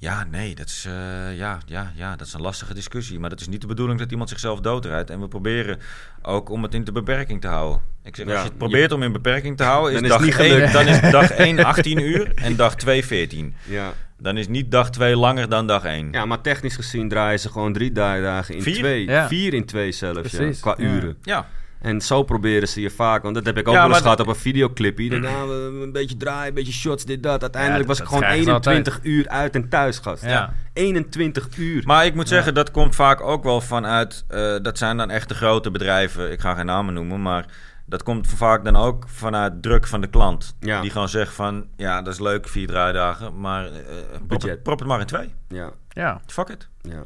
Ja, 0.00 0.24
nee, 0.30 0.54
dat 0.54 0.66
is, 0.66 0.84
eh, 0.86 1.36
ja, 1.36 1.58
ja, 1.66 1.92
ja, 1.96 2.16
dat 2.16 2.26
is 2.26 2.32
een 2.32 2.40
lastige 2.40 2.74
discussie. 2.74 3.18
Maar 3.18 3.30
dat 3.30 3.40
is 3.40 3.48
niet 3.48 3.60
de 3.60 3.66
bedoeling 3.66 3.98
dat 3.98 4.10
iemand 4.10 4.28
zichzelf 4.28 4.60
doodrijdt. 4.60 5.10
En 5.10 5.20
we 5.20 5.28
proberen 5.28 5.78
ook 6.22 6.48
om 6.50 6.62
het 6.62 6.74
in 6.74 6.84
de 6.84 6.92
beperking 6.92 7.40
te 7.40 7.46
houden. 7.48 7.80
Ik 8.04 8.16
zeg, 8.16 8.26
Ja, 8.26 8.32
als 8.32 8.42
je 8.42 8.48
het 8.48 8.58
probeert 8.58 8.92
om 8.92 9.02
in 9.02 9.12
beperking 9.12 9.56
te 9.56 9.62
houden, 9.64 9.92
is, 9.92 10.00
Dan 10.00 10.04
is 10.04 10.10
het 10.10 10.18
dag, 10.18 10.26
niet 10.26 10.48
gelukt. 10.48 10.62
1, 10.64 10.72
dan 10.72 10.86
is 10.86 11.10
dag 11.10 11.30
1 11.46 11.64
18 11.64 12.00
uur 12.00 12.34
en 12.34 12.56
dag 12.56 12.74
2 12.76 13.04
14. 13.04 13.54
Ja. 13.64 13.92
Dan 14.18 14.36
is 14.36 14.48
niet 14.48 14.70
dag 14.70 14.90
2 14.90 15.16
langer 15.16 15.48
dan 15.48 15.66
dag 15.66 15.84
1. 15.84 16.08
ja, 16.12 16.24
maar 16.24 16.40
technisch 16.40 16.76
gezien 16.76 17.08
draaien 17.08 17.40
ze 17.40 17.48
gewoon 17.48 17.72
drie 17.72 17.92
dagen 17.92 18.54
in 18.54 18.62
Vier? 18.62 18.74
twee. 18.78 19.04
Ja. 19.06 19.28
Vier 19.28 19.54
in 19.54 19.64
twee 19.64 19.92
zelfs, 19.92 20.60
qua 20.60 20.74
Ja. 20.78 20.84
uren. 20.84 21.16
Ja. 21.22 21.46
En 21.80 22.00
zo 22.00 22.22
proberen 22.22 22.68
ze 22.68 22.80
je 22.80 22.90
vaak, 22.90 23.22
want 23.22 23.34
dat 23.34 23.46
heb 23.46 23.58
ik 23.58 23.68
ook 23.68 23.74
Ja, 23.74 23.80
wel 23.80 23.90
eens 23.90 24.00
gehad 24.02 24.20
op 24.20 24.26
een 24.26 24.34
videoclipje. 24.36 25.08
Dan 25.10 25.22
gaan 25.30 25.48
we 25.48 25.80
een 25.82 25.92
beetje 25.92 26.16
draaien, 26.16 26.48
een 26.48 26.54
beetje 26.54 26.72
shots, 26.72 27.04
dit, 27.04 27.22
dat. 27.22 27.42
Uiteindelijk 27.42 27.86
dat- 27.86 27.88
was 27.88 27.98
ik 27.98 28.04
gewoon 28.06 28.20
krijgen 28.22 28.44
ze 28.44 28.50
21 28.50 28.98
uur 29.02 29.28
uit 29.28 29.54
en 29.54 29.68
thuis, 29.68 29.98
gast. 29.98 30.24
Ja. 30.24 30.54
21 30.72 31.56
uur. 31.56 31.82
Maar 31.86 32.06
ik 32.06 32.14
moet 32.14 32.28
zeggen, 32.28 32.54
dat 32.54 32.70
komt 32.70 32.94
vaak 32.94 33.20
ook 33.20 33.42
wel 33.44 33.60
vanuit... 33.60 34.24
eh, 34.28 34.54
dat 34.62 34.78
zijn 34.78 34.96
dan 34.96 35.10
echt 35.10 35.28
de 35.28 35.34
grote 35.34 35.70
bedrijven. 35.70 36.32
Ik 36.32 36.40
ga 36.40 36.54
geen 36.54 36.66
namen 36.66 36.94
noemen, 36.94 37.22
maar... 37.22 37.46
Dat 37.90 38.02
komt 38.02 38.26
vaak 38.26 38.64
dan 38.64 38.76
ook 38.76 39.04
vanuit 39.08 39.62
druk 39.62 39.86
van 39.86 40.00
de 40.00 40.06
klant. 40.06 40.56
Ja. 40.60 40.80
Die 40.80 40.90
gewoon 40.90 41.08
zegt 41.08 41.34
van... 41.34 41.66
Ja, 41.76 42.02
dat 42.02 42.12
is 42.12 42.20
leuk, 42.20 42.48
vier 42.48 42.66
draaidagen. 42.66 43.40
Maar 43.40 43.64
eh, 43.64 43.70
prop, 44.12 44.28
Budget. 44.28 44.50
het, 44.50 44.62
prop 44.62 44.78
het 44.78 44.88
maar 44.88 45.00
in 45.00 45.06
twee. 45.06 45.34
ja, 45.48 45.70
Ja. 45.88 46.20
Fuck 46.26 46.48
it. 46.48 46.68
ja. 46.82 47.02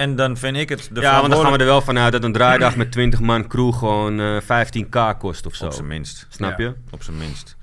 En 0.00 0.16
dan 0.16 0.36
vind 0.36 0.56
ik 0.56 0.68
het... 0.68 0.88
De 0.92 1.00
ja, 1.00 1.20
want 1.20 1.32
dan 1.32 1.42
gaan 1.42 1.52
we 1.52 1.58
er 1.58 1.64
wel 1.64 1.80
vanuit 1.80 2.12
dat 2.12 2.24
een 2.24 2.32
draaidag 2.32 2.76
met 2.76 2.92
20 2.92 3.20
man 3.20 3.46
crew 3.48 3.74
gewoon 3.74 4.20
eh, 4.20 4.36
15k 4.42 5.18
kost 5.18 5.46
of 5.46 5.54
zo. 5.54 5.64
Op 5.66 5.72
zijn 5.72 5.86
minst. 5.86 6.26
Snap 6.28 6.58
Ja. 6.58 6.64
je? 6.64 6.74
Op 6.90 7.02
zijn 7.02 7.16
minst. 7.16 7.56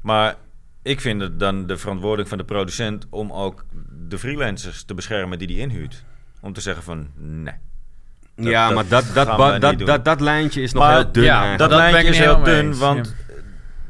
Maar 0.00 0.34
ik 0.82 1.00
vind 1.00 1.20
het 1.20 1.40
dan 1.40 1.66
de 1.66 1.76
verantwoording 1.76 2.28
van 2.28 2.38
de 2.38 2.44
producent... 2.44 3.06
om 3.10 3.32
ook 3.32 3.64
de 4.08 4.18
freelancers 4.18 4.82
te 4.84 4.94
beschermen 4.94 5.38
die 5.38 5.46
die 5.46 5.58
inhuurt. 5.58 6.04
Om 6.40 6.52
te 6.52 6.60
zeggen 6.60 6.82
van... 6.82 7.08
Nee. 7.14 7.54
ja, 8.34 8.66
dat 8.66 8.74
maar 8.74 8.88
dat, 8.88 9.04
dat, 9.14 9.60
dat, 9.60 9.86
dat, 9.86 10.04
dat, 10.04 10.20
lijntje 10.20 10.62
is 10.62 10.72
nog 10.72 10.82
Maar 10.82 10.94
heel 10.94 11.12
dun 11.12 11.24
ja, 11.24 11.40
eigenlijk. 11.40 11.70
Dat 11.70 11.78
lijntje 11.78 12.08
is 12.08 12.18
heel 12.18 12.42
dun, 12.42 12.66
eens, 12.66 12.78
want 12.78 13.14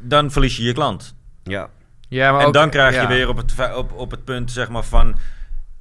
dan 0.00 0.30
verlies 0.30 0.56
je 0.56 0.62
je 0.62 0.72
klant. 0.72 1.14
Ja, 1.42 1.68
Ja, 2.08 2.32
maar 2.32 2.40
en 2.40 2.46
ook- 2.46 2.52
dan 2.52 2.70
krijg 2.70 3.00
je 3.00 3.06
weer 3.06 3.28
op 3.28 3.36
het, 3.36 3.54
op, 3.76 3.92
op 3.92 4.10
het 4.10 4.24
punt 4.24 4.50
zeg 4.50 4.68
maar 4.68 4.84
van... 4.84 5.18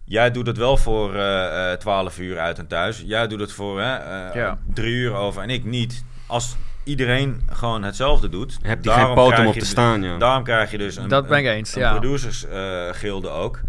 Jij 0.09 0.31
doet 0.31 0.47
het 0.47 0.57
wel 0.57 0.77
voor 0.77 1.15
eh 1.15 1.71
eh 1.71 1.77
12 1.79 2.19
uur 2.19 2.39
uit 2.39 2.59
en 2.59 2.67
thuis. 2.67 3.03
Jij 3.05 3.27
doet 3.27 3.39
het 3.39 3.51
voor 3.51 3.81
hè, 3.81 3.95
eh, 3.95 4.35
Ja. 4.35 4.57
drie 4.73 4.93
uur 4.95 5.13
over 5.13 5.41
en 5.41 5.49
ik 5.49 5.63
niet. 5.65 6.03
Als 6.27 6.55
iedereen 6.83 7.41
gewoon 7.51 7.83
hetzelfde 7.83 8.29
doet... 8.29 8.57
heb 8.61 8.83
je 8.83 8.89
geen 8.89 8.97
daarom 8.99 9.15
poot 9.15 9.25
om 9.27 9.31
krijg 9.33 9.47
op 9.47 9.53
je 9.53 9.59
te 9.59 9.65
dus- 9.65 9.69
staan, 9.73 10.03
ja. 10.03 10.17
Daarom 10.17 10.43
krijg 10.43 10.71
je 10.71 10.77
dus 10.77 10.95
een, 10.95 11.07
Dat 11.07 11.27
ben 11.27 11.37
ik 11.39 11.45
een- 11.45 11.51
eens, 11.51 11.75
een 11.75 11.81
ja. 11.81 11.91
producers 11.91 12.45
eh, 12.47 12.87
gilde 12.91 13.29
ook. 13.29 13.59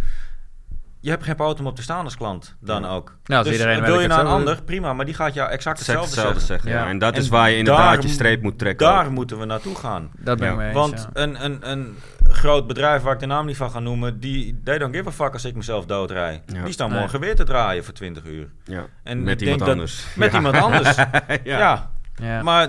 Je 1.00 1.10
hebt 1.10 1.24
geen 1.24 1.36
poot 1.36 1.60
om 1.60 1.66
op 1.66 1.76
te 1.76 1.82
staan 1.82 2.04
als 2.04 2.16
klant 2.16 2.56
dan 2.60 2.84
ook. 2.86 3.16
Nou, 3.24 3.38
als 3.44 3.48
dus 3.48 3.58
iedereen 3.58 3.82
wil 3.84 4.00
je 4.00 4.06
naar 4.08 4.20
een 4.20 4.26
ander, 4.26 4.62
prima. 4.62 4.92
Maar 4.92 5.04
die 5.04 5.14
gaat 5.14 5.34
jou 5.34 5.50
exact 5.50 5.78
Exact 5.78 5.78
hetzelfde, 6.00 6.20
hetzelfde 6.20 6.40
zeggen. 6.40 6.46
zeggen. 6.64 6.70
ja. 6.80 6.84
Ja. 6.84 6.90
En 6.90 6.98
dat 6.98 7.14
En 7.14 7.20
is 7.20 7.28
waar 7.28 7.50
je 7.50 7.56
inderdaad 7.56 7.94
daar- 7.94 8.02
je 8.02 8.08
streep 8.08 8.42
moet 8.42 8.58
trekken. 8.58 8.86
Daar 8.86 9.04
ook. 9.06 9.10
moeten 9.12 9.38
we 9.38 9.44
naartoe 9.44 9.74
gaan. 9.74 10.10
Dat 10.16 10.38
ben 10.38 10.46
ik 10.48 10.52
Ja. 10.52 10.58
mee 10.58 10.66
eens, 10.68 10.76
Want 10.76 11.08
ja. 11.14 11.22
een, 11.22 11.44
een, 11.44 11.70
een 11.70 11.96
groot 12.28 12.66
bedrijf 12.66 13.02
waar 13.02 13.12
ik 13.14 13.20
de 13.20 13.26
naam 13.26 13.46
niet 13.46 13.56
van 13.56 13.70
ga 13.70 13.78
noemen, 13.78 14.20
die 14.20 14.60
they 14.64 14.78
don't 14.78 14.96
give 14.96 15.08
a 15.08 15.12
fuck 15.12 15.32
als 15.32 15.44
ik 15.44 15.54
mezelf 15.54 15.86
doodrij. 15.86 16.42
Ja. 16.46 16.62
Die 16.64 16.72
staan 16.72 16.90
Nee. 16.90 16.98
morgen 17.00 17.20
weer 17.20 17.34
te 17.36 17.44
draaien 17.44 17.84
voor 17.84 17.94
20 17.94 18.24
uur. 18.24 18.48
Ja. 18.64 18.86
En 19.02 19.22
Met 19.22 19.40
iemand 19.40 19.62
anders. 19.62 19.96
Dat, 20.04 20.16
met 20.16 20.30
Ja. 20.30 20.36
iemand 20.36 20.56
anders. 20.56 20.96
ja. 20.96 21.58
ja. 21.58 21.90
Ja. 22.22 22.42
maar 22.42 22.68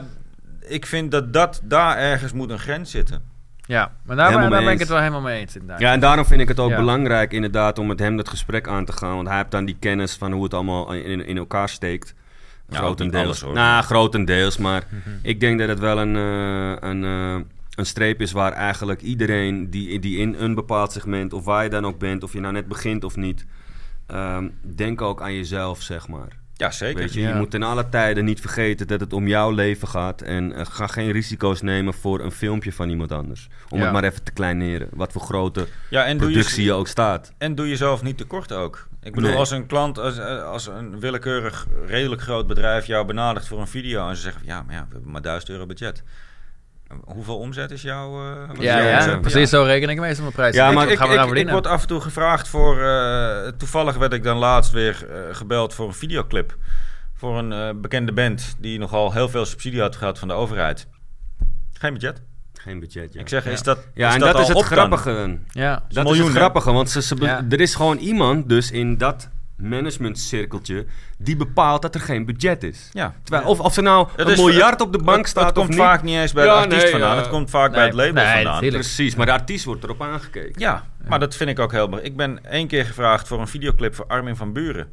ik 0.60 0.86
vind 0.86 1.12
dat, 1.12 1.34
dat 1.34 1.62
daar 1.64 1.98
ergens 1.98 2.34
moet 2.34 2.50
een 2.50 2.60
grens 2.60 2.92
zitten. 2.92 3.22
ja, 3.62 3.92
maar 4.06 4.16
daar, 4.16 4.32
ben, 4.32 4.40
daar 4.42 4.50
mee 4.50 4.64
ben 4.64 4.74
ik 4.74 4.80
het 4.80 4.88
wel 4.88 4.98
helemaal 4.98 5.22
mee 5.22 5.40
eens 5.40 5.54
inderdaad. 5.54 5.80
Ja, 5.80 5.92
en 5.94 6.00
daarom 6.00 6.26
vind 6.26 6.42
ik 6.42 6.48
het 6.48 6.60
ook 6.60 6.70
Ja. 6.70 6.76
belangrijk 6.78 7.34
inderdaad 7.34 7.80
om 7.80 7.88
met 7.88 8.00
hem 8.00 8.18
dat 8.18 8.30
gesprek 8.30 8.68
aan 8.68 8.86
te 8.86 8.92
gaan. 8.92 9.16
Want 9.16 9.28
hij 9.28 9.38
heeft 9.38 9.52
dan 9.52 9.66
die 9.66 9.78
kennis 9.80 10.16
van 10.16 10.32
hoe 10.32 10.44
het 10.44 10.54
allemaal 10.54 10.94
in, 10.94 11.26
in 11.26 11.38
elkaar 11.38 11.70
steekt. 11.70 12.14
Ja, 12.70 12.78
grotendeels. 12.78 13.26
alles, 13.26 13.42
hoor. 13.42 13.54
Nou, 13.54 13.84
grotendeels. 13.84 14.58
Maar 14.58 14.84
ik 15.22 15.40
denk 15.40 15.60
dat 15.60 15.68
het 15.68 15.80
wel 15.80 16.00
een, 16.00 16.16
eh, 16.16 16.90
een, 16.90 17.04
eh, 17.04 17.36
een 17.80 17.86
streep 17.86 18.22
is 18.22 18.32
waar 18.32 18.52
eigenlijk 18.52 19.02
iedereen 19.02 19.70
die, 19.70 20.00
die 20.00 20.18
in 20.18 20.36
een 20.40 20.56
bepaald 20.56 20.92
segment, 20.92 21.34
of 21.34 21.44
waar 21.46 21.64
je 21.64 21.70
dan 21.70 21.86
ook 21.86 22.00
bent, 22.00 22.24
of 22.24 22.34
je 22.34 22.40
nou 22.40 22.54
net 22.54 22.68
begint 22.68 23.04
of 23.04 23.16
niet, 23.16 23.46
ehm, 24.08 24.50
denk 24.76 25.02
ook 25.02 25.22
aan 25.22 25.34
jezelf, 25.36 25.82
zeg 25.82 26.08
maar. 26.08 26.38
Ja, 26.54 26.72
zeker. 26.72 27.00
Weet 27.00 27.14
je, 27.14 27.20
Ja. 27.22 27.28
je 27.30 27.36
moet 27.36 27.54
in 27.54 27.64
alle 27.64 27.90
tijden 27.90 28.26
niet 28.26 28.40
vergeten 28.42 28.88
dat 28.88 29.00
het 29.00 29.14
om 29.14 29.28
jouw 29.28 29.52
leven 29.52 29.88
gaat. 29.88 30.22
En 30.22 30.54
eh, 30.54 30.66
ga 30.66 30.88
geen 30.88 31.12
risico's 31.12 31.62
nemen 31.62 31.94
voor 31.94 32.20
een 32.20 32.32
filmpje 32.32 32.74
van 32.74 32.90
iemand 32.90 33.12
anders. 33.12 33.48
Om 33.70 33.78
Ja. 33.78 33.84
het 33.84 33.94
maar 33.94 34.04
even 34.04 34.24
te 34.24 34.32
kleineren. 34.32 34.88
Wat 34.94 35.12
voor 35.12 35.22
grote 35.22 35.68
Ja, 35.90 36.06
en 36.06 36.18
productie 36.18 36.62
je, 36.62 36.68
je 36.68 36.74
ook 36.74 36.88
staat. 36.88 37.34
en 37.38 37.56
doe 37.56 37.70
jezelf 37.70 38.04
niet 38.04 38.18
tekort 38.18 38.54
ook. 38.54 38.88
Ik 39.02 39.14
bedoel, 39.16 39.30
Nee. 39.30 39.40
als 39.40 39.52
een 39.52 39.66
klant, 39.66 39.98
als, 40.00 40.18
eh, 40.18 40.44
als 40.44 40.68
een 40.68 41.00
willekeurig, 41.00 41.68
redelijk 41.86 42.22
groot 42.22 42.48
bedrijf 42.48 42.86
jou 42.86 43.06
benadert 43.06 43.48
voor 43.48 43.60
een 43.60 43.68
video 43.68 44.10
en 44.10 44.16
ze 44.16 44.22
zeggen, 44.22 44.42
ja, 44.46 44.62
maar 44.64 44.76
ja, 44.76 44.86
we 44.88 44.94
hebben 44.94 45.12
maar 45.12 45.22
1000 45.22 45.52
euro 45.52 45.66
budget. 45.66 46.04
Hoeveel 47.04 47.38
omzet 47.38 47.72
is 47.72 47.82
jouw... 47.82 48.34
eh, 48.34 48.62
Ja, 48.62 49.18
precies 49.22 49.50
zo 49.50 49.64
reken 49.64 49.90
ik 49.90 50.00
meestal 50.00 50.24
mijn 50.24 50.36
prijs. 50.36 50.56
Ja, 50.56 50.72
maar 50.72 50.90
ik, 50.90 50.98
gaan 50.98 51.10
we 51.10 51.16
ik, 51.40 51.46
ik 51.48 51.50
word 51.50 51.68
af 51.68 51.82
en 51.82 51.88
toe 51.88 52.02
gevraagd 52.02 52.48
voor... 52.48 52.82
eh, 52.82 53.48
toevallig 53.58 53.96
werd 53.98 54.14
ik 54.14 54.24
dan 54.24 54.38
laatst 54.38 54.72
weer 54.72 55.08
eh, 55.12 55.36
gebeld 55.36 55.74
voor 55.74 55.88
een 55.88 55.94
videoclip. 55.94 56.58
Voor 57.16 57.38
een 57.38 57.52
eh, 57.54 57.70
bekende 57.76 58.12
band 58.12 58.56
die 58.60 58.80
nogal 58.80 59.12
heel 59.14 59.30
veel 59.30 59.46
subsidie 59.46 59.82
had 59.82 59.96
gehad 59.96 60.20
van 60.20 60.28
de 60.28 60.34
overheid. 60.34 60.88
Geen 61.74 61.94
budget. 61.94 62.22
Geen 62.54 62.80
budget, 62.80 63.14
ja. 63.14 63.20
Ik 63.20 63.28
zeg, 63.30 63.44
Ja. 63.46 63.52
is 63.52 63.62
dat 63.64 63.88
ja, 63.94 64.08
is 64.08 64.14
en 64.14 64.20
dat 64.20 64.32
dat, 64.32 64.42
is 64.42 64.48
het 64.56 64.62
grappige. 64.66 65.14
dan. 65.14 65.40
ja. 65.52 65.74
Dat 65.90 65.98
is 65.98 66.04
miljoen, 66.04 66.28
het 66.28 66.36
grappige, 66.36 66.72
want 66.72 66.90
ze, 66.90 67.02
ze 67.02 67.16
be- 67.16 67.26
Ja. 67.26 67.46
er 67.50 67.60
is 67.62 67.76
gewoon 67.76 67.98
iemand 67.98 68.50
dus 68.50 68.72
in 68.72 68.98
dat 68.98 69.30
managementcirkeltje 69.62 70.86
die 71.18 71.36
bepaalt 71.36 71.82
dat 71.82 71.96
er 71.96 72.02
geen 72.02 72.26
budget 72.26 72.64
is. 72.64 72.90
Ja. 72.94 73.14
Terwijl, 73.24 73.48
of, 73.48 73.60
of 73.60 73.78
er 73.78 73.84
nou 73.84 74.08
Het 74.16 74.28
een 74.28 74.32
is- 74.34 74.38
miljard 74.40 74.82
op 74.82 74.92
de 74.92 74.98
bank 75.04 75.18
het, 75.20 75.28
staat 75.28 75.46
het 75.48 75.58
of 75.58 75.66
komt 75.66 75.76
vaak 75.78 76.04
niet 76.04 76.16
eens 76.16 76.34
bij 76.34 76.46
Ja, 76.46 76.54
de 76.54 76.58
artiest 76.62 76.82
nee, 76.82 76.92
vandaan. 76.92 77.16
ja. 77.16 77.22
Het 77.22 77.30
komt 77.30 77.50
vaak 77.50 77.72
bij 77.72 77.86
het 77.86 77.94
label 77.94 78.24
nee, 78.24 78.34
vandaan. 78.44 78.60
Precies, 78.70 79.16
maar 79.16 79.26
de 79.26 79.32
artiest 79.32 79.66
wordt 79.66 79.84
erop 79.84 80.02
aangekeken. 80.02 80.62
Ja, 80.62 80.84
maar 81.08 81.20
dat 81.20 81.36
vind 81.36 81.50
ik 81.50 81.60
ook 81.60 81.72
heel 81.72 81.86
belangrijk. 81.86 82.12
Ik 82.12 82.18
ben 82.18 82.52
één 82.52 82.68
keer 82.68 82.86
gevraagd 82.86 83.28
voor 83.28 83.40
een 83.40 83.48
videoclip 83.48 83.96
voor 83.96 84.06
Armin 84.08 84.36
van 84.36 84.54
Buren. 84.54 84.88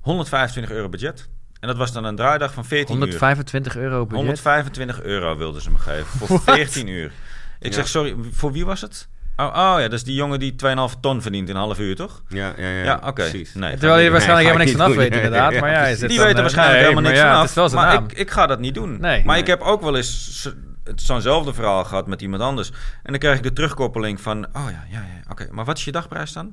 125 0.00 0.72
euro 0.72 0.88
budget. 0.88 1.28
En 1.60 1.68
dat 1.68 1.76
was 1.76 1.92
dan 1.92 2.04
een 2.04 2.16
draaidag 2.16 2.52
van 2.52 2.64
14 2.64 2.94
uur. 2.94 3.00
125 3.00 3.76
euro 3.76 3.98
budget. 4.06 4.16
125 4.16 5.02
euro 5.02 5.36
wilden 5.36 5.62
ze 5.62 5.70
me 5.70 5.78
geven 5.78 6.06
voor 6.06 6.40
14 6.54 6.86
uur. 6.88 7.12
Ik 7.60 7.68
Ja. 7.68 7.72
zeg, 7.72 7.88
sorry, 7.88 8.16
voor 8.32 8.52
wie 8.52 8.64
was 8.66 8.80
het? 8.80 9.08
Oh, 9.36 9.46
oh 9.46 9.52
ja, 9.54 9.82
dat 9.82 9.92
is 9.92 10.04
die 10.04 10.14
jongen 10.14 10.38
die 10.38 10.54
2,5 10.94 11.00
ton 11.00 11.22
verdient 11.22 11.48
in 11.48 11.54
een 11.54 11.60
half 11.60 11.78
uur, 11.78 11.96
toch? 11.96 12.22
Ja, 12.28 12.52
ja, 12.56 12.68
ja. 12.68 12.82
Ja, 12.82 13.00
oké. 13.04 13.30
Nee, 13.54 13.76
Terwijl 13.76 13.98
je 14.00 14.10
waarschijnlijk 14.10 14.48
Nee, 14.48 14.56
helemaal 14.56 14.56
niks 14.58 14.70
ga 14.70 14.76
van 14.76 14.80
ik 14.80 14.80
af 14.80 14.88
niet 14.88 14.96
weet, 14.96 15.14
inderdaad. 15.14 15.52
Ja, 15.52 15.60
maar 15.60 15.70
ja, 15.70 15.86
is 15.86 15.98
Die 15.98 16.08
weten 16.08 16.34
eh, 16.34 16.40
waarschijnlijk 16.40 16.78
nee, 16.78 16.88
helemaal 16.88 17.10
niks 17.10 17.22
maar 17.22 17.26
ja, 17.26 17.32
vanaf. 17.32 17.40
Het 17.40 17.50
is 17.50 17.54
wel 17.56 17.68
zijn 17.68 17.84
maar 17.84 17.94
naam. 17.94 18.04
ik, 18.04 18.12
ik 18.12 18.30
ga 18.30 18.46
dat 18.46 18.58
niet 18.58 18.74
doen. 18.74 18.90
Nee. 19.00 19.24
maar 19.24 19.34
Nee. 19.34 19.40
ik 19.40 19.46
heb 19.46 19.60
ook 19.60 19.82
wel 19.82 19.96
eens 19.96 20.48
zo'nzelfde 20.94 21.54
verhaal 21.54 21.84
gehad 21.84 22.06
met 22.06 22.22
iemand 22.22 22.42
anders. 22.42 22.70
En 23.02 23.10
dan 23.10 23.18
krijg 23.18 23.36
ik 23.36 23.42
de 23.42 23.52
terugkoppeling 23.52 24.20
van... 24.20 24.46
Oh 24.52 24.66
ja, 24.70 24.84
ja, 24.90 24.98
ja, 25.00 25.30
oké. 25.30 25.48
Maar 25.50 25.64
wat 25.64 25.78
is 25.78 25.84
je 25.84 25.92
dagprijs 25.92 26.32
dan? 26.32 26.46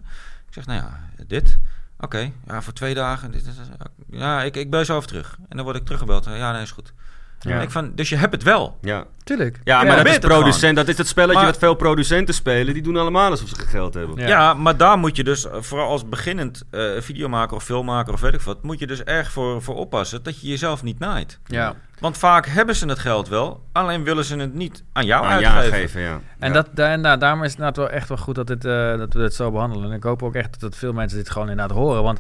Ik 0.48 0.54
zeg, 0.54 0.66
nou 0.66 0.80
ja, 0.80 1.00
dit. 1.28 1.58
Oké, 2.00 2.32
ja, 2.48 2.62
voor 2.62 2.74
twee 2.74 2.94
dagen. 2.94 3.32
Dit, 3.32 3.46
dit, 3.46 3.56
dit. 3.56 4.20
ja, 4.20 4.44
ik, 4.44 4.56
ik 4.56 4.70
bel 4.70 4.86
zo 4.86 4.96
over 4.96 5.08
terug. 5.08 5.38
En 5.50 5.56
dan 5.56 5.66
word 5.66 5.78
ik 5.78 5.84
teruggebeld. 5.84 6.26
Ja, 6.26 6.52
nee, 6.52 6.62
is 6.62 6.72
goed. 6.72 6.94
Ja. 7.40 7.62
Ik 7.62 7.72
van, 7.72 7.92
dus 7.96 8.10
je 8.10 8.16
hebt 8.16 8.34
het 8.34 8.44
wel. 8.44 8.78
Ja. 8.82 9.04
Tuurlijk. 9.24 9.60
Ja, 9.64 9.78
maar 9.78 9.86
Ja, 9.98 10.04
dat 10.04 10.06
is 10.08 10.20
producent. 10.20 10.76
Dat 10.76 10.88
is 10.88 10.98
het 10.98 11.08
spelletje 11.08 11.36
Maar- 11.42 11.46
wat 11.46 11.58
veel 11.58 11.74
producenten 11.74 12.34
spelen. 12.34 12.74
Die 12.74 12.84
doen 12.84 12.98
allemaal 12.98 13.30
alsof 13.30 13.50
ze 13.50 13.56
geen 13.56 13.68
geld 13.68 13.94
hebben. 13.94 14.18
Ja. 14.18 14.28
Ja. 14.28 14.54
maar 14.54 14.78
daar 14.78 14.98
moet 14.98 15.16
je 15.16 15.24
dus, 15.24 15.46
eh, 15.48 15.54
vooral 15.60 15.88
als 15.90 16.10
beginnend 16.10 16.64
eh, 16.72 16.82
videomaker 17.00 17.56
of 17.56 17.64
filmmaker 17.64 18.14
of 18.14 18.22
weet 18.22 18.34
ik 18.34 18.42
wat, 18.42 18.64
moet 18.64 18.80
je 18.80 18.88
dus 18.88 19.04
erg 19.04 19.32
voor, 19.32 19.62
voor 19.62 19.76
oppassen 19.76 20.24
dat 20.24 20.42
je 20.42 20.48
jezelf 20.48 20.84
niet 20.84 21.00
naait. 21.00 21.40
Ja. 21.46 21.76
Want 22.00 22.18
vaak 22.18 22.46
hebben 22.46 22.76
ze 22.76 22.88
het 22.88 23.00
geld 23.00 23.28
wel, 23.28 23.64
alleen 23.72 24.04
willen 24.04 24.26
ze 24.26 24.36
het 24.38 24.54
niet 24.54 24.84
aan 24.94 25.06
jou 25.06 25.26
Aan 25.26 25.32
uitgeven. 25.32 25.72
geven, 25.74 26.02
ja. 26.02 26.20
En 26.40 26.48
Ja. 26.48 26.54
dat, 26.54 26.68
daar, 26.74 26.94
inderdaad, 26.94 27.20
daarom 27.20 27.44
is 27.44 27.50
het 27.52 27.58
inderdaad 27.60 27.86
wel 27.86 27.96
echt 27.96 28.08
wel 28.10 28.18
goed 28.18 28.36
dat, 28.36 28.48
dit, 28.48 28.66
eh, 28.66 28.98
dat 28.98 29.14
we 29.14 29.20
dit 29.20 29.34
zo 29.34 29.52
behandelen. 29.52 29.90
En 29.90 29.96
ik 29.98 30.04
hoop 30.04 30.24
ook 30.24 30.36
echt 30.36 30.60
dat 30.60 30.76
veel 30.76 30.94
mensen 30.94 31.18
dit 31.18 31.30
gewoon 31.30 31.50
inderdaad 31.50 31.78
horen. 31.78 32.04
Want 32.04 32.20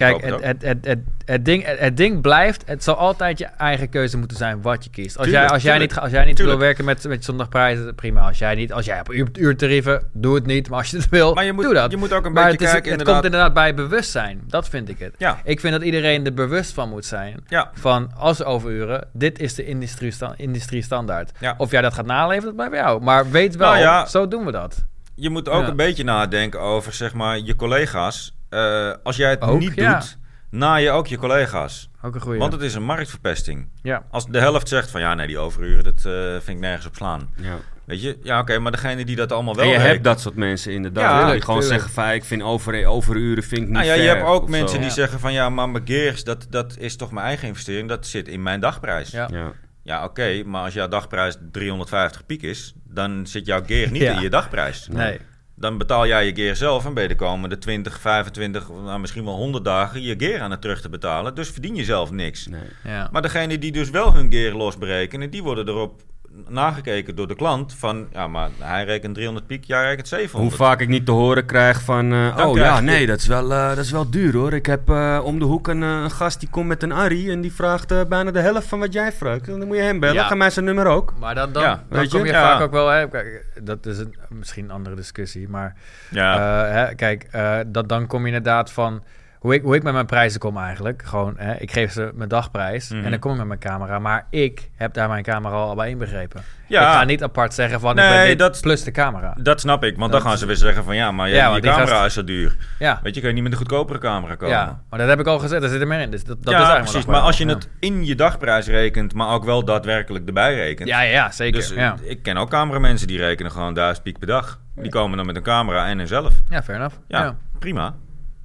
kijk, 0.00 0.24
het, 0.42 0.62
het 0.62 0.84
het, 0.86 0.98
het, 1.24 1.44
ding, 1.44 1.64
het, 1.66 1.78
het 1.78 1.96
ding 1.96 2.20
blijft, 2.20 2.62
het 2.66 2.84
zal 2.84 2.94
altijd 2.96 3.38
je 3.38 3.44
eigen 3.44 3.88
keuze 3.88 4.16
moeten 4.18 4.36
zijn 4.36 4.62
wat 4.62 4.84
je 4.84 4.90
kiest. 4.90 5.16
Als 5.16 5.26
Tuurlijk, 5.26 5.44
jij, 5.46 5.54
als 5.54 5.62
jij 5.62 5.72
tuurlijk. 5.72 5.92
niet, 5.92 6.02
als 6.02 6.10
jij 6.12 6.24
niet 6.24 6.38
wil 6.38 6.58
werken 6.58 6.84
met, 6.84 7.08
met 7.08 7.24
zondagprijzen, 7.24 7.94
prima. 7.94 8.20
Als 8.26 8.38
jij 8.38 8.54
niet, 8.54 8.72
als 8.72 8.84
jij 8.84 9.00
op 9.00 9.12
uur, 9.12 9.28
uurtarieven, 9.38 10.02
doe 10.12 10.34
het 10.34 10.46
niet. 10.46 10.68
Maar 10.68 10.78
als 10.78 10.90
je 10.90 10.96
het 10.96 11.08
wil, 11.08 11.34
Maar 11.34 11.44
je 11.44 11.52
moet, 11.52 11.64
doe 11.64 11.74
dat. 11.74 11.90
je 11.90 11.96
moet 11.96 12.12
ook 12.12 12.24
een 12.24 12.32
maar 12.32 12.44
beetje 12.50 12.58
het, 12.66 12.74
is, 12.74 12.80
kijken 12.80 12.92
het 12.98 13.02
komt 13.08 13.24
inderdaad 13.24 13.54
bij 13.54 13.74
bewustzijn. 13.74 14.40
Dat 14.46 14.68
vind 14.68 14.88
ik 14.88 14.98
het. 14.98 15.14
Ja, 15.18 15.40
Ik 15.44 15.60
vind 15.60 15.72
dat 15.72 15.82
iedereen 15.82 16.24
er 16.26 16.34
bewust 16.34 16.72
van 16.72 16.88
moet 16.88 17.04
zijn. 17.04 17.44
ja, 17.48 17.70
Van 17.74 18.10
als 18.16 18.44
overuren, 18.44 19.08
dit 19.12 19.38
is 19.38 19.54
de 19.54 19.64
industrie, 19.64 20.12
industrie 20.36 20.82
standaard. 20.82 21.30
ja. 21.38 21.54
Of 21.58 21.70
jij 21.70 21.82
dat 21.82 21.94
gaat 21.94 22.06
naleven, 22.06 22.44
dat 22.44 22.54
blijft 22.54 22.72
bij 22.72 22.80
jou. 22.82 23.02
Maar 23.02 23.30
weet 23.30 23.56
wel, 23.56 23.68
Nou 23.68 23.80
ja. 23.80 24.06
zo 24.06 24.28
doen 24.28 24.44
we 24.44 24.52
dat. 24.52 24.84
Je 25.14 25.30
moet 25.30 25.48
ook 25.48 25.66
een 25.66 25.76
beetje 25.76 26.04
nadenken 26.04 26.60
over 26.60 26.92
zeg 26.92 27.14
maar, 27.14 27.38
je 27.38 27.56
collega's. 27.56 28.34
Eh, 28.50 28.90
als 29.02 29.16
jij 29.16 29.30
het 29.30 29.40
Ook, 29.40 29.58
niet 29.58 29.74
ja. 29.74 29.98
doet, 29.98 30.18
na 30.50 30.74
je 30.76 30.90
ook 30.90 31.06
je 31.06 31.18
collega's. 31.18 31.90
Ook 32.02 32.14
een 32.14 32.20
goede. 32.20 32.38
Want 32.38 32.52
het 32.52 32.62
is 32.62 32.74
een 32.74 32.82
marktverpesting. 32.82 33.68
ja. 33.82 34.02
Als 34.10 34.26
de 34.26 34.38
helft 34.40 34.68
zegt 34.68 34.90
van 34.90 35.00
ja, 35.00 35.14
nee, 35.14 35.26
die 35.26 35.38
overuren, 35.38 35.84
dat 35.84 36.04
eh, 36.04 36.12
vind 36.30 36.48
ik 36.48 36.58
nergens 36.58 36.86
op 36.86 36.94
slaan. 36.94 37.30
Ja. 37.36 37.56
Weet 37.84 38.02
je, 38.02 38.18
ja, 38.22 38.40
oké, 38.40 38.58
maar 38.58 38.72
degene 38.72 39.04
die 39.04 39.16
dat 39.16 39.32
allemaal 39.32 39.54
wel 39.54 39.64
En 39.64 39.70
je 39.70 39.78
hebt 39.78 40.04
dat 40.04 40.20
soort 40.20 40.34
mensen 40.34 40.72
inderdaad. 40.72 41.24
Ja, 41.26 41.32
die 41.32 41.40
gewoon 41.40 41.60
tuurlijk. 41.60 41.80
zeggen 41.80 42.02
van, 42.02 42.12
ik 42.12 42.24
vind 42.24 42.42
over, 42.42 42.86
overuren 42.86 43.42
vind 43.42 43.60
ik 43.60 43.66
niet 43.66 43.76
Nou 43.76 43.84
ja, 43.86 43.94
je 43.94 44.08
hebt 44.08 44.24
ook 44.26 44.48
mensen 44.48 44.68
zo. 44.68 44.76
die 44.76 44.84
Ja. 44.86 44.92
zeggen 44.92 45.20
van 45.20 45.32
ja, 45.32 45.48
maar 45.48 45.68
mijn 45.68 45.86
gears, 45.86 46.24
dat, 46.24 46.46
dat 46.50 46.76
is 46.78 46.96
toch 46.96 47.10
mijn 47.10 47.26
eigen 47.26 47.48
investering. 47.48 47.88
Dat 47.88 48.06
zit 48.06 48.28
in 48.28 48.42
mijn 48.42 48.60
dagprijs. 48.60 49.10
Ja, 49.10 49.28
Ja. 49.32 49.52
Ja. 49.82 50.04
oké, 50.04 50.42
maar 50.44 50.64
als 50.64 50.74
jouw 50.74 50.88
dagprijs 50.88 51.36
350 51.52 52.26
piek 52.26 52.42
is, 52.42 52.74
dan 52.84 53.26
zit 53.26 53.46
jouw 53.46 53.62
gear 53.66 53.90
niet 53.90 54.02
Ja. 54.02 54.12
in 54.14 54.20
je 54.20 54.30
dagprijs. 54.30 54.88
Nee. 54.90 55.20
Dan 55.60 55.78
betaal 55.78 56.06
jij 56.06 56.26
je 56.26 56.34
gear 56.34 56.56
zelf 56.56 56.84
en 56.84 56.94
ben 56.94 57.02
je 57.02 57.08
de 57.08 57.14
komende 57.14 57.58
20, 57.58 58.00
25, 58.00 58.68
nou, 58.68 59.00
misschien 59.00 59.24
wel 59.24 59.34
100 59.36 59.64
dagen 59.64 60.02
je 60.02 60.14
gear 60.18 60.40
aan 60.40 60.50
het 60.50 60.60
terug 60.60 60.80
te 60.80 60.88
betalen. 60.88 61.34
Dus 61.34 61.50
verdien 61.50 61.74
je 61.74 61.84
zelf 61.84 62.10
niks. 62.10 62.46
Nee. 62.46 62.60
Ja. 62.84 63.08
Maar 63.12 63.22
degene 63.22 63.58
die 63.58 63.72
dus 63.72 63.90
wel 63.90 64.14
hun 64.14 64.32
gear 64.32 64.54
losberekenen, 64.54 65.30
die 65.30 65.42
worden 65.42 65.68
erop 65.68 66.02
nagekeken 66.48 67.16
door 67.16 67.26
de 67.28 67.34
klant 67.34 67.74
van 67.74 68.06
ja, 68.12 68.26
maar 68.28 68.48
hij 68.58 68.84
rekent 68.84 69.14
300 69.14 69.46
piek, 69.46 69.64
jij 69.64 69.82
rekent 69.84 70.10
Hoe 70.10 70.18
700. 70.18 70.56
vaak 70.56 70.80
ik 70.80 70.88
niet 70.88 71.06
te 71.06 71.12
horen 71.12 71.46
krijg 71.46 71.80
van... 71.82 72.12
eh, 72.12 72.18
oh 72.38 72.52
krijg 72.52 72.68
ja, 72.68 72.76
je- 72.76 72.82
nee, 72.82 73.06
dat 73.06 73.18
is, 73.18 73.26
wel, 73.26 73.52
eh, 73.52 73.68
dat 73.68 73.78
is 73.78 73.90
wel 73.90 74.10
duur 74.10 74.32
hoor. 74.34 74.52
Ik 74.52 74.66
heb 74.66 74.88
eh, 74.90 75.20
om 75.24 75.38
de 75.38 75.44
hoek 75.44 75.68
een, 75.68 75.80
een 75.82 76.10
gast 76.10 76.40
die 76.40 76.48
komt 76.50 76.66
met 76.68 76.82
een 76.82 76.92
Arri... 76.92 77.30
en 77.30 77.40
die 77.40 77.52
vraagt 77.52 77.90
eh, 77.92 78.00
bijna 78.08 78.30
de 78.30 78.40
helft 78.40 78.66
van 78.66 78.78
wat 78.78 78.92
jij 78.92 79.12
vraagt. 79.12 79.46
Dan 79.46 79.66
moet 79.66 79.76
je 79.76 79.82
hem 79.82 80.00
bellen. 80.00 80.14
Ja. 80.14 80.26
Ga 80.26 80.34
mij 80.34 80.50
zijn 80.50 80.64
nummer 80.64 80.86
ook. 80.86 81.14
Maar 81.18 81.34
dan, 81.34 81.52
dan, 81.52 81.62
Ja, 81.62 81.82
dan 81.88 82.02
je? 82.02 82.08
kom 82.08 82.24
je 82.26 82.32
Ja. 82.32 82.42
vaak 82.52 82.60
ook 82.60 82.72
wel... 82.72 82.88
Hè, 82.88 83.08
kijk, 83.08 83.46
dat 83.62 83.86
is 83.86 83.98
een, 83.98 84.14
misschien 84.28 84.64
een 84.64 84.70
andere 84.70 84.96
discussie. 84.96 85.48
Maar 85.48 85.74
Ja, 86.10 86.34
eh, 86.66 86.72
hè, 86.74 86.94
kijk, 86.94 87.26
eh, 87.30 87.58
dat, 87.66 87.88
dan 87.88 88.06
kom 88.06 88.20
je 88.20 88.26
inderdaad 88.26 88.72
van... 88.72 89.02
Hoe 89.40 89.54
ik, 89.54 89.62
hoe 89.62 89.74
ik 89.74 89.82
met 89.82 89.92
mijn 89.92 90.06
prijzen 90.06 90.40
kom 90.40 90.58
eigenlijk. 90.58 91.02
Gewoon, 91.04 91.34
hè, 91.36 91.54
ik 91.54 91.72
geef 91.72 91.92
ze 91.92 92.10
mijn 92.14 92.28
dagprijs. 92.28 92.88
Mhm. 92.90 93.04
En 93.04 93.10
dan 93.10 93.18
kom 93.18 93.30
ik 93.32 93.36
met 93.38 93.46
mijn 93.46 93.58
camera. 93.58 93.98
Maar 93.98 94.26
ik 94.30 94.70
heb 94.76 94.94
daar 94.94 95.08
mijn 95.08 95.22
camera 95.22 95.54
al 95.54 95.74
bij 95.74 95.90
inbegrepen. 95.90 96.42
Ja. 96.66 96.80
Ik 96.80 96.94
ga 96.98 97.04
niet 97.04 97.22
apart 97.22 97.54
zeggen 97.54 97.80
van... 97.80 97.90
ik 97.90 97.96
Nee, 97.96 98.18
ben 98.18 98.26
dit 98.26 98.38
dat- 98.38 98.60
plus 98.60 98.84
de 98.84 98.90
camera. 98.90 99.34
dat 99.42 99.60
snap 99.60 99.84
ik, 99.84 99.96
want 99.96 100.12
Dat- 100.12 100.20
dan 100.20 100.30
gaan 100.30 100.38
ze 100.38 100.46
weer 100.46 100.56
zeggen 100.56 100.84
van 100.84 100.96
ja, 100.96 101.10
maar 101.12 101.28
je, 101.28 101.34
Ja, 101.34 101.60
camera 101.60 101.86
gast- 101.86 102.06
is 102.06 102.14
zo 102.14 102.24
duur. 102.24 102.56
Ja. 102.78 103.00
Weet 103.02 103.14
je, 103.14 103.20
kun 103.20 103.28
je 103.28 103.34
niet 103.34 103.42
met 103.42 103.52
een 103.52 103.58
goedkopere 103.58 103.98
camera 103.98 104.34
komen. 104.34 104.54
ja, 104.56 104.80
maar 104.90 104.98
dat 104.98 105.08
heb 105.08 105.20
ik 105.20 105.26
al 105.26 105.38
gezet. 105.38 105.60
Dat 105.60 105.70
zit 105.70 105.80
er 105.80 105.86
meer 105.86 106.00
in. 106.00 106.10
Dus 106.10 106.24
dat, 106.24 106.36
dat 106.42 106.52
ja, 106.52 106.58
is 106.58 106.64
eigenlijk 106.68 106.90
precies. 106.90 107.10
Maar 107.10 107.20
als 107.20 107.38
je 107.38 107.46
het 107.46 107.68
in 107.78 108.04
je 108.06 108.14
dagprijs 108.14 108.66
rekent, 108.66 109.14
maar 109.14 109.28
ook 109.28 109.44
wel 109.44 109.64
daadwerkelijk 109.64 110.26
erbij 110.26 110.54
rekent. 110.54 110.88
Ja, 110.88 111.00
ja, 111.00 111.30
zeker. 111.30 111.60
Dus 111.60 111.70
eh, 111.70 111.76
ja. 111.76 111.96
ik 112.02 112.22
ken 112.22 112.36
ook 112.36 112.50
cameramensen 112.50 113.06
die 113.06 113.18
rekenen 113.18 113.52
gewoon 113.52 113.74
1000 113.74 114.02
piek 114.04 114.18
per 114.18 114.26
dag. 114.26 114.60
Die 114.74 114.90
komen 114.90 115.16
dan 115.16 115.26
met 115.26 115.36
een 115.36 115.42
camera 115.42 115.86
en 115.86 116.06
zelf. 116.06 116.32
ja, 116.48 116.62
fair 116.62 116.78
enough. 116.78 116.96
Ja. 117.08 117.36
prima. 117.58 117.94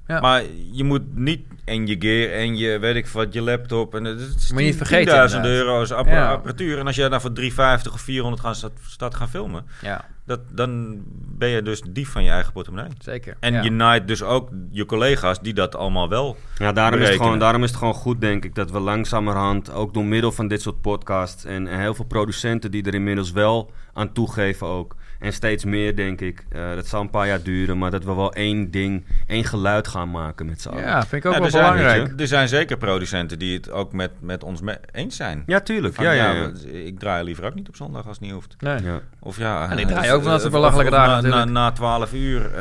Ja. 0.06 0.20
Maar 0.20 0.42
je 0.72 0.84
moet 0.84 1.16
niet 1.16 1.40
en 1.64 1.86
je 1.86 1.96
gear 1.98 2.32
en 2.32 2.56
je 2.56 2.78
weet 2.78 2.96
ik 2.96 3.06
wat, 3.06 3.32
je 3.32 3.42
laptop 3.42 3.94
en 3.94 4.04
het 4.04 4.20
is 4.20 4.50
Moet 4.52 4.60
je 4.60 4.66
niet 4.66 4.76
vergeten, 4.76 5.14
10.000 5.14 5.22
inderdaad. 5.36 5.44
euro's 5.44 5.88
Ja. 5.88 6.30
apparatuur. 6.30 6.78
En 6.78 6.86
als 6.86 6.96
jij 6.96 7.08
dan 7.08 7.20
voor 7.20 7.32
350 7.32 7.92
of 7.92 8.00
400 8.00 8.42
gaat, 8.42 8.56
staat, 8.56 8.72
staat 8.88 9.14
gaan 9.14 9.28
filmen, 9.28 9.64
ja, 9.82 10.04
dat, 10.24 10.40
dan 10.50 11.02
ben 11.38 11.48
je 11.48 11.62
dus 11.62 11.82
dief 11.88 12.08
van 12.08 12.24
je 12.24 12.30
eigen 12.30 12.52
portemonnee. 12.52 12.90
zeker. 12.98 13.36
En 13.40 13.52
ja. 13.52 13.62
je 13.62 13.70
naait 13.70 14.08
dus 14.08 14.22
ook 14.22 14.48
je 14.70 14.84
collega's 14.86 15.40
die 15.40 15.54
dat 15.54 15.76
allemaal 15.76 16.08
wel. 16.08 16.36
Ja, 16.58 16.72
daarom 16.72 17.00
is, 17.00 17.08
het 17.08 17.16
gewoon, 17.16 17.38
daarom 17.38 17.62
is 17.62 17.68
het 17.68 17.78
gewoon 17.78 17.94
goed, 17.94 18.20
denk 18.20 18.44
ik, 18.44 18.54
dat 18.54 18.70
we 18.70 18.78
langzamerhand, 18.80 19.72
ook 19.72 19.94
door 19.94 20.04
middel 20.04 20.32
van 20.32 20.48
dit 20.48 20.62
soort 20.62 20.80
podcasts 20.80 21.44
en, 21.44 21.66
en 21.66 21.80
heel 21.80 21.94
veel 21.94 22.04
producenten 22.04 22.70
die 22.70 22.82
er 22.84 22.94
inmiddels 22.94 23.30
wel 23.30 23.70
aan 23.92 24.12
toegeven 24.12 24.66
ook, 24.66 24.94
en 25.20 25.32
steeds 25.32 25.64
meer, 25.64 25.96
denk 25.96 26.20
ik, 26.20 26.44
eh, 26.48 26.74
dat 26.74 26.86
zal 26.86 27.00
een 27.00 27.10
paar 27.10 27.26
jaar 27.26 27.42
duren, 27.42 27.78
maar 27.78 27.90
dat 27.90 28.04
we 28.04 28.14
wel 28.14 28.32
één 28.32 28.70
ding, 28.70 29.04
één 29.26 29.44
geluid 29.44 29.88
gaan 29.88 30.10
maken 30.10 30.46
met 30.46 30.60
z'n 30.60 30.68
allen. 30.68 30.82
Ja, 30.82 31.06
vind 31.06 31.24
ik 31.24 31.26
ook 31.26 31.32
Ja, 31.32 31.38
wel 31.38 31.46
er, 31.46 31.52
zijn, 31.52 31.64
belangrijk. 31.76 32.20
er 32.20 32.26
zijn 32.26 32.48
zeker 32.48 32.76
producenten 32.76 33.38
die 33.38 33.56
het 33.56 33.70
ook 33.70 33.92
met, 33.92 34.10
met 34.20 34.44
ons 34.44 34.60
me- 34.60 34.78
eens 34.92 35.16
zijn. 35.16 35.42
Ja, 35.46 35.60
tuurlijk. 35.60 35.94
Van, 35.94 36.04
ja, 36.04 36.12
ja, 36.12 36.32
ja. 36.32 36.50
Ik 36.72 36.98
draai 36.98 37.24
liever 37.24 37.44
ook 37.44 37.54
niet 37.54 37.68
op 37.68 37.76
zondag 37.76 38.06
als 38.06 38.16
het 38.16 38.20
niet 38.24 38.32
hoeft. 38.34 38.54
Nee. 38.58 38.82
ja. 38.82 39.00
Of 39.20 39.38
ja, 39.38 39.70
En 39.70 39.78
ik 39.78 39.86
draai 39.86 40.12
ook 40.12 40.22
wel 40.22 40.32
eens 40.32 40.40
op 40.44 40.46
of- 40.48 40.54
belachelijke 40.54 40.90
dagen 40.90 41.28
Na, 41.30 41.44
na, 41.44 41.44
na 41.44 41.72
12 41.72 42.12
uur. 42.12 42.54
eh, 42.54 42.60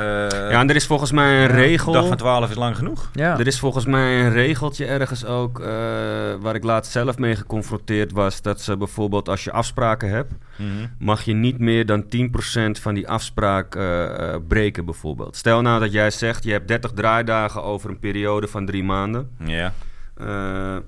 Ja, 0.52 0.60
en 0.60 0.70
er 0.70 0.76
is 0.76 0.86
volgens 0.86 1.12
mij 1.12 1.42
een 1.44 1.52
regel. 1.52 1.94
dag 1.94 2.08
van 2.08 2.18
12 2.18 2.50
is 2.50 2.56
lang 2.56 2.76
genoeg. 2.78 3.10
Ja. 3.14 3.40
Er 3.40 3.48
is 3.48 3.60
volgens 3.60 3.86
mij 3.86 4.20
een 4.20 4.32
regeltje 4.32 4.86
ergens 4.86 5.26
ook, 5.26 5.60
eh, 5.60 5.66
waar 6.40 6.56
ik 6.56 6.64
laatst 6.64 6.92
zelf 6.92 7.18
mee 7.18 7.36
geconfronteerd 7.36 8.12
was, 8.12 8.42
dat 8.42 8.62
ze 8.62 8.78
bijvoorbeeld 8.78 9.30
als 9.30 9.44
je 9.44 9.52
afspraken 9.52 10.10
hebt, 10.10 10.34
mag 11.00 11.22
je 11.22 11.34
niet 11.34 11.60
meer 11.60 11.86
dan 11.86 12.08
10% 12.10 12.45
van 12.82 12.94
die 12.94 13.08
afspraak 13.08 13.76
eh, 13.76 14.34
eh, 14.34 14.42
breken 14.48 14.86
bijvoorbeeld. 14.86 15.36
Stel 15.36 15.62
nou 15.62 15.80
dat 15.80 15.92
jij 15.92 16.12
zegt, 16.12 16.44
je 16.44 16.52
hebt 16.52 16.68
30 16.68 16.92
draaidagen 16.92 17.64
over 17.64 17.90
een 17.90 18.00
periode 18.00 18.48
van 18.48 18.66
drie 18.66 18.84
maanden. 18.84 19.30
Ja. 19.46 19.74
Eh, 20.16 20.26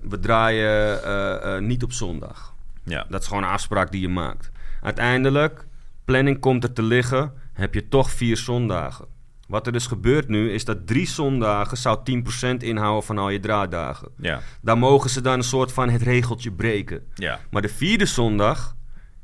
we 0.01 0.19
draaien 0.19 1.67
niet 1.67 1.83
op 1.83 1.91
zondag. 1.91 2.55
Ja. 2.83 3.05
Dat 3.09 3.21
is 3.21 3.27
gewoon 3.27 3.43
een 3.43 3.49
afspraak 3.49 3.91
die 3.91 4.01
je 4.01 4.09
maakt. 4.09 4.51
Uiteindelijk, 4.81 5.67
planning 6.05 6.39
komt 6.39 6.63
er 6.63 6.73
te 6.73 6.83
liggen, 6.83 7.33
heb 7.53 7.73
je 7.73 7.87
toch 7.87 8.11
vier 8.11 8.37
zondagen. 8.37 9.05
Wat 9.47 9.65
er 9.65 9.73
dus 9.73 9.87
gebeurt 9.87 10.27
nu, 10.27 10.51
is 10.51 10.65
dat 10.65 10.87
drie 10.87 11.07
zondagen 11.07 11.77
zou 11.77 11.99
10% 12.03 12.63
inhouden 12.63 13.03
van 13.03 13.17
al 13.17 13.29
je 13.29 13.39
draaidagen. 13.39 14.09
Ja. 14.17 14.41
Daar 14.61 14.77
mogen 14.77 15.09
ze 15.09 15.21
dan 15.21 15.33
een 15.33 15.43
soort 15.43 15.71
van 15.71 15.89
het 15.89 16.01
regeltje 16.01 16.51
breken. 16.51 17.03
Ja. 17.15 17.39
Maar 17.51 17.61
de 17.61 17.69
vierde 17.69 18.05
zondag 18.05 18.76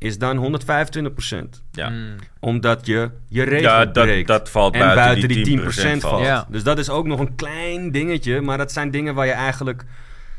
is 0.04 0.18
dan 0.18 0.60
125%. 1.56 1.62
Ja. 1.72 1.90
Mm. 1.90 2.16
Omdat 2.40 2.86
je 2.86 3.10
je 3.28 3.44
regel 3.44 3.70
Ja, 3.70 3.86
dat, 3.86 4.04
breekt. 4.06 4.28
dat 4.28 4.50
valt 4.50 4.74
en 4.74 4.80
buiten, 4.80 5.04
buiten, 5.04 5.28
die 5.28 5.60
10%, 5.60 5.64
die 5.76 5.98
10% 5.98 5.98
valt. 5.98 6.26
Ja. 6.26 6.48
Dus 6.50 6.64
dat 6.64 6.78
is 6.78 6.90
ook 6.90 7.06
nog 7.06 7.20
een 7.20 7.36
klein 7.36 7.92
dingetje. 7.92 8.42
Maar 8.42 8.58
dat 8.58 8.72
zijn 8.72 8.92
dingen 8.92 9.16
waar 9.16 9.26
je 9.26 9.32
eigenlijk 9.32 9.84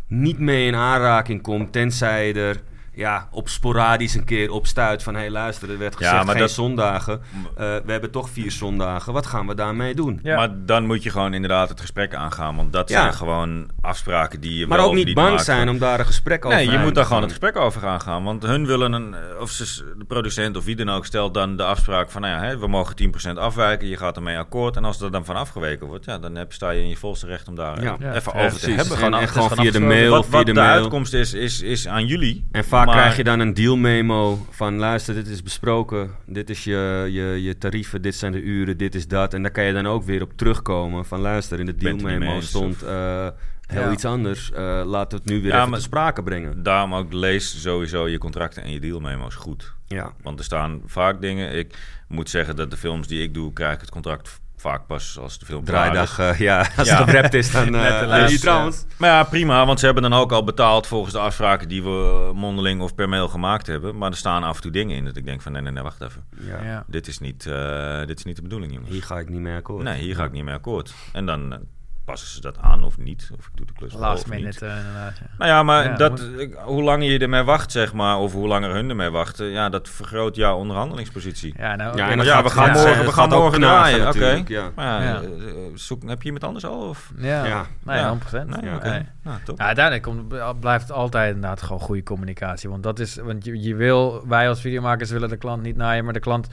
niet 0.06 0.38
mee 0.38 0.66
in 0.66 0.74
aanraking 0.74 1.42
komt. 1.42 1.72
Tenzij 1.72 2.26
je 2.26 2.34
er 2.34 2.60
ja, 2.94 3.28
op 3.30 3.48
sporadisch 3.48 4.14
een 4.14 4.24
keer 4.24 4.50
opstuit 4.50 5.02
van... 5.02 5.14
hé, 5.14 5.20
hey, 5.20 5.30
luister, 5.30 5.70
er 5.70 5.78
werd 5.78 5.92
Ja, 5.98 5.98
gezegd 6.06 6.24
maar 6.24 6.32
geen 6.34 6.42
dat- 6.42 6.50
zondagen. 6.50 7.20
Eh, 7.56 7.56
we 7.84 7.92
hebben 7.92 8.10
toch 8.10 8.30
vier 8.30 8.50
zondagen. 8.50 9.12
Wat 9.12 9.26
gaan 9.26 9.46
we 9.46 9.54
daarmee 9.54 9.94
doen? 9.94 10.20
Ja. 10.22 10.36
Maar 10.36 10.48
dan 10.66 10.86
moet 10.86 11.02
je 11.02 11.10
gewoon 11.10 11.34
inderdaad 11.34 11.68
het 11.68 11.80
gesprek 11.80 12.14
aangaan. 12.14 12.56
Want 12.56 12.72
dat 12.72 12.88
Ja. 12.88 13.00
zijn 13.00 13.14
gewoon 13.14 13.70
afspraken 13.80 14.40
die 14.40 14.58
je 14.58 14.66
Maar 14.66 14.78
wel 14.78 14.86
ook 14.86 14.94
niet 14.94 15.14
bang 15.14 15.40
zijn 15.40 15.68
om 15.68 15.78
daar 15.78 15.98
een 15.98 16.06
gesprek 16.06 16.44
over 16.44 16.56
Nee, 16.58 16.70
je 16.70 16.78
moet 16.78 16.86
te 16.88 16.92
daar 16.94 17.04
gewoon 17.04 17.22
het 17.22 17.30
gesprek 17.30 17.56
over 17.56 17.80
gaan 17.80 18.00
gaan. 18.00 18.24
Want 18.24 18.42
hun 18.42 18.66
willen 18.66 18.92
een, 18.92 19.14
eh, 19.14 19.40
of 19.40 19.50
ze, 19.50 19.94
de 19.98 20.04
producent 20.04 20.56
of 20.56 20.64
wie 20.64 20.76
dan 20.76 20.90
ook 20.90 21.06
stelt 21.06 21.34
dan 21.34 21.56
de 21.56 21.64
afspraak 21.64 22.10
van, 22.10 22.20
nou 22.20 22.34
ja, 22.34 22.48
hè, 22.48 22.58
we 22.58 22.66
mogen 22.66 22.96
10% 22.96 23.38
afwijken, 23.38 23.88
je 23.88 23.96
gaat 23.96 24.16
ermee 24.16 24.38
akkoord. 24.38 24.76
En 24.76 24.84
als 24.84 25.00
er 25.00 25.10
dan 25.10 25.24
van 25.24 25.36
afgeweken 25.36 25.86
wordt, 25.86 26.04
ja, 26.04 26.18
dan 26.18 26.34
heb, 26.34 26.52
sta 26.52 26.70
je 26.70 26.80
in 26.82 26.88
je 26.88 26.96
volste 26.96 27.26
recht 27.26 27.48
om 27.48 27.54
daar 27.54 27.82
Ja. 27.82 27.92
eh, 27.92 28.00
Ja, 28.00 28.14
even 28.14 28.32
ja, 28.34 28.44
over 28.44 28.58
te 28.58 28.64
Precies. 28.64 28.64
hebben. 28.76 28.84
En, 28.96 29.02
Gewoon 29.04 29.20
en 29.20 29.28
gewoon 29.28 29.50
via 29.50 29.70
de 29.70 29.80
mail, 29.80 30.10
Wat, 30.10 30.24
via 30.24 30.36
wat 30.36 30.46
de 30.46 30.52
de, 30.52 30.60
mail. 30.60 30.72
uitkomst 30.82 31.12
is, 31.12 31.32
is, 31.34 31.60
is 31.62 31.88
aan 31.88 32.06
jullie. 32.06 32.46
En 32.52 32.64
vaak 32.64 32.83
Maar- 32.84 32.94
krijg 32.96 33.16
je 33.16 33.24
dan 33.24 33.40
een 33.40 33.54
dealmemo 33.54 34.46
van 34.50 34.76
luister, 34.76 35.14
dit 35.14 35.26
is 35.28 35.42
besproken, 35.42 36.10
dit 36.26 36.50
is 36.50 36.64
je, 36.64 37.08
je, 37.10 37.42
je 37.42 37.58
tarieven, 37.58 38.02
dit 38.02 38.14
zijn 38.14 38.32
de 38.32 38.42
uren, 38.42 38.76
dit 38.76 38.94
is 38.94 39.08
dat. 39.08 39.34
En 39.34 39.42
daar 39.42 39.50
kan 39.50 39.64
je 39.64 39.72
dan 39.72 39.86
ook 39.86 40.02
weer 40.04 40.22
op 40.22 40.32
terugkomen 40.36 41.04
van 41.04 41.20
luister, 41.20 41.60
in 41.60 41.66
de 41.66 41.74
dealmemo 41.76 42.34
eens, 42.34 42.46
stond 42.48 42.82
eh, 42.82 43.28
heel 43.66 43.80
Ja. 43.82 43.90
iets 43.92 44.04
anders. 44.04 44.52
Eh, 44.52 44.82
laten 44.84 45.18
we 45.18 45.24
het 45.24 45.32
nu 45.32 45.40
weer 45.42 45.50
Ja, 45.50 45.56
even 45.58 45.68
maar- 45.70 45.78
te 45.78 45.84
sprake 45.84 46.22
brengen. 46.22 46.62
Daarom 46.62 46.94
ook 46.94 47.12
lees 47.12 47.62
sowieso 47.62 48.08
je 48.08 48.18
contracten 48.18 48.62
en 48.62 48.70
je 48.72 48.80
dealmemo's 48.80 49.34
goed. 49.34 49.74
Ja. 49.86 50.12
Want 50.22 50.38
er 50.38 50.44
staan 50.44 50.80
vaak 50.86 51.20
dingen. 51.20 51.52
Ik 51.58 51.74
moet 52.08 52.30
zeggen 52.30 52.56
dat 52.56 52.70
de 52.70 52.76
films 52.76 53.06
die 53.06 53.22
ik 53.22 53.34
doe, 53.34 53.52
krijg 53.52 53.74
ik 53.74 53.80
het 53.80 53.90
contract 53.90 54.40
vaak 54.64 54.86
pas 54.86 55.18
als 55.18 55.38
de 55.38 55.46
film. 55.46 55.64
Draaidag, 55.64 56.18
eh, 56.18 56.38
ja, 56.38 56.66
als 56.76 56.88
Ja. 56.88 56.98
het 56.98 57.10
wrapped 57.10 57.34
is, 57.34 57.50
dan... 57.50 57.66
eh 57.74 57.80
Letterlijk. 57.80 58.28
dus, 58.28 58.40
trouwens. 58.40 58.84
Maar 58.96 59.10
ja, 59.10 59.22
prima, 59.22 59.66
want 59.66 59.78
ze 59.78 59.84
hebben 59.84 60.02
dan 60.02 60.12
ook 60.12 60.32
al 60.32 60.44
betaald 60.44 60.86
volgens 60.86 61.12
de 61.12 61.18
afspraken 61.18 61.68
die 61.68 61.82
we 61.82 62.30
mondeling 62.34 62.80
of 62.80 62.94
per 62.94 63.08
mail 63.08 63.28
gemaakt 63.28 63.66
hebben. 63.66 63.98
Maar 63.98 64.10
er 64.10 64.16
staan 64.16 64.42
af 64.44 64.56
en 64.56 64.62
toe 64.62 64.70
dingen 64.70 64.96
in 64.96 65.04
dat 65.04 65.16
ik 65.16 65.24
denk 65.24 65.42
van 65.42 65.52
nee, 65.52 65.62
nee, 65.62 65.72
nee, 65.72 65.82
wacht 65.82 66.00
even. 66.00 66.24
Ja. 66.40 66.62
Ja. 66.62 66.84
Dit 66.86 67.06
is 67.06 67.18
niet, 67.18 67.46
eh, 67.46 68.06
dit 68.06 68.18
is 68.18 68.24
niet 68.24 68.36
de 68.36 68.42
bedoeling, 68.42 68.72
jongens. 68.72 68.90
Hier 68.90 69.02
ga 69.02 69.18
ik 69.18 69.28
niet 69.28 69.40
mee 69.40 69.56
akkoord. 69.56 69.82
Nee, 69.82 70.00
hier 70.00 70.14
ga 70.14 70.24
ik 70.24 70.32
niet 70.32 70.44
mee 70.44 70.54
akkoord. 70.54 70.94
En 71.12 71.26
dan 71.26 71.58
passen 72.04 72.28
ze 72.28 72.40
dat 72.40 72.58
aan 72.58 72.84
of 72.84 72.98
niet. 72.98 73.30
Of 73.38 73.44
ik 73.46 73.50
doe 73.54 73.66
de 73.66 73.72
klus 73.72 73.92
wel 73.92 74.00
Last 74.02 74.26
minute 74.26 74.66
eh, 74.66 74.76
inderdaad. 74.76 75.16
Ja. 75.18 75.26
Nou 75.38 75.50
ja, 75.50 75.62
maar 75.62 75.84
Ja, 75.84 75.96
dat, 75.96 76.10
moet- 76.10 76.40
ik- 76.40 76.54
hoe 76.64 76.82
langer 76.82 77.10
je 77.10 77.18
ermee 77.18 77.42
wacht, 77.42 77.72
zeg 77.72 77.92
maar, 77.92 78.18
of 78.18 78.32
hoe 78.32 78.46
langer 78.48 78.70
hun 78.70 78.88
ermee 78.88 79.10
wachten, 79.10 79.46
ja, 79.46 79.68
dat 79.68 79.88
vergroot 79.88 80.36
jouw 80.36 80.56
onderhandelingspositie. 80.56 81.54
Ja, 81.56 81.76
nou, 81.76 81.96
Ja, 81.96 82.10
en 82.10 82.18
ja, 82.18 82.24
gaat 82.24 82.42
we 82.42 82.50
gaan 82.50 82.66
ja, 82.66 82.72
morgen, 82.82 83.04
we 83.04 83.12
gaan 83.12 83.28
morgen 83.28 83.60
draaien, 83.60 83.96
oké. 84.08 84.18
natuurlijk, 84.18 84.48
ja. 84.48 84.70
Maar 84.74 85.02
ja, 85.02 85.08
Ja. 85.08 85.20
eh, 85.20 85.28
zoek, 85.74 86.02
heb 86.08 86.18
je 86.18 86.24
iemand 86.24 86.44
anders 86.44 86.64
al? 86.66 86.88
Of? 86.88 87.12
Ja, 87.16 87.44
Ja. 87.44 87.66
nee, 87.82 87.98
Ja. 87.98 88.08
100%. 88.08 88.60
Nee. 88.62 89.02
Nou, 89.22 89.38
top. 89.44 89.58
Ja, 89.58 89.64
uiteindelijk 89.64 90.04
komt, 90.04 90.60
blijft 90.60 90.88
het 90.88 90.96
altijd 90.96 91.34
inderdaad 91.34 91.62
gewoon 91.62 91.80
goede 91.80 92.02
communicatie. 92.02 92.70
Want 92.70 92.82
dat 92.82 92.98
is, 92.98 93.16
want 93.16 93.44
je, 93.44 93.62
je 93.62 93.74
wil, 93.74 94.24
wij 94.28 94.48
als 94.48 94.60
videomakers 94.60 95.10
willen 95.10 95.28
de 95.28 95.36
klant 95.36 95.62
niet 95.62 95.76
naaien, 95.76 96.04
maar 96.04 96.12
de 96.12 96.20
klant, 96.20 96.48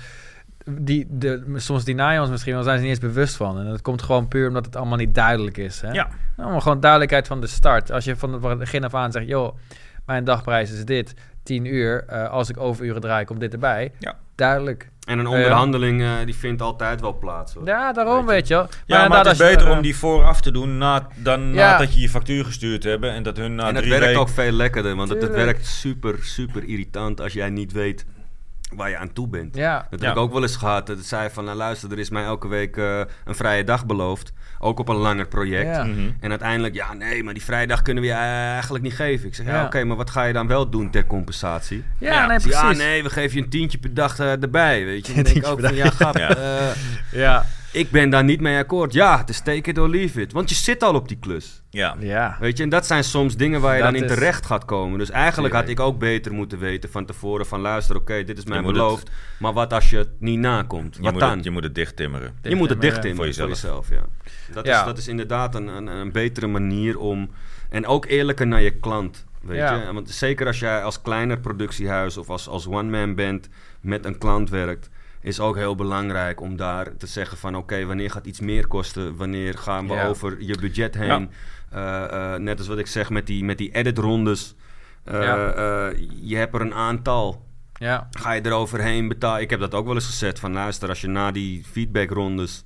die, 0.70 1.08
de, 1.10 1.44
soms 1.56 1.84
die 1.84 1.96
naaien 1.96 2.22
ons 2.22 2.30
misschien 2.30 2.54
wel, 2.54 2.64
zijn 2.64 2.78
ze 2.78 2.82
niet 2.84 2.92
eens 2.92 3.02
bewust 3.14 3.36
van. 3.36 3.60
En 3.60 3.66
dat 3.66 3.82
komt 3.82 4.02
gewoon 4.02 4.28
puur 4.28 4.48
omdat 4.48 4.66
het 4.66 4.76
allemaal 4.76 4.98
niet 4.98 5.16
duidelijk 5.16 5.58
is. 5.58 5.82
Hè? 5.82 5.92
Ja. 5.92 6.10
Nou, 6.38 6.52
maar 6.52 6.62
gewoon 6.62 6.80
duidelijkheid 6.80 7.28
van 7.28 7.42
de 7.42 7.48
start. 7.48 7.92
Als 7.92 8.06
je 8.06 8.16
van 8.16 8.44
het 8.44 8.60
begin 8.60 8.84
af 8.84 8.94
aan 8.94 9.12
zegt, 9.12 9.28
joh, 9.28 9.56
mijn 10.06 10.24
dagprijs 10.24 10.72
is 10.72 10.86
dit, 10.86 11.14
10 11.44 11.66
uur. 11.66 12.04
eh, 12.08 12.30
als 12.30 12.50
ik 12.50 12.58
overuren 12.60 13.02
draai, 13.02 13.26
komt 13.26 13.40
dit 13.40 13.54
erbij. 13.54 13.92
Ja. 14.00 14.16
Duidelijk. 14.36 14.90
En 15.08 15.20
een 15.20 15.28
onderhandeling 15.28 16.02
eh, 16.02 16.10
die 16.26 16.36
vindt 16.36 16.62
altijd 16.62 17.02
wel 17.02 17.18
plaats. 17.18 17.54
Hoor. 17.54 17.66
Ja, 17.66 17.94
daarom 17.94 18.26
weet 18.26 18.48
je 18.48 18.54
wel. 18.54 18.68
Ja, 18.86 19.08
maar 19.08 19.18
het 19.18 19.32
is 19.32 19.38
beter 19.38 19.68
eh, 19.68 19.74
om 19.76 19.82
die 19.82 19.96
vooraf 19.96 20.42
te 20.42 20.52
doen 20.52 20.78
na, 20.78 21.08
dan 21.16 21.42
Ja. 21.54 21.72
nadat 21.72 21.94
je 21.94 22.00
je 22.00 22.10
factuur 22.10 22.46
gestuurd 22.46 22.84
hebt 22.84 23.04
en 23.06 23.24
dat 23.24 23.38
hun 23.38 23.56
na 23.56 23.68
en 23.68 23.76
het 23.76 23.88
werkt 23.88 24.06
weken... 24.06 24.20
ook 24.20 24.30
veel 24.30 24.52
lekkerder, 24.52 24.96
want 24.96 25.10
het, 25.10 25.22
het 25.22 25.32
werkt 25.32 25.66
super, 25.66 26.16
super 26.24 26.64
irritant 26.64 27.22
als 27.22 27.34
jij 27.34 27.50
niet 27.50 27.72
weet 27.72 28.06
waar 28.76 28.90
je 28.90 28.98
aan 28.98 29.14
toe 29.14 29.28
bent. 29.28 29.56
Ja, 29.56 29.88
Dat 29.90 30.00
Ja. 30.00 30.06
heb 30.08 30.16
ik 30.16 30.22
ook 30.22 30.34
wel 30.34 30.42
eens 30.42 30.56
gehad. 30.56 30.88
Dat 30.88 31.00
zei 31.00 31.30
van, 31.30 31.44
nou 31.46 31.58
luister, 31.58 31.92
er 31.92 32.00
is 32.00 32.10
mij 32.10 32.24
elke 32.24 32.48
week 32.48 32.78
eh, 32.78 33.00
een 33.26 33.36
vrije 33.36 33.64
dag 33.64 33.86
beloofd. 33.86 34.34
Ook 34.60 34.80
op 34.80 34.88
een 34.90 34.96
langer 34.96 35.28
project. 35.28 35.76
Ja. 35.76 35.84
Mhm. 35.84 36.10
En 36.20 36.30
uiteindelijk, 36.30 36.74
ja 36.76 36.94
nee, 36.94 37.24
maar 37.24 37.34
die 37.34 37.44
vrijdag 37.44 37.82
kunnen 37.82 38.04
we 38.04 38.10
je 38.10 38.16
eigenlijk 38.16 38.84
niet 38.84 38.94
geven. 38.96 39.28
Ik 39.28 39.36
zeg, 39.36 39.46
ja, 39.46 39.56
Ja. 39.56 39.66
oké, 39.66 39.84
maar 39.84 39.98
wat 39.98 40.10
ga 40.10 40.24
je 40.24 40.34
dan 40.34 40.48
wel 40.48 40.70
doen 40.70 40.90
ter 40.90 41.08
compensatie? 41.08 41.84
ja, 41.98 42.14
Ja, 42.14 42.26
nee, 42.28 42.40
Ze, 42.40 42.48
precies. 42.48 42.78
Ja, 42.78 42.84
nee, 42.86 43.04
we 43.04 43.10
geven 43.10 43.38
je 43.38 43.44
een 43.44 43.50
tientje 43.50 43.78
per 43.78 43.94
dag 43.94 44.20
eh, 44.20 44.42
erbij, 44.42 44.86
weet 44.86 45.08
je. 45.08 45.14
Dan 45.14 45.18
Een 45.18 45.24
denk 45.24 45.36
ik 45.38 45.44
tientje 45.44 45.52
ook 45.52 45.60
per 45.60 45.68
van, 45.68 45.78
ja, 45.78 45.90
grap, 45.90 46.18
Ja. 46.28 46.36
eh, 46.36 46.76
Ja. 47.12 47.46
ik 47.72 47.92
ben 47.92 48.10
daar 48.10 48.24
niet 48.24 48.42
mee 48.42 48.58
akkoord. 48.58 48.94
Ja, 48.94 49.18
het 49.18 49.30
is 49.30 49.40
take 49.42 49.70
it 49.70 49.78
or 49.78 49.90
leave 49.90 50.22
it. 50.22 50.32
Want 50.34 50.50
je 50.50 50.56
zit 50.56 50.84
al 50.84 50.94
op 50.96 51.08
die 51.08 51.18
klus. 51.20 51.61
Ja. 51.74 51.96
Ja. 52.00 52.38
Weet 52.40 52.58
je, 52.58 52.64
en 52.64 52.70
dat 52.70 52.86
zijn 52.86 53.04
soms 53.04 53.36
dingen 53.36 53.62
waar 53.62 53.76
je 53.78 53.82
Dat 53.84 53.92
dan 53.92 54.02
in 54.02 54.08
is- 54.10 54.14
terecht 54.16 54.46
gaat 54.46 54.66
komen. 54.66 55.00
Dus 55.00 55.10
eigenlijk 55.10 55.54
had 55.54 55.68
ik 55.70 55.80
ook 55.80 56.00
beter 56.00 56.34
moeten 56.34 56.60
weten 56.60 56.90
van 56.92 57.06
tevoren 57.06 57.46
van 57.46 57.60
luister, 57.60 57.96
oké, 57.96 58.24
dit 58.24 58.38
is 58.38 58.46
mij 58.46 58.62
moet 58.62 58.72
beloofd. 58.72 59.10
Maar 59.40 59.54
wat 59.54 59.74
als 59.74 59.90
je 59.90 59.98
het 59.98 60.10
niet 60.20 60.40
nakomt? 60.40 60.96
Je, 60.96 61.02
Wat 61.02 61.12
moet 61.12 61.22
dan? 61.22 61.36
het, 61.36 61.44
je 61.44 61.52
moet 61.52 61.64
het 61.64 61.76
dicht 61.76 61.96
timmeren. 61.96 62.34
je 62.42 62.56
moet 62.56 62.70
het 62.70 62.82
dicht 62.82 63.06
in 63.06 63.16
Voor 63.16 63.34
voor 63.34 63.48
jezelf. 63.48 63.90
ja. 63.90 64.02
Dat, 64.54 64.66
Ja. 64.66 64.80
Is, 64.80 64.86
dat 64.86 64.98
is 64.98 65.08
inderdaad 65.08 65.56
een, 65.56 65.68
een, 65.68 65.88
een 65.88 66.12
betere 66.12 66.48
manier 66.48 67.00
om... 67.00 67.30
En 67.70 67.86
ook 67.86 68.06
eerlijker 68.06 68.48
naar 68.48 68.62
je 68.62 68.72
klant, 68.72 69.26
weet 69.42 69.58
Ja. 69.58 69.76
je. 69.76 69.94
Want 69.94 70.10
zeker 70.10 70.48
als 70.48 70.60
jij 70.60 70.84
als 70.84 71.02
kleiner 71.02 71.40
productiehuis 71.40 72.18
of 72.18 72.30
als, 72.30 72.48
als 72.48 72.68
one-man 72.68 73.16
band 73.16 73.50
met 73.82 74.06
een 74.06 74.18
klant 74.18 74.50
werkt... 74.50 74.90
is 75.22 75.40
ook 75.40 75.56
heel 75.56 75.76
belangrijk 75.76 76.42
om 76.42 76.56
daar 76.56 76.98
te 76.98 77.08
zeggen 77.08 77.38
van... 77.38 77.56
oké, 77.56 77.86
wanneer 77.86 78.12
gaat 78.12 78.26
iets 78.26 78.40
meer 78.40 78.68
kosten? 78.68 79.16
Wanneer 79.16 79.58
gaan 79.58 79.88
we 79.88 79.94
Ja. 79.94 80.08
over 80.08 80.36
je 80.40 80.58
budget 80.60 80.96
heen? 80.96 81.30
Eh, 81.70 82.34
eh, 82.34 82.40
net 82.42 82.58
als 82.58 82.68
wat 82.68 82.78
ik 82.78 82.88
zeg 82.88 83.10
met 83.10 83.28
die, 83.28 83.44
met 83.44 83.58
die 83.58 83.72
edit-rondes. 83.72 84.56
Ja. 85.06 85.52
eh, 85.54 85.98
je 86.22 86.36
hebt 86.36 86.56
er 86.56 86.62
een 86.62 86.74
aantal 86.74 87.46
Ja. 87.74 88.08
ga 88.12 88.32
je 88.32 88.46
eroverheen 88.46 89.08
betalen. 89.08 89.42
Ik 89.42 89.50
heb 89.50 89.60
dat 89.60 89.74
ook 89.74 89.86
wel 89.86 89.96
eens 89.96 90.06
gezet 90.06 90.40
van 90.40 90.54
luister, 90.54 90.90
als 90.90 91.02
je 91.02 91.08
na 91.08 91.32
die 91.32 91.64
feedbackrondes 91.72 92.64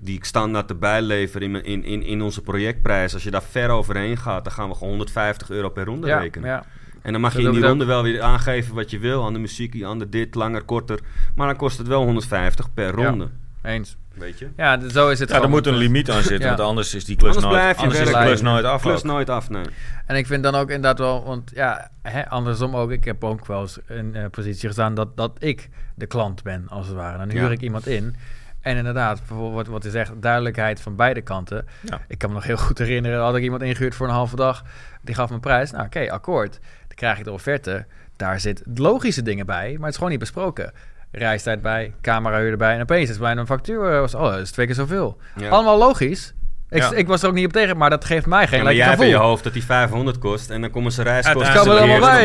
die 0.00 0.16
ik 0.16 0.24
standaard 0.24 0.70
erbij 0.70 1.02
lever 1.02 1.42
in, 1.42 1.64
in, 1.64 1.84
in, 1.84 2.02
in 2.02 2.22
onze 2.22 2.42
projectprijs, 2.42 3.14
als 3.14 3.22
je 3.22 3.30
daar 3.30 3.42
ver 3.42 3.70
overheen 3.70 4.16
gaat, 4.16 4.44
dan 4.44 4.52
gaan 4.52 4.68
we 4.68 4.74
gewoon 4.74 4.88
150 4.90 5.50
euro 5.50 5.68
per 5.68 5.84
ronde 5.84 6.06
Ja, 6.06 6.18
rekenen. 6.18 6.62
En 7.02 7.12
dan 7.12 7.20
mag 7.20 7.36
je 7.36 7.42
in 7.42 7.50
die 7.52 7.66
ronde 7.66 7.84
wel 7.84 8.02
weer 8.02 8.22
aangeven 8.22 8.74
wat 8.74 8.90
je 8.90 8.98
wil, 8.98 9.24
aan 9.26 9.32
de 9.32 9.38
muziek, 9.38 9.82
aan 9.84 9.98
de 9.98 10.08
dit, 10.08 10.34
langer, 10.34 10.62
korter. 10.62 10.98
Maar 11.34 11.46
dan 11.46 11.56
kost 11.56 11.78
het 11.78 11.86
wel 11.86 12.04
150 12.04 12.74
per 12.74 13.00
Ja. 13.00 13.06
ronde. 13.08 13.28
Eens. 13.62 13.96
Weet 14.14 14.38
je? 14.38 14.48
Ja, 14.56 14.88
zo 14.88 15.08
is 15.08 15.18
het 15.18 15.28
Ja, 15.30 15.42
er 15.42 15.48
moet 15.48 15.66
een 15.66 15.76
limiet 15.76 16.10
aan 16.10 16.22
zitten, 16.22 16.40
Ja. 16.40 16.46
want 16.46 16.60
anders 16.60 16.94
is 16.94 17.04
die 17.04 17.16
klus 17.16 17.36
Anders 17.36 17.54
nooit, 17.54 17.76
anders 17.76 18.00
is 18.00 18.10
klus 18.10 18.40
nooit 18.40 18.64
af. 18.64 18.82
Klus 18.82 18.98
ook. 18.98 19.04
nooit 19.04 19.30
af, 19.30 19.50
nee. 19.50 19.64
En 20.06 20.16
ik 20.16 20.26
vind 20.26 20.42
dan 20.42 20.54
ook 20.54 20.68
inderdaad 20.68 20.98
wel, 20.98 21.24
want 21.24 21.50
ja, 21.54 21.90
hè, 22.02 22.28
andersom 22.28 22.76
ook. 22.76 22.90
Ik 22.90 23.04
heb 23.04 23.24
ook 23.24 23.46
wel 23.46 23.60
eens 23.60 23.78
een 23.86 24.14
eh, 24.14 24.24
positie 24.30 24.66
gestaan 24.66 24.94
dat, 24.94 25.16
dat 25.16 25.36
ik 25.38 25.68
de 25.94 26.06
klant 26.06 26.42
ben, 26.42 26.64
als 26.68 26.86
het 26.86 26.96
ware. 26.96 27.18
Dan 27.18 27.30
huur 27.30 27.42
Ja. 27.42 27.50
ik 27.50 27.60
iemand 27.60 27.86
in. 27.86 28.16
En 28.60 28.76
inderdaad, 28.76 29.18
bijvoorbeeld 29.28 29.66
wat, 29.66 29.82
je 29.84 29.90
zegt, 29.90 30.12
duidelijkheid 30.22 30.80
van 30.80 30.96
beide 30.96 31.20
kanten. 31.22 31.66
Ja. 31.80 32.00
Ik 32.08 32.18
kan 32.18 32.28
me 32.28 32.34
nog 32.34 32.44
heel 32.44 32.56
goed 32.56 32.78
herinneren, 32.78 33.20
had 33.20 33.36
ik 33.36 33.42
iemand 33.42 33.62
ingehuurd 33.62 33.94
voor 33.94 34.06
een 34.06 34.12
halve 34.14 34.36
dag. 34.36 34.62
Die 35.02 35.14
gaf 35.14 35.28
me 35.28 35.34
een 35.34 35.40
prijs. 35.40 35.70
Nou, 35.70 35.84
oké, 35.84 36.10
akkoord. 36.10 36.58
Krijg 36.98 37.18
ik 37.18 37.24
de 37.24 37.32
offerte. 37.32 37.86
Daar 38.16 38.40
zit 38.40 38.62
logische 38.74 39.22
dingen 39.22 39.46
bij, 39.46 39.68
maar 39.72 39.80
het 39.80 39.88
is 39.90 39.94
gewoon 39.94 40.10
niet 40.10 40.18
besproken. 40.20 40.72
Reistijd 41.12 41.62
bij, 41.62 41.94
camerahuur 42.00 42.50
erbij. 42.50 42.74
En 42.74 42.80
opeens 42.82 43.10
is 43.10 43.18
bijna 43.18 43.40
een 43.40 43.46
factuur. 43.46 43.92
eh, 43.92 44.00
was, 44.00 44.14
oh, 44.14 44.22
dat 44.30 44.38
is 44.38 44.50
twee 44.50 44.66
keer 44.66 44.74
zoveel. 44.74 45.16
Ja. 45.36 45.48
Allemaal 45.48 45.78
logisch. 45.78 46.34
Ik, 46.70 46.82
Ja. 46.82 46.92
ik 46.92 47.06
was 47.06 47.22
er 47.22 47.28
ook 47.28 47.34
niet 47.34 47.46
op 47.46 47.52
tegen, 47.52 47.76
maar 47.76 47.90
dat 47.90 48.04
geeft 48.04 48.26
mij 48.26 48.46
geen 48.46 48.58
Ja, 48.58 48.64
maar 48.64 48.74
jij 48.74 48.86
hebt 48.88 49.00
in 49.00 49.08
je 49.08 49.14
hoofd 49.16 49.44
dat 49.44 49.52
die 49.52 49.64
500 49.64 50.18
kost 50.18 50.50
en 50.50 50.60
dan 50.60 50.70
komen 50.70 50.92
ze 50.92 51.02
reiskosten. 51.02 51.54
Er 51.54 51.58
allemaal 51.60 52.00
bij, 52.00 52.22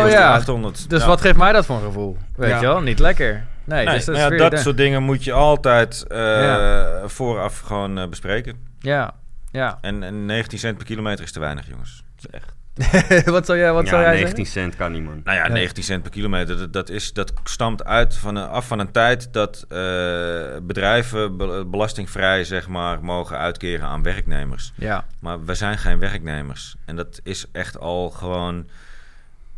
kost 0.00 0.12
ja. 0.12 0.18
die 0.18 0.18
800. 0.36 0.90
Dus 0.90 1.00
Ja. 1.00 1.06
wat 1.08 1.20
geeft 1.20 1.36
mij 1.36 1.52
dat 1.52 1.66
voor 1.66 1.76
een 1.76 1.82
gevoel? 1.82 2.16
Weet 2.36 2.50
Ja. 2.50 2.60
je 2.60 2.66
wel, 2.66 2.80
niet 2.80 2.98
lekker. 2.98 3.44
Nee, 3.64 3.84
Nee, 3.84 3.94
dus 3.94 4.04
dat 4.04 4.38
dat 4.38 4.58
soort 4.58 4.76
dingen 4.76 5.02
moet 5.02 5.24
je 5.24 5.32
altijd 5.32 6.04
eh, 6.08 6.18
Ja. 6.18 7.00
vooraf 7.08 7.60
gewoon 7.60 7.98
eh, 7.98 8.08
bespreken. 8.08 8.56
Ja, 8.78 9.14
ja. 9.50 9.78
En, 9.80 10.02
en 10.02 10.24
19 10.26 10.58
cent 10.58 10.76
per 10.76 10.86
kilometer 10.86 11.24
is 11.24 11.32
te 11.32 11.40
weinig, 11.40 11.66
jongens. 11.68 12.04
Dat 12.16 12.24
is 12.32 12.40
echt. 12.40 12.54
wat 13.24 13.46
zou 13.46 13.58
jij, 13.58 13.72
wat 13.72 13.88
zou 13.88 14.02
ja, 14.02 14.08
jij 14.12 14.16
19 14.22 14.44
zeggen? 14.46 14.62
cent 14.62 14.76
kan 14.76 14.92
niet, 14.92 15.02
man. 15.04 15.20
Nou 15.24 15.36
ja, 15.36 15.46
Ja. 15.46 15.52
19 15.52 15.82
cent 15.84 16.02
per 16.02 16.10
kilometer, 16.10 16.56
dat, 16.58 16.72
dat, 16.72 16.88
is, 16.88 17.12
dat 17.12 17.32
stamt 17.44 17.84
uit 17.84 18.16
van 18.16 18.36
een, 18.36 18.48
af 18.48 18.66
van 18.66 18.78
een 18.78 18.90
tijd 18.90 19.32
dat 19.32 19.64
eh, 19.68 19.78
bedrijven 20.62 21.36
be- 21.36 21.64
belastingvrij 21.66 22.44
zeg 22.44 22.68
maar, 22.68 23.04
mogen 23.04 23.38
uitkeren 23.38 23.86
aan 23.86 24.02
werknemers. 24.02 24.72
Ja, 24.74 25.04
Maar 25.20 25.44
we 25.44 25.54
zijn 25.54 25.78
geen 25.78 25.98
werknemers. 25.98 26.76
En 26.84 26.96
dat 26.96 27.20
is 27.22 27.46
echt 27.52 27.78
al 27.78 28.10
gewoon, 28.10 28.68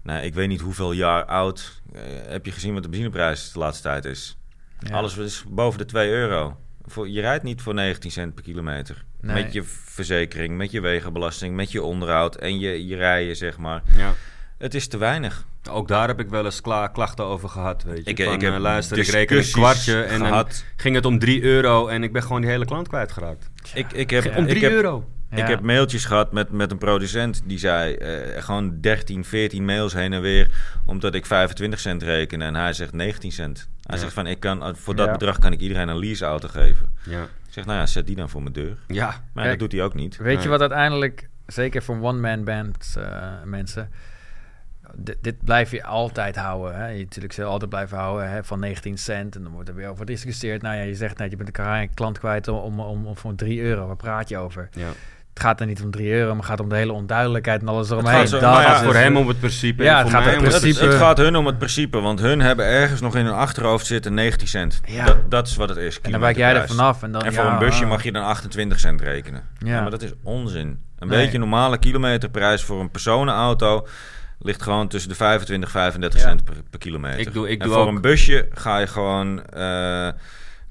nou, 0.02 0.22
ik 0.24 0.34
weet 0.34 0.48
niet 0.48 0.60
hoeveel 0.60 0.92
jaar 0.92 1.24
oud. 1.24 1.80
Eh, 1.94 2.00
heb 2.28 2.44
je 2.46 2.52
gezien 2.52 2.74
wat 2.74 2.82
de 2.82 2.88
benzineprijs 2.88 3.52
de 3.52 3.58
laatste 3.58 3.82
tijd 3.82 4.04
is? 4.04 4.36
ja. 4.80 4.96
Alles 4.96 5.16
is 5.16 5.44
boven 5.48 5.78
de 5.78 5.84
2 5.84 6.10
euro. 6.10 6.56
Voor, 6.90 7.08
je 7.08 7.20
rijdt 7.20 7.44
niet 7.44 7.62
voor 7.62 7.74
19 7.74 8.10
cent 8.10 8.34
per 8.34 8.44
kilometer. 8.44 9.04
Nee. 9.20 9.42
Met 9.42 9.52
je 9.52 9.62
verzekering, 9.64 10.56
met 10.56 10.70
je 10.70 10.80
wegenbelasting, 10.80 11.56
met 11.56 11.72
je 11.72 11.82
onderhoud 11.82 12.36
en 12.36 12.58
je, 12.58 12.86
je 12.86 12.96
rijden, 12.96 13.36
zeg 13.36 13.58
maar. 13.58 13.82
Ja. 13.96 14.14
Het 14.58 14.74
is 14.74 14.88
te 14.88 14.98
weinig. 14.98 15.44
Ook 15.70 15.88
daar 15.88 16.08
heb 16.08 16.20
ik 16.20 16.28
wel 16.28 16.44
eens 16.44 16.60
kla- 16.60 16.86
klachten 16.86 17.24
over 17.24 17.48
gehad, 17.48 17.82
weet 17.82 18.04
je. 18.04 18.10
Ik, 18.10 18.22
Van, 18.24 18.32
ik 18.32 18.40
heb 18.40 18.52
eh, 18.52 18.58
luister, 18.60 18.98
ik 18.98 19.06
reken 19.06 19.36
een 19.38 19.50
kwartje 19.50 20.02
en 20.02 20.18
dan 20.18 20.46
ging 20.76 20.94
het 20.94 21.04
om 21.04 21.18
3 21.18 21.42
euro 21.42 21.86
en 21.86 22.02
ik 22.02 22.12
ben 22.12 22.22
gewoon 22.22 22.40
die 22.40 22.50
hele 22.50 22.64
klant 22.64 22.88
kwijtgeraakt. 22.88 23.50
Ik, 23.74 23.92
ik 23.92 24.10
heb, 24.10 24.36
Om 24.36 24.42
ik 24.44 24.48
3 24.48 24.62
heb, 24.62 24.72
euro. 24.72 25.08
Ja. 25.30 25.36
Ik 25.36 25.46
heb 25.48 25.60
mailtjes 25.60 26.04
gehad 26.04 26.32
met, 26.32 26.50
met 26.50 26.70
een 26.70 26.78
producent 26.78 27.42
die 27.44 27.58
zei 27.58 27.94
eh, 27.94 28.42
gewoon 28.42 28.80
13, 28.80 29.24
14 29.24 29.64
mails 29.64 29.92
heen 29.92 30.12
en 30.12 30.20
weer, 30.20 30.50
omdat 30.86 31.14
ik 31.14 31.26
25 31.26 31.80
cent 31.80 32.02
reken 32.02 32.42
en 32.42 32.54
hij 32.54 32.72
zegt 32.72 32.92
19 32.92 33.32
cent. 33.32 33.68
Hij 33.82 33.96
Ja. 33.96 34.02
zegt 34.02 34.12
van 34.12 34.26
ik 34.26 34.40
kan, 34.40 34.76
voor 34.76 34.96
dat 34.96 35.06
Ja. 35.06 35.12
bedrag 35.12 35.38
kan 35.38 35.52
ik 35.52 35.60
iedereen 35.60 35.88
een 35.88 35.98
leaseauto 35.98 36.48
geven. 36.48 36.88
Ja. 37.04 37.22
Ik 37.22 37.54
zeg 37.54 37.64
nou 37.64 37.78
ja, 37.78 37.86
zet 37.86 38.06
die 38.06 38.16
dan 38.16 38.28
voor 38.28 38.42
mijn 38.42 38.54
deur. 38.54 38.76
Ja. 38.86 39.06
Maar 39.06 39.44
Kijk, 39.44 39.48
dat 39.48 39.58
doet 39.58 39.72
hij 39.78 39.82
ook 39.82 39.94
niet. 39.94 40.16
Weet 40.16 40.42
je 40.42 40.48
wat 40.48 40.60
uiteindelijk, 40.60 41.28
zeker 41.46 41.82
voor 41.82 42.00
one-man 42.02 42.44
band 42.44 42.94
eh, 42.98 43.04
mensen, 43.44 43.90
dit, 44.96 45.16
dit 45.20 45.44
blijf 45.44 45.70
je 45.70 45.84
altijd 45.84 46.36
houden. 46.36 46.76
Hè? 46.76 46.86
Je 46.86 47.02
natuurlijk 47.02 47.34
zal 47.34 47.50
altijd 47.50 47.70
blijven 47.70 47.98
houden 47.98 48.30
hè, 48.30 48.44
van 48.44 48.60
19 48.60 48.98
cent 48.98 49.36
en 49.36 49.42
dan 49.42 49.52
wordt 49.52 49.68
er 49.68 49.74
weer 49.74 49.86
over 49.88 49.98
gediscussieerd. 49.98 50.62
Nou 50.62 50.76
ja, 50.76 50.82
je 50.82 50.94
zegt 50.94 51.18
net, 51.18 51.30
je 51.30 51.36
bent 51.36 51.58
een 51.58 51.90
klant 51.94 52.18
kwijt 52.18 52.48
om, 52.48 52.80
om, 52.80 53.06
om 53.06 53.16
voor 53.16 53.34
3 53.34 53.60
euro. 53.60 53.86
Waar 53.86 53.96
praat 53.96 54.28
je 54.28 54.38
over? 54.38 54.68
ja. 54.72 54.86
Het 55.34 55.46
gaat 55.46 55.60
er 55.60 55.66
niet 55.66 55.82
om 55.82 55.90
3 55.90 56.10
euro, 56.12 56.28
maar 56.28 56.36
het 56.36 56.44
gaat 56.46 56.60
om 56.60 56.68
de 56.68 56.76
hele 56.76 56.92
onduidelijkheid 56.92 57.60
en 57.60 57.68
alles 57.68 57.90
eromheen. 57.90 58.14
gaat 58.14 58.28
zo- 58.28 58.38
Dat 58.40 58.50
nou 58.50 58.62
ja, 58.62 58.68
is 58.68 58.74
Het 58.76 58.84
voor 58.84 58.94
hem 58.94 59.16
om 59.16 59.28
het 59.28 59.38
principe 59.38 59.82
Ja, 59.82 59.92
het 59.92 60.02
voor 60.02 60.10
gaat 60.10 60.24
mij 60.24 60.32
om 60.32 60.38
om 60.38 60.44
het 60.44 60.52
Het, 60.52 60.62
principe. 60.62 60.86
het 60.86 60.96
gaat 60.98 61.18
hun 61.18 61.36
om 61.36 61.46
het 61.46 61.58
principe, 61.58 62.00
want 62.00 62.20
hun 62.20 62.40
hebben 62.40 62.64
ergens 62.66 63.00
nog 63.00 63.16
in 63.16 63.24
hun 63.24 63.34
achterhoofd 63.34 63.86
zitten 63.86 64.14
19 64.14 64.48
cent. 64.48 64.80
Ja. 64.84 65.04
Dat, 65.04 65.30
dat 65.30 65.46
is 65.46 65.56
wat 65.56 65.68
het 65.68 65.78
is. 65.78 66.00
En 66.00 66.10
dan 66.10 66.20
wijk 66.20 66.36
jij 66.36 66.54
er 66.54 66.68
vanaf. 66.68 67.02
En, 67.02 67.12
dan, 67.12 67.22
En 67.22 67.32
voor 67.34 67.44
ja, 67.44 67.52
een 67.52 67.58
busje 67.58 67.86
mag 67.86 68.02
je 68.02 68.12
dan 68.12 68.24
28 68.24 68.80
cent 68.80 69.00
rekenen. 69.00 69.42
Ja. 69.58 69.74
Ja, 69.74 69.80
maar 69.80 69.90
dat 69.90 70.02
is 70.02 70.12
onzin. 70.22 70.80
Een 70.98 71.08
Nee. 71.08 71.22
beetje 71.22 71.38
normale 71.38 71.78
kilometerprijs 71.78 72.62
voor 72.62 72.80
een 72.80 72.90
personenauto 72.90 73.86
ligt 74.40 74.62
gewoon 74.62 74.88
tussen 74.88 75.10
de 75.10 75.16
25 75.16 75.68
en 75.68 75.80
35 75.80 76.20
Ja. 76.20 76.26
cent 76.28 76.44
per, 76.44 76.54
per 76.70 76.78
kilometer. 76.78 77.18
Ik 77.20 77.32
doe- 77.32 77.48
ik 77.48 77.60
en 77.60 77.66
doe 77.66 77.74
voor 77.76 77.86
ook- 77.86 77.94
een 77.94 78.00
busje 78.00 78.48
ga 78.54 78.78
je 78.78 78.86
gewoon 78.86 79.44
eh, 79.46 80.08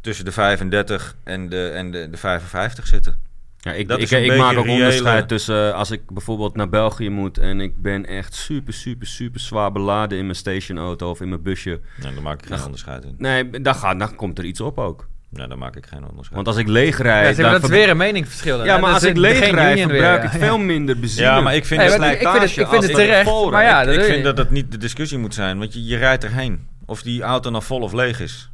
tussen 0.01 0.25
de 0.25 0.31
35 0.31 1.15
en 1.23 1.49
de, 1.49 1.69
en 1.69 1.91
de, 1.91 2.09
de 2.09 2.17
55 2.17 2.87
zitten. 2.87 3.25
Ja, 3.59 3.73
ik, 3.73 3.91
ik, 3.91 4.09
ik 4.11 4.37
maak 4.37 4.57
ook 4.57 4.65
reële- 4.65 4.71
onderscheid 4.83 5.27
tussen 5.27 5.67
eh, 5.69 5.73
als 5.73 5.91
ik 5.91 6.11
bijvoorbeeld 6.11 6.55
naar 6.55 6.69
België 6.69 7.09
moet 7.09 7.37
en 7.37 7.61
ik 7.61 7.81
ben 7.81 8.05
echt 8.05 8.33
super, 8.35 8.73
super, 8.73 9.07
super 9.07 9.39
zwaar 9.39 9.71
beladen 9.71 10.17
in 10.17 10.23
mijn 10.23 10.35
stationauto 10.37 11.09
of 11.09 11.21
in 11.21 11.29
mijn 11.29 11.41
busje. 11.41 11.79
Nou, 12.01 12.13
daar 12.13 12.23
maak 12.23 12.41
ik 12.41 12.47
geen 12.47 12.63
onderscheid 12.63 13.03
in. 13.03 13.15
Nee, 13.17 13.49
dan, 13.61 13.75
gaat, 13.75 13.99
dan 13.99 14.15
komt 14.15 14.37
er 14.37 14.45
iets 14.45 14.61
op 14.61 14.77
ook. 14.77 15.07
Nou, 15.29 15.49
daar 15.49 15.57
maak 15.57 15.75
ik 15.75 15.85
geen 15.85 16.05
onderscheid 16.09 16.35
Want 16.35 16.47
als 16.47 16.57
ik 16.57 16.67
leeg 16.67 16.97
Ja, 16.97 17.03
rijd... 17.03 17.35
maar 17.37 17.43
dan 17.51 17.61
dat 17.61 17.63
is 17.63 17.69
weer 17.69 17.89
een 17.89 17.97
meningsverschil. 17.97 18.65
Ja, 18.65 18.77
maar 18.77 18.93
als 18.93 19.03
ik 19.03 19.17
leeg 19.17 19.51
rijd, 19.51 19.79
verbruik 19.79 20.23
ik 20.23 20.31
ja. 20.31 20.37
veel 20.37 20.57
minder 20.57 20.99
benzine. 20.99 21.25
Ja, 21.25 21.41
maar 21.41 21.55
ik 21.55 21.65
vind, 21.65 21.81
Nee, 21.81 21.99
maar 21.99 22.11
ik 22.11 22.17
vind 22.27 22.41
het, 22.41 22.57
ik 22.57 22.67
vind 22.67 22.83
het 22.83 22.93
terecht. 22.93 23.49
Maar 23.49 23.63
ja, 23.63 23.79
ik, 23.79 23.85
dat 23.85 23.93
ik 23.93 23.99
doe 23.99 24.09
vind 24.09 24.17
je. 24.17 24.23
dat 24.23 24.35
dat 24.37 24.49
niet 24.49 24.71
de 24.71 24.77
discussie 24.77 25.17
moet 25.17 25.33
zijn. 25.33 25.59
Want 25.59 25.73
je, 25.73 25.85
je 25.85 25.97
rijdt 25.97 26.23
erheen. 26.23 26.67
Of 26.85 27.01
die 27.01 27.21
auto 27.21 27.49
nou 27.49 27.63
vol 27.63 27.81
of 27.81 27.93
leeg 27.93 28.19
is. 28.19 28.51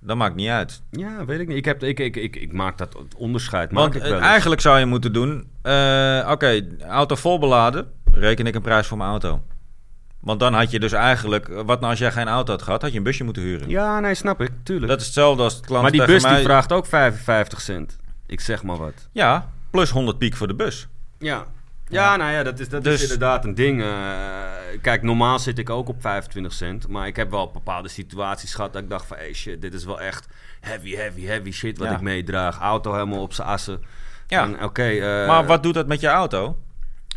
Dat 0.00 0.16
maakt 0.16 0.34
niet 0.34 0.48
uit. 0.48 0.82
Ja, 0.90 1.24
weet 1.24 1.40
ik 1.40 1.48
niet. 1.48 1.56
Ik, 1.56 1.64
heb, 1.64 1.82
ik, 1.82 1.98
ik, 2.00 2.16
ik, 2.16 2.36
ik 2.36 2.52
maak 2.52 2.78
dat 2.78 2.96
onderscheid. 3.16 3.70
Maak 3.72 3.82
Want 3.82 3.94
ik 3.94 4.02
eh, 4.02 4.08
wel 4.08 4.20
eigenlijk 4.20 4.60
zou 4.60 4.78
je 4.78 4.86
moeten 4.86 5.12
doen... 5.12 5.48
eh, 5.62 6.28
Oké, 6.30 6.60
auto 6.88 7.14
vol 7.14 7.38
beladen. 7.38 7.86
Reken 8.12 8.46
ik 8.46 8.54
een 8.54 8.62
prijs 8.62 8.86
voor 8.86 8.98
mijn 8.98 9.10
auto. 9.10 9.42
Want 10.26 10.40
dan 10.40 10.54
had 10.54 10.70
je 10.70 10.80
dus 10.80 10.92
eigenlijk... 10.92 11.46
Wat 11.48 11.66
nou 11.80 11.90
als 11.90 11.98
jij 11.98 12.12
geen 12.12 12.28
auto 12.28 12.52
had 12.52 12.62
gehad? 12.62 12.82
Had 12.82 12.90
je 12.92 12.96
een 12.98 13.04
busje 13.04 13.24
moeten 13.24 13.42
huren. 13.42 13.68
Ja, 13.68 14.00
nee, 14.00 14.14
snap 14.14 14.40
ik. 14.40 14.50
Tuurlijk. 14.62 14.88
Dat 14.88 15.00
is 15.00 15.04
hetzelfde 15.06 15.42
als 15.42 15.60
de 15.60 15.66
klant 15.66 15.82
maar 15.82 15.90
die 15.90 16.04
bus 16.04 16.22
mij... 16.22 16.34
die 16.34 16.44
vraagt 16.44 16.72
ook 16.72 16.86
55 16.86 17.60
cent. 17.60 17.96
Ik 18.26 18.40
zeg 18.40 18.62
maar 18.62 18.76
wat. 18.76 19.08
Ja, 19.12 19.48
plus 19.70 19.90
100 19.90 20.18
piek 20.18 20.36
voor 20.36 20.46
de 20.46 20.54
bus. 20.54 20.88
Ja. 21.18 21.44
Ja, 21.88 22.16
nou 22.16 22.32
ja, 22.32 22.42
dat 22.42 22.58
is, 22.58 22.68
dat 22.68 22.84
Dus- 22.84 22.94
is 22.94 23.02
inderdaad 23.02 23.44
een 23.44 23.54
ding. 23.54 23.82
eh, 23.82 23.88
kijk, 24.82 25.02
normaal 25.02 25.38
zit 25.38 25.58
ik 25.58 25.70
ook 25.70 25.88
op 25.88 26.00
25 26.00 26.52
cent. 26.52 26.88
Maar 26.88 27.06
ik 27.06 27.16
heb 27.16 27.30
wel 27.30 27.50
bepaalde 27.50 27.88
situaties 27.88 28.54
gehad 28.54 28.72
dat 28.72 28.82
ik 28.82 28.90
dacht 28.90 29.06
van... 29.06 29.16
Hey 29.16 29.32
shit, 29.34 29.60
dit 29.60 29.74
is 29.74 29.84
wel 29.84 30.00
echt 30.00 30.26
heavy, 30.60 30.94
heavy, 30.94 31.24
heavy 31.26 31.50
shit 31.52 31.78
wat 31.78 31.88
Ja. 31.88 31.94
ik 31.94 32.00
meedraag. 32.00 32.58
Auto 32.58 32.92
helemaal 32.92 33.22
op 33.22 33.32
zijn 33.32 33.48
assen. 33.48 33.82
Ja. 34.26 34.48
Oké, 34.62 34.82
eh, 34.88 35.26
maar 35.26 35.46
wat 35.46 35.62
doet 35.62 35.74
dat 35.74 35.86
met 35.86 36.00
je 36.00 36.08
auto? 36.08 36.56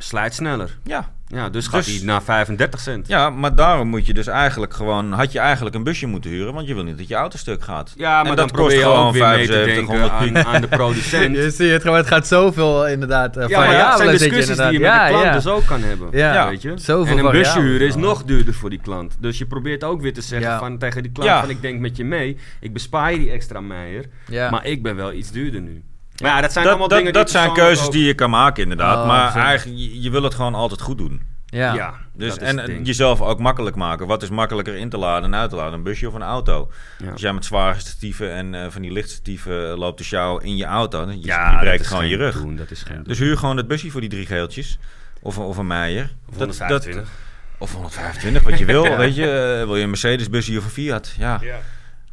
Slijt 0.02 0.34
sneller. 0.34 0.78
Ja. 0.84 1.12
Ja, 1.28 1.50
dus 1.50 1.68
gaat 1.68 1.86
Dus- 1.86 1.95
hij 1.95 2.06
naar 2.06 2.24
35 2.24 2.80
cent. 2.80 3.08
ja, 3.08 3.30
maar 3.30 3.56
daarom 3.56 3.88
moet 3.88 4.06
je 4.06 4.14
dus 4.14 4.28
eigenlijk 4.28 4.74
gewoon... 4.74 5.12
Had 5.12 5.32
je 5.32 5.39
eigenlijk 5.39 5.76
een 5.76 5.84
busje 5.84 6.08
moeten 6.08 6.30
huren... 6.32 6.54
want 6.54 6.68
je 6.68 6.74
wil 6.74 6.84
niet 6.84 6.97
dat 6.97 7.08
je 7.08 7.16
auto 7.16 7.38
stuk 7.38 7.64
gaat. 7.64 7.93
Ja, 7.97 8.10
maar 8.10 8.20
En 8.20 8.26
dan 8.26 8.36
dat 8.36 8.52
probeer 8.52 8.78
je 8.78 8.84
kost 8.84 8.93
gewoon 8.93 9.08
ook 9.08 9.14
weer 9.14 9.28
mee 9.28 9.47
te 9.47 9.54
75, 9.54 9.88
denken 9.95 10.10
100 10.22 10.38
aan, 10.38 10.45
aan 10.56 10.62
de 10.62 10.68
producent. 10.68 11.36
Je 11.36 11.50
ziet 11.52 11.72
het 11.72 11.82
gewoon, 11.82 11.97
het 11.97 12.08
gaat 12.08 12.28
zoveel 12.28 12.88
inderdaad. 12.88 13.38
Uh, 13.38 13.47
Ja, 13.47 13.60
maar 13.60 13.72
ja, 13.72 13.88
het 13.89 13.97
zijn 13.97 14.12
je 14.12 14.18
discussies 14.18 14.58
die 14.58 14.72
je 14.72 14.80
met 14.80 14.91
de 14.91 15.06
klant 15.08 15.24
ja. 15.24 15.32
dus 15.34 15.47
ook 15.47 15.66
kan 15.66 15.82
hebben. 15.82 16.08
Ja, 16.12 16.34
Ja. 16.34 16.50
weet 16.50 16.62
je? 16.62 16.74
Zoveel 16.76 17.18
en 17.18 17.26
een 17.26 17.32
busje 17.32 17.60
huren 17.60 17.88
is 17.88 17.95
nog 17.95 18.24
duurder 18.24 18.54
voor 18.54 18.70
die 18.70 18.80
klant. 18.82 19.16
Dus 19.20 19.38
je 19.38 19.45
probeert 19.45 19.84
ook 19.84 20.02
weer 20.02 20.14
te 20.14 20.22
zeggen 20.22 20.50
Ja. 20.50 20.60
van, 20.60 20.78
tegen 20.78 21.04
die 21.04 21.12
klant 21.12 21.30
Ja. 21.30 21.39
van 21.39 21.50
ik 21.50 21.62
denk 21.62 21.80
met 21.80 21.97
je 21.97 22.06
mee. 22.06 22.38
Ik 22.60 22.74
bespaar 22.74 23.12
je 23.12 23.18
die 23.20 23.32
extra 23.32 23.60
meier. 23.62 24.06
Ja. 24.28 24.50
Maar 24.50 24.66
ik 24.66 24.84
ben 24.84 24.95
wel 24.95 25.14
iets 25.14 25.32
duurder 25.32 25.62
nu. 25.62 25.84
Maar 26.20 26.32
ja, 26.32 26.42
dat 26.42 26.52
zijn 26.52 26.64
dat 26.64 26.74
allemaal 26.74 26.90
dat, 26.90 26.98
dingen 26.98 27.14
dat 27.14 27.28
die 27.28 27.38
zijn 27.38 27.54
keuzes 27.54 27.86
ook- 27.86 27.92
die 27.92 28.06
je 28.06 28.14
kan 28.14 28.30
maken 28.30 28.64
inderdaad. 28.64 28.98
Oh, 28.98 29.08
maar 29.08 29.32
zo. 29.32 29.38
eigenlijk, 29.38 29.80
je, 29.80 30.02
je 30.02 30.10
wil 30.10 30.24
het 30.24 30.34
gewoon 30.34 30.56
altijd 30.56 30.82
goed 30.82 30.98
doen. 30.98 31.22
ja. 31.46 31.74
Ja, 31.76 31.94
Dus, 32.14 32.38
en 32.38 32.84
jezelf 32.84 33.22
ook 33.22 33.40
makkelijk 33.40 33.76
maken. 33.76 34.08
Wat 34.08 34.24
is 34.24 34.30
makkelijker 34.30 34.76
in 34.76 34.90
te 34.90 34.98
laden 34.98 35.34
en 35.34 35.40
uit 35.40 35.50
te 35.50 35.56
laden? 35.56 35.74
Een 35.74 35.84
busje 35.84 36.08
of 36.08 36.14
een 36.14 36.22
auto? 36.22 36.72
Ja. 37.04 37.12
Als 37.12 37.22
jij 37.22 37.34
met 37.34 37.46
zware 37.46 37.80
statieven 37.80 38.32
en 38.32 38.56
eh, 38.56 38.66
van 38.70 38.82
die 38.82 38.92
lichtstatieven 38.92 39.78
loopt 39.78 39.98
te 39.98 40.04
sjouwen 40.04 40.44
in 40.44 40.58
je 40.58 40.66
auto... 40.66 41.06
dan 41.06 41.20
je, 41.20 41.26
ja, 41.26 41.52
je 41.52 41.58
breekt 41.60 41.80
is 41.82 41.88
gewoon 41.88 42.02
geen 42.02 42.12
je 42.12 42.18
rug. 42.18 42.42
Doen, 42.42 42.56
dat 42.56 42.72
is 42.72 42.84
geen 42.84 43.04
Dus 43.04 43.20
huur 43.20 43.38
gewoon 43.38 43.58
het 43.58 43.68
busje 43.68 43.92
voor 43.92 44.02
die 44.02 44.10
drie 44.10 44.26
geeltjes. 44.26 44.78
Of, 45.22 45.36
een- 45.38 45.44
of 45.44 45.58
een 45.58 45.68
Meijer. 45.68 46.04
Of 46.04 46.38
Dat- 46.38 46.48
125. 46.48 46.96
Dat, 47.04 47.12
of 47.58 47.74
125, 47.74 48.44
wat 48.44 48.60
je 48.60 48.66
wil. 48.66 48.84
Weet 48.98 49.16
je, 49.16 49.32
Eh, 49.60 49.66
wil 49.66 49.76
je 49.76 49.84
een 49.84 49.90
Mercedes 49.90 50.30
busje 50.30 50.58
of 50.58 50.64
een 50.64 50.70
Fiat? 50.70 51.14
Ja. 51.18 51.40
Ja. 51.42 51.58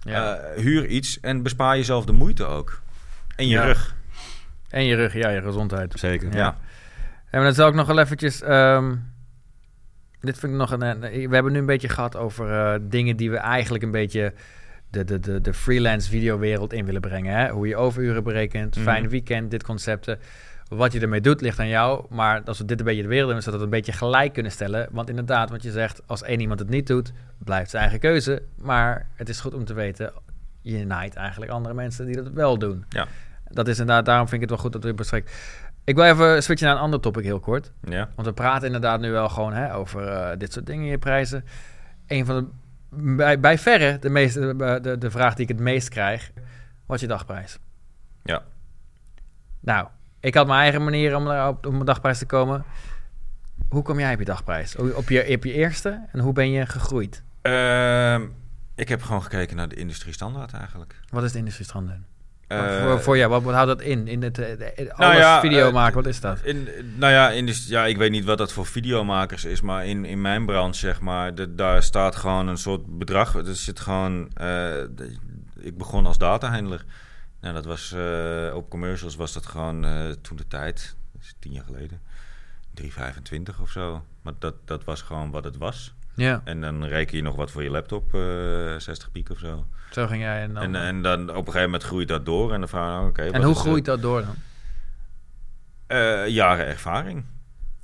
Ja. 0.02 0.34
Eh, 0.34 0.62
huur 0.62 0.86
iets 0.86 1.20
en 1.20 1.42
bespaar 1.42 1.76
jezelf 1.76 2.04
de 2.04 2.12
moeite 2.12 2.44
ook. 2.44 2.80
En 3.36 3.46
je 3.48 3.54
Ja. 3.54 3.64
rug. 3.64 3.94
En 4.68 4.84
je 4.84 4.94
rug, 4.94 5.12
ja, 5.14 5.28
je 5.28 5.42
gezondheid. 5.42 5.92
Zeker. 5.98 6.32
Ja. 6.32 6.36
Ja. 6.38 6.56
En 7.30 7.42
dan 7.42 7.54
zal 7.54 7.68
ik 7.68 7.74
nog 7.74 7.86
wel 7.86 7.98
eventjes... 7.98 8.42
ehm, 8.42 8.94
dit 10.20 10.38
vind 10.38 10.52
ik 10.52 10.58
nog 10.58 10.70
een... 10.70 11.00
We 11.00 11.28
hebben 11.34 11.52
nu 11.52 11.58
een 11.58 11.66
beetje 11.66 11.88
gehad 11.88 12.16
over 12.16 12.50
eh, 12.50 12.80
dingen 12.82 13.16
die 13.16 13.30
we 13.30 13.36
eigenlijk 13.36 13.84
een 13.84 13.90
beetje... 13.90 14.32
De, 14.90 15.04
de, 15.04 15.20
de, 15.20 15.40
de 15.40 15.54
freelance 15.54 16.08
videowereld 16.10 16.72
in 16.72 16.84
willen 16.84 17.00
brengen. 17.00 17.34
Hè? 17.36 17.48
Hoe 17.50 17.68
je 17.68 17.76
overuren 17.76 18.24
berekent, 18.24 18.74
Mhm. 18.76 18.84
fijn 18.84 19.08
weekend, 19.08 19.50
dit 19.50 19.62
concepten. 19.62 20.18
Wat 20.68 20.92
je 20.92 21.00
ermee 21.00 21.20
doet 21.20 21.40
ligt 21.40 21.58
aan 21.58 21.68
jou. 21.68 22.06
Maar 22.10 22.42
als 22.44 22.58
we 22.58 22.64
dit 22.64 22.78
een 22.78 22.84
beetje 22.84 23.02
de 23.02 23.08
wereld 23.08 23.30
in, 23.32 23.42
zodat 23.42 23.60
we 23.60 23.64
het 23.66 23.74
een 23.74 23.80
beetje 23.82 23.98
gelijk 23.98 24.32
kunnen 24.32 24.52
stellen. 24.52 24.88
Want 24.90 25.08
inderdaad, 25.08 25.50
wat 25.50 25.62
je 25.62 25.70
zegt, 25.70 26.02
als 26.06 26.22
één 26.22 26.40
iemand 26.40 26.58
het 26.58 26.68
niet 26.68 26.86
doet, 26.86 27.12
blijft 27.38 27.70
zijn 27.70 27.82
eigen 27.82 28.00
keuze. 28.00 28.42
Maar 28.56 29.08
het 29.14 29.28
is 29.28 29.40
goed 29.40 29.54
om 29.54 29.64
te 29.64 29.74
weten, 29.74 30.12
je 30.60 30.84
naait 30.86 31.14
eigenlijk 31.14 31.50
andere 31.52 31.74
mensen 31.74 32.06
die 32.06 32.16
dat 32.16 32.28
wel 32.32 32.58
doen. 32.58 32.84
Ja. 32.88 33.06
Dat 33.50 33.68
is 33.68 33.78
inderdaad, 33.78 34.04
daarom 34.04 34.28
vind 34.28 34.42
ik 34.42 34.48
het 34.48 34.50
wel 34.50 34.64
goed 34.64 34.72
dat 34.72 34.82
we 34.82 34.88
het 34.88 34.96
bespreken. 34.96 35.30
Ik 35.84 35.94
wil 35.94 36.04
even 36.04 36.42
switchen 36.42 36.66
naar 36.66 36.76
een 36.76 36.82
ander 36.82 37.00
topic 37.00 37.24
heel 37.24 37.40
kort. 37.40 37.72
Ja. 37.82 38.08
Want 38.14 38.28
we 38.28 38.34
praten 38.34 38.66
inderdaad 38.66 39.00
nu 39.00 39.10
wel 39.10 39.28
gewoon 39.28 39.52
hè, 39.52 39.74
over 39.74 40.08
eh, 40.08 40.38
dit 40.38 40.52
soort 40.52 40.66
dingen, 40.66 40.86
je 40.86 40.98
prijzen. 40.98 41.44
Een 42.06 42.26
van 42.26 42.36
de, 42.36 42.46
bij, 43.14 43.40
bij 43.40 43.58
verre, 43.58 43.98
de, 43.98 44.10
meeste, 44.10 44.56
de, 44.56 44.78
de, 44.82 44.98
de 44.98 45.10
vraag 45.10 45.34
die 45.34 45.42
ik 45.42 45.48
het 45.48 45.60
meest 45.60 45.88
krijg. 45.88 46.32
Wat 46.86 46.96
is 46.96 47.02
je 47.02 47.08
dagprijs? 47.08 47.58
Ja. 48.22 48.42
Nou, 49.60 49.86
ik 50.20 50.34
had 50.34 50.46
mijn 50.46 50.60
eigen 50.60 50.84
manier 50.84 51.16
om 51.16 51.28
op, 51.28 51.66
op 51.66 51.72
mijn 51.72 51.84
dagprijs 51.84 52.18
te 52.18 52.26
komen. 52.26 52.64
Hoe 53.68 53.82
kom 53.82 53.98
jij 53.98 54.12
op 54.12 54.18
je 54.18 54.24
dagprijs? 54.24 54.76
Op 54.76 55.08
je, 55.08 55.34
op 55.34 55.44
je 55.44 55.52
eerste? 55.52 56.06
En 56.12 56.20
hoe 56.20 56.32
ben 56.32 56.50
je 56.50 56.66
gegroeid? 56.66 57.22
Ehm, 57.42 58.22
ik 58.74 58.88
heb 58.88 59.02
gewoon 59.02 59.22
gekeken 59.22 59.56
naar 59.56 59.68
de 59.68 59.76
industriestandaard 59.76 60.52
eigenlijk. 60.52 61.00
Wat 61.10 61.22
is 61.22 61.32
de 61.32 61.38
industriestandaard? 61.38 62.00
Eh, 62.46 62.82
voor, 62.82 63.00
voor 63.00 63.16
jou, 63.16 63.30
wat, 63.42 63.54
houdt 63.54 63.68
dat 63.68 63.80
in? 63.80 64.08
In 64.08 64.22
het, 64.22 64.38
eh, 64.38 64.58
de- 64.58 64.72
Nou 64.76 64.90
alles 65.10 65.16
ja, 65.18 65.40
video 65.40 65.66
eh, 65.66 65.72
maken, 65.72 65.94
wat 65.94 66.06
is 66.06 66.20
dat? 66.20 66.40
In, 66.42 66.68
nou 66.96 67.12
ja, 67.12 67.30
in 67.30 67.46
de, 67.46 67.64
ja, 67.68 67.84
ik 67.86 67.96
weet 67.96 68.10
niet 68.10 68.24
wat 68.24 68.38
dat 68.38 68.52
voor 68.52 68.66
videomakers 68.66 69.44
is, 69.44 69.60
maar 69.60 69.86
in, 69.86 70.04
in 70.04 70.20
mijn 70.20 70.46
branche, 70.46 70.78
zeg 70.78 71.00
maar, 71.00 71.34
de, 71.34 71.54
daar 71.54 71.82
staat 71.82 72.16
gewoon 72.16 72.46
een 72.48 72.56
soort 72.58 72.98
bedrag. 72.98 73.34
Er 73.34 73.54
zit 73.56 73.80
gewoon. 73.80 74.28
eh, 74.28 74.34
de- 74.90 75.16
ik 75.60 75.78
begon 75.78 76.06
als 76.06 76.18
datahandler. 76.18 76.84
Nou, 77.40 77.54
dat 77.54 77.64
was 77.64 77.92
eh, 77.92 78.54
op 78.54 78.70
commercials 78.70 79.16
was 79.16 79.32
dat 79.32 79.46
gewoon 79.46 79.84
eh, 79.84 80.10
toen 80.22 80.36
de 80.36 80.46
tijd, 80.48 80.96
dat 81.12 81.22
is 81.22 81.34
tien 81.38 81.52
jaar 81.52 81.64
geleden, 81.64 82.00
3,25 82.74 83.60
of 83.60 83.70
zo. 83.70 84.04
Maar 84.22 84.32
dat, 84.38 84.54
dat 84.64 84.84
was 84.84 85.02
gewoon 85.02 85.30
wat 85.30 85.44
het 85.44 85.56
was. 85.56 85.94
Ja, 86.16 86.40
En 86.44 86.60
dan 86.60 86.84
reken 86.84 87.16
je 87.16 87.22
nog 87.22 87.36
wat 87.36 87.50
voor 87.50 87.62
je 87.62 87.70
laptop, 87.70 88.14
eh 88.14 88.20
60 88.78 89.10
piek 89.12 89.30
of 89.30 89.38
zo. 89.38 89.66
zo 89.90 90.06
ging 90.06 90.22
jij. 90.22 90.42
En, 90.42 90.54
dan, 90.54 90.62
En, 90.62 90.74
en 90.76 91.02
dan 91.02 91.20
op 91.22 91.28
een 91.36 91.44
gegeven 91.44 91.62
moment 91.62 91.82
groeit 91.82 92.08
dat 92.08 92.24
door. 92.26 92.52
En 92.52 92.58
dan 92.60 92.68
vraag 92.68 92.84
je, 92.86 92.90
nou, 92.96 93.08
oké. 93.08 93.22
en 93.22 93.42
hoe 93.42 93.54
de- 93.54 93.60
groeit 93.60 93.84
dat 93.84 94.02
door 94.02 94.20
dan? 94.24 94.34
Eh, 95.86 96.26
jaren 96.28 96.66
ervaring. 96.66 97.24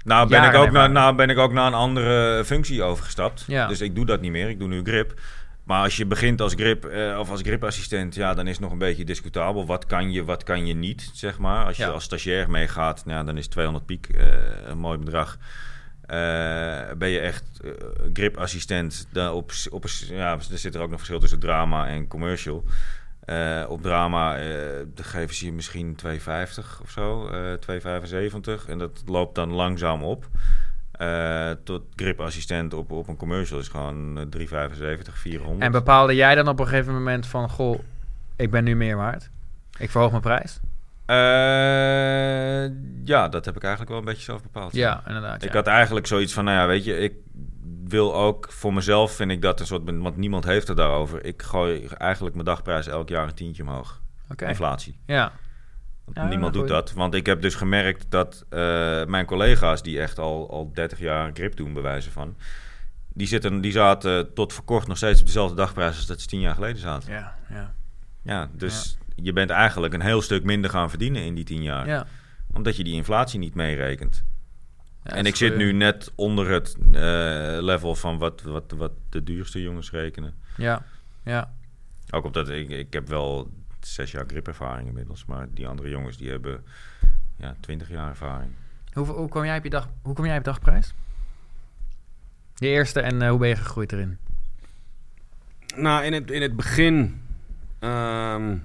Nou 0.05 0.29
ben, 0.29 0.39
Jaren 0.43 0.55
ik 0.55 0.57
ook 0.57 0.65
naar, 0.65 0.75
ervaring. 0.75 0.95
nou 0.95 1.15
ben 1.17 1.31
ik 1.31 1.39
ook 1.39 1.53
naar 1.53 1.67
een 1.67 1.75
andere 1.75 2.43
functie 2.45 2.83
overgestapt. 2.83 3.45
Ja. 3.47 3.67
Dus 3.67 3.81
ik 3.81 3.95
doe 3.95 4.07
dat 4.07 4.21
niet 4.21 4.31
meer. 4.31 4.49
Ik 4.49 4.59
doe 4.59 4.69
nu 4.69 4.83
grip. 4.85 5.21
Maar 5.65 5.83
als 5.83 5.97
je 5.97 6.07
begint 6.07 6.41
als 6.41 6.53
grip 6.55 6.85
eh, 6.85 7.19
of 7.19 7.31
als 7.31 7.41
gripassistent, 7.41 8.15
ja, 8.15 8.35
dan 8.35 8.47
is 8.47 8.53
het 8.53 8.61
nog 8.61 8.73
een 8.73 8.79
beetje 8.79 9.05
discutabel. 9.05 9.67
Wat 9.67 9.87
kan 9.87 10.13
je, 10.13 10.25
wat 10.25 10.43
kan 10.43 10.67
je 10.67 10.75
niet, 10.75 11.11
zeg 11.15 11.39
maar. 11.39 11.65
Als 11.65 11.77
je 11.77 11.83
Ja. 11.83 11.89
als 11.89 12.05
stagiair 12.05 12.51
meegaat, 12.51 13.05
nou, 13.05 13.25
dan 13.27 13.37
is 13.37 13.47
200 13.47 13.87
piek 13.87 14.09
een 14.65 14.79
mooi 14.79 14.99
bedrag. 14.99 15.39
Eh, 16.13 16.93
ben 16.97 17.09
je 17.09 17.21
echt 17.21 17.45
eh, 17.65 17.71
gripassistent, 18.13 19.07
dan 19.11 19.33
op, 19.33 19.53
op, 19.71 19.85
ja, 20.09 20.33
er 20.33 20.59
zit 20.59 20.75
er 20.75 20.81
ook 20.81 20.89
nog 20.89 20.99
verschil 20.99 21.21
tussen 21.21 21.39
drama 21.39 21.89
en 21.89 22.09
commercial. 22.09 22.65
Eh, 23.25 23.65
op 23.69 23.83
drama 23.83 24.37
dan 24.95 25.05
geven 25.05 25.35
ze 25.35 25.45
je 25.45 25.53
misschien 25.53 25.97
2,50 25.97 26.81
of 26.83 26.91
zo, 26.91 27.29
eh 27.29 27.53
2,75. 27.59 28.69
En 28.69 28.79
dat 28.79 29.03
loopt 29.07 29.35
dan 29.35 29.53
langzaam 29.53 30.03
op. 30.03 30.29
Tot 31.65 31.83
gripassistent 31.97 32.75
op, 32.75 32.91
op 32.91 33.09
een 33.09 33.17
commercial 33.17 33.59
is 33.59 33.69
gewoon 33.69 34.19
eh, 34.19 34.25
3,75, 34.27 35.13
400. 35.13 35.63
En 35.63 35.73
bepaalde 35.73 36.15
jij 36.15 36.35
dan 36.35 36.49
op 36.49 36.61
een 36.61 36.67
gegeven 36.69 36.95
moment 36.95 37.27
van... 37.27 37.51
Goh, 37.51 37.79
ik 38.37 38.51
ben 38.51 38.65
nu 38.65 38.77
meer 38.77 38.97
waard. 38.97 39.31
Ik 39.79 39.91
verhoog 39.91 40.11
mijn 40.11 40.23
prijs. 40.23 40.61
Eh, 41.13 42.71
ja, 43.05 43.29
dat 43.29 43.45
heb 43.45 43.57
ik 43.57 43.63
eigenlijk 43.63 43.91
wel 43.91 43.99
een 43.99 44.05
beetje 44.05 44.23
zelf 44.23 44.43
bepaald. 44.43 44.73
Ja, 44.73 45.03
inderdaad. 45.07 45.43
Ik 45.43 45.49
ja. 45.49 45.57
had 45.57 45.67
eigenlijk 45.67 46.07
zoiets 46.07 46.33
van, 46.33 46.45
nou 46.45 46.57
ja, 46.57 46.67
weet 46.67 46.85
je, 46.85 46.99
ik 46.99 47.15
wil 47.85 48.15
ook 48.15 48.53
voor 48.53 48.75
mezelf 48.75 49.13
vind 49.13 49.31
ik 49.31 49.43
dat 49.43 49.61
een 49.61 49.67
soort, 49.67 49.83
want 49.85 50.17
niemand 50.17 50.45
heeft 50.45 50.69
het 50.69 50.77
daarover. 50.77 51.25
Ik 51.25 51.43
gooi 51.43 51.87
eigenlijk 51.87 52.35
mijn 52.35 52.47
dagprijs 52.47 52.87
elk 52.87 53.09
jaar 53.09 53.27
een 53.27 53.35
tientje 53.35 53.63
omhoog. 53.63 54.01
Inflatie. 54.37 54.99
Ja. 55.07 55.33
Niemand 56.29 56.53
doet 56.53 56.69
dat. 56.69 56.93
Want 56.93 57.15
ik 57.15 57.27
heb 57.27 57.43
dus 57.43 57.55
gemerkt 57.55 58.07
dat 58.09 58.45
eh, 58.49 58.59
mijn 59.05 59.27
collega's 59.27 59.83
die 59.83 60.01
echt 60.01 60.19
al, 60.19 60.51
al 60.51 60.73
30 60.73 60.99
jaar 60.99 61.31
grip 61.35 61.57
doen, 61.57 61.73
bewijzen 61.73 62.13
van, 62.13 62.37
die, 63.13 63.27
zitten, 63.27 63.61
die 63.61 63.73
zaten 63.73 64.35
tot 64.35 64.53
voor 64.53 64.65
kort 64.65 64.87
nog 64.87 64.97
steeds 64.97 65.21
op 65.21 65.27
dezelfde 65.27 65.57
dagprijs 65.57 65.97
als 65.97 66.07
dat 66.07 66.21
ze 66.21 66.27
tien 66.27 66.41
jaar 66.41 66.55
geleden 66.55 66.81
zaten. 66.81 67.13
Ja, 67.13 67.35
ja. 67.49 67.75
Ja, 68.23 68.49
dus 68.53 68.99
je 69.15 69.33
bent 69.33 69.51
eigenlijk 69.51 69.95
een 69.95 70.03
heel 70.03 70.23
stuk 70.23 70.45
minder 70.45 70.71
gaan 70.71 70.91
verdienen 70.91 71.23
in 71.23 71.35
die 71.35 71.45
tien 71.45 71.63
jaar. 71.63 71.87
ja. 71.87 72.07
Omdat 72.55 72.77
je 72.77 72.85
die 72.85 72.95
inflatie 72.95 73.39
niet 73.39 73.55
meerekent. 73.55 74.25
Ja, 75.05 75.15
en 75.15 75.27
ik 75.27 75.37
zit 75.37 75.57
nu 75.57 75.73
net 75.73 76.13
onder 76.15 76.51
het 76.51 76.77
eh, 76.93 76.93
level 77.61 77.95
van 77.95 78.19
wat, 78.19 78.43
wat, 78.43 78.73
wat 78.77 78.93
de 79.09 79.23
duurste 79.23 79.63
jongens 79.63 79.91
rekenen. 79.91 80.35
Ja, 80.57 80.83
ja. 81.23 81.55
Ook 82.11 82.25
omdat 82.25 82.49
ik, 82.49 82.69
ik 82.69 82.93
heb 82.93 83.09
wel 83.09 83.51
zes 83.81 84.11
jaar 84.11 84.25
gripervaring 84.27 84.89
inmiddels. 84.89 85.25
Maar 85.25 85.47
die 85.51 85.69
andere 85.69 85.89
jongens 85.89 86.17
die 86.17 86.31
hebben 86.31 86.65
ja, 87.37 87.55
twintig 87.61 87.89
jaar 87.89 88.09
ervaring. 88.09 88.51
Hoe, 88.93 89.07
hoe, 89.07 89.29
kwam 89.29 89.45
jij 89.45 89.57
op 89.57 89.65
je 89.65 89.71
dag, 89.71 89.89
hoe 90.03 90.15
kwam 90.15 90.27
jij 90.27 90.39
op 90.39 90.45
dagprijs? 90.45 90.95
Je 92.55 92.67
eerste 92.67 93.01
en 93.01 93.23
eh, 93.23 93.31
hoe 93.31 93.39
ben 93.39 93.49
je 93.49 93.57
gegroeid 93.57 93.93
erin? 93.93 94.19
Nou, 95.77 96.05
in 96.05 96.13
het, 96.13 96.31
in 96.31 96.43
het 96.43 96.57
begin 96.57 97.23
ehm, 97.79 98.57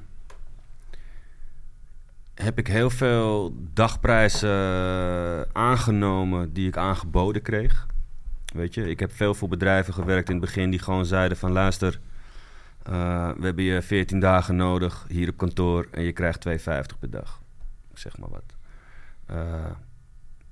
heb 2.38 2.58
ik 2.58 2.68
heel 2.68 2.90
veel 2.90 3.56
dagprijzen 3.74 4.50
eh, 4.50 5.42
aangenomen 5.54 6.54
die 6.54 6.68
ik 6.68 6.78
aangeboden 6.78 7.42
kreeg. 7.42 7.86
Weet 8.54 8.74
je, 8.74 8.90
ik 8.90 9.00
heb 9.00 9.12
veel 9.12 9.34
voor 9.34 9.48
bedrijven 9.48 9.94
gewerkt 9.94 10.30
in 10.30 10.36
het 10.36 10.46
begin 10.46 10.70
die 10.70 10.80
gewoon 10.80 11.06
zeiden 11.06 11.38
van 11.38 11.52
luister, 11.52 12.00
eh, 12.84 13.30
we 13.38 13.46
hebben 13.46 13.64
je 13.64 13.82
14 13.82 14.20
dagen 14.20 14.56
nodig 14.56 15.06
hier 15.08 15.30
op 15.30 15.38
kantoor 15.38 15.88
en 15.92 16.04
je 16.04 16.12
krijgt 16.12 16.42
2,50 16.42 17.00
per 17.00 17.10
dag. 17.10 17.42
Zeg 17.94 18.18
maar 18.18 18.30
wat. 18.30 18.56
Eh, 19.26 19.72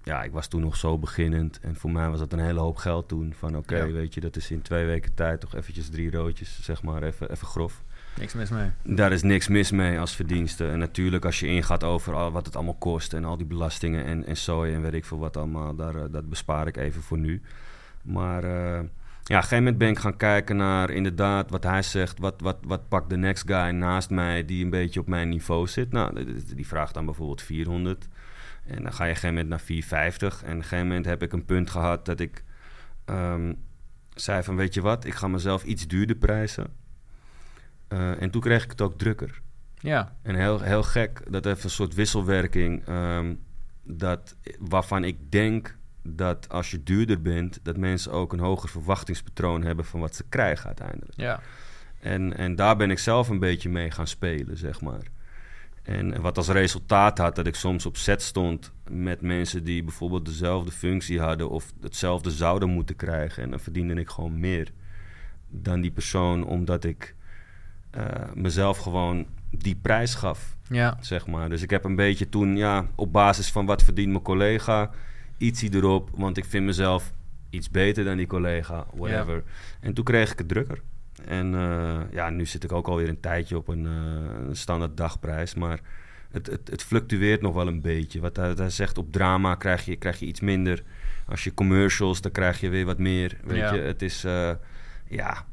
ja, 0.03 0.23
ik 0.23 0.31
was 0.31 0.47
toen 0.47 0.61
nog 0.61 0.75
zo 0.75 0.97
beginnend 0.97 1.59
en 1.59 1.75
voor 1.75 1.91
mij 1.91 2.09
was 2.09 2.19
dat 2.19 2.33
een 2.33 2.39
hele 2.39 2.59
hoop 2.59 2.75
geld 2.77 3.07
toen. 3.07 3.33
Van 3.38 3.57
oké, 3.57 3.75
Ja. 3.75 3.91
weet 3.91 4.13
je, 4.13 4.21
dat 4.21 4.36
is 4.36 4.51
in 4.51 4.61
twee 4.61 4.86
weken 4.86 5.13
tijd 5.13 5.39
toch 5.39 5.55
eventjes 5.55 5.89
drie 5.89 6.11
roodjes, 6.11 6.61
zeg 6.61 6.83
maar, 6.83 7.03
even, 7.03 7.31
even 7.31 7.47
grof. 7.47 7.83
Niks 8.20 8.34
mis 8.34 8.49
mee. 8.49 8.70
Daar 8.84 9.11
is 9.11 9.22
niks 9.24 9.47
mis 9.47 9.72
mee 9.72 9.99
als 9.99 10.16
verdienste. 10.16 10.68
En 10.70 10.80
natuurlijk 10.80 11.26
als 11.26 11.39
je 11.39 11.47
ingaat 11.47 11.84
over 11.84 12.32
wat 12.32 12.45
het 12.45 12.55
allemaal 12.55 12.74
kost 12.76 13.13
en 13.13 13.26
al 13.26 13.38
die 13.38 13.45
belastingen 13.45 14.05
en, 14.05 14.26
en 14.26 14.38
zooi 14.38 14.74
en 14.74 14.82
weet 14.82 14.93
ik 14.93 15.05
veel 15.05 15.18
wat 15.20 15.38
allemaal, 15.38 15.76
daar, 15.76 15.95
eh, 15.95 16.03
dat 16.11 16.30
bespaar 16.30 16.68
ik 16.68 16.78
even 16.78 17.01
voor 17.01 17.18
nu. 17.18 17.41
Maar 18.01 18.43
eh, 18.43 18.51
ja, 18.51 18.80
op 18.80 18.84
een 19.30 19.36
gegeven 19.36 19.57
moment 19.57 19.78
ben 19.78 19.89
ik 19.89 19.99
gaan 19.99 20.18
kijken 20.18 20.55
naar 20.57 20.89
inderdaad 20.89 21.49
wat 21.49 21.63
hij 21.63 21.82
zegt. 21.82 22.20
Wat, 22.20 22.41
wat, 22.41 22.57
wat 22.61 22.88
pakt 22.88 23.09
de 23.09 23.18
next 23.18 23.43
guy 23.47 23.70
naast 23.70 24.09
mij 24.09 24.45
die 24.45 24.63
een 24.63 24.70
beetje 24.70 24.99
op 24.99 25.07
mijn 25.07 25.30
niveau 25.30 25.68
zit? 25.68 25.91
Nou, 25.91 26.26
die- 26.26 26.55
die 26.55 26.68
vraagt 26.68 26.93
dan 26.93 27.05
bijvoorbeeld 27.05 27.41
400. 27.41 28.07
En 28.66 28.84
dan 28.84 28.93
ga 28.93 29.03
je 29.03 29.09
op 29.11 29.16
een 29.16 29.22
gegeven 29.22 29.30
moment 29.30 29.49
naar 29.49 29.59
450. 29.59 30.43
En 30.43 30.49
op 30.51 30.55
een 30.55 30.61
gegeven 30.63 30.88
moment 30.88 31.05
heb 31.05 31.22
ik 31.22 31.34
een 31.34 31.45
punt 31.45 31.70
gehad 31.70 32.05
dat 32.05 32.20
ik 32.20 32.43
ehm, 33.05 33.53
zei 34.13 34.43
van 34.43 34.55
weet 34.55 34.74
je 34.74 34.82
wat, 34.82 35.05
ik 35.05 35.13
ga 35.13 35.28
mezelf 35.28 35.63
iets 35.63 35.88
duurder 35.88 36.16
prijzen. 36.16 36.84
Eh, 37.95 38.21
en 38.21 38.29
toen 38.29 38.41
kreeg 38.41 38.63
ik 38.63 38.69
het 38.69 38.81
ook 38.81 38.97
drukker. 38.97 39.41
Ja, 39.79 40.15
En 40.21 40.35
heel, 40.35 40.61
heel 40.61 40.83
gek, 40.83 41.21
dat 41.29 41.43
heeft 41.43 41.63
een 41.63 41.69
soort 41.69 41.93
wisselwerking. 41.93 42.85
ehm, 42.85 43.35
dat, 43.83 44.35
waarvan 44.59 45.03
ik 45.03 45.31
denk 45.31 45.77
dat 46.03 46.49
als 46.49 46.71
je 46.71 46.83
duurder 46.83 47.21
bent, 47.21 47.59
dat 47.63 47.77
mensen 47.77 48.11
ook 48.11 48.33
een 48.33 48.39
hoger 48.39 48.69
verwachtingspatroon 48.69 49.63
hebben 49.63 49.85
van 49.85 49.99
wat 49.99 50.15
ze 50.15 50.23
krijgen 50.29 50.65
uiteindelijk. 50.65 51.13
ja. 51.15 51.39
En, 51.99 52.37
en 52.37 52.55
daar 52.55 52.75
ben 52.77 52.91
ik 52.91 52.99
zelf 52.99 53.29
een 53.29 53.39
beetje 53.39 53.69
mee 53.69 53.91
gaan 53.91 54.07
spelen, 54.07 54.57
zeg 54.57 54.81
maar. 54.81 55.03
En 55.83 56.21
wat 56.21 56.37
als 56.37 56.47
resultaat 56.47 57.17
had 57.17 57.35
dat 57.35 57.47
ik 57.47 57.55
soms 57.55 57.85
op 57.85 57.97
set 57.97 58.21
stond 58.21 58.71
met 58.89 59.21
mensen 59.21 59.63
die 59.63 59.83
bijvoorbeeld 59.83 60.25
dezelfde 60.25 60.71
functie 60.71 61.19
hadden 61.19 61.49
of 61.49 61.73
hetzelfde 61.81 62.31
zouden 62.31 62.69
moeten 62.69 62.95
krijgen. 62.95 63.43
En 63.43 63.49
dan 63.49 63.59
verdiende 63.59 63.93
ik 63.93 64.09
gewoon 64.09 64.39
meer 64.39 64.71
dan 65.49 65.81
die 65.81 65.91
persoon, 65.91 66.45
omdat 66.45 66.83
ik 66.83 67.15
mezelf 68.33 68.77
gewoon 68.77 69.25
die 69.51 69.75
prijs 69.81 70.15
gaf, 70.15 70.55
Ja, 70.69 70.97
zeg 71.01 71.27
maar. 71.27 71.49
Dus 71.49 71.61
ik 71.61 71.69
heb 71.69 71.83
een 71.83 71.95
beetje 71.95 72.29
toen, 72.29 72.57
ja, 72.57 72.85
op 72.95 73.11
basis 73.13 73.51
van 73.51 73.65
wat 73.65 73.83
verdient 73.83 74.11
mijn 74.11 74.23
collega, 74.23 74.89
ietsie 75.37 75.73
erop, 75.75 76.09
want 76.15 76.37
ik 76.37 76.45
vind 76.45 76.65
mezelf 76.65 77.11
iets 77.49 77.69
beter 77.71 78.03
dan 78.03 78.17
die 78.17 78.27
collega, 78.27 78.85
whatever. 78.93 79.43
En 79.79 79.93
toen 79.93 80.03
kreeg 80.03 80.31
ik 80.31 80.37
het 80.37 80.47
drukker. 80.47 80.81
En 81.25 81.53
eh, 81.55 81.99
ja, 82.11 82.29
nu 82.29 82.45
zit 82.45 82.63
ik 82.63 82.71
ook 82.71 82.87
alweer 82.87 83.09
een 83.09 83.19
tijdje 83.19 83.57
op 83.57 83.67
een, 83.67 83.85
eh, 83.85 84.47
een 84.47 84.55
standaard 84.55 84.97
dagprijs. 84.97 85.53
Maar 85.53 85.79
het, 86.31 86.47
het, 86.47 86.67
het 86.69 86.83
fluctueert 86.83 87.41
nog 87.41 87.53
wel 87.53 87.67
een 87.67 87.81
beetje. 87.81 88.19
Wat 88.19 88.35
hij, 88.35 88.51
hij 88.55 88.69
zegt, 88.69 88.97
op 88.97 89.11
drama 89.11 89.55
krijg 89.55 89.85
je, 89.85 89.95
krijg 89.95 90.19
je 90.19 90.25
iets 90.25 90.39
minder. 90.39 90.83
Als 91.27 91.43
je 91.43 91.53
commercials, 91.53 92.21
dan 92.21 92.31
krijg 92.31 92.59
je 92.59 92.69
weer 92.69 92.85
wat 92.85 92.97
meer. 92.97 93.37
Weet 93.43 93.57
Ja. 93.57 93.73
je, 93.73 93.81
het 93.81 94.01
is... 94.01 94.23
eh, 94.23 94.51
ja, 95.07 95.45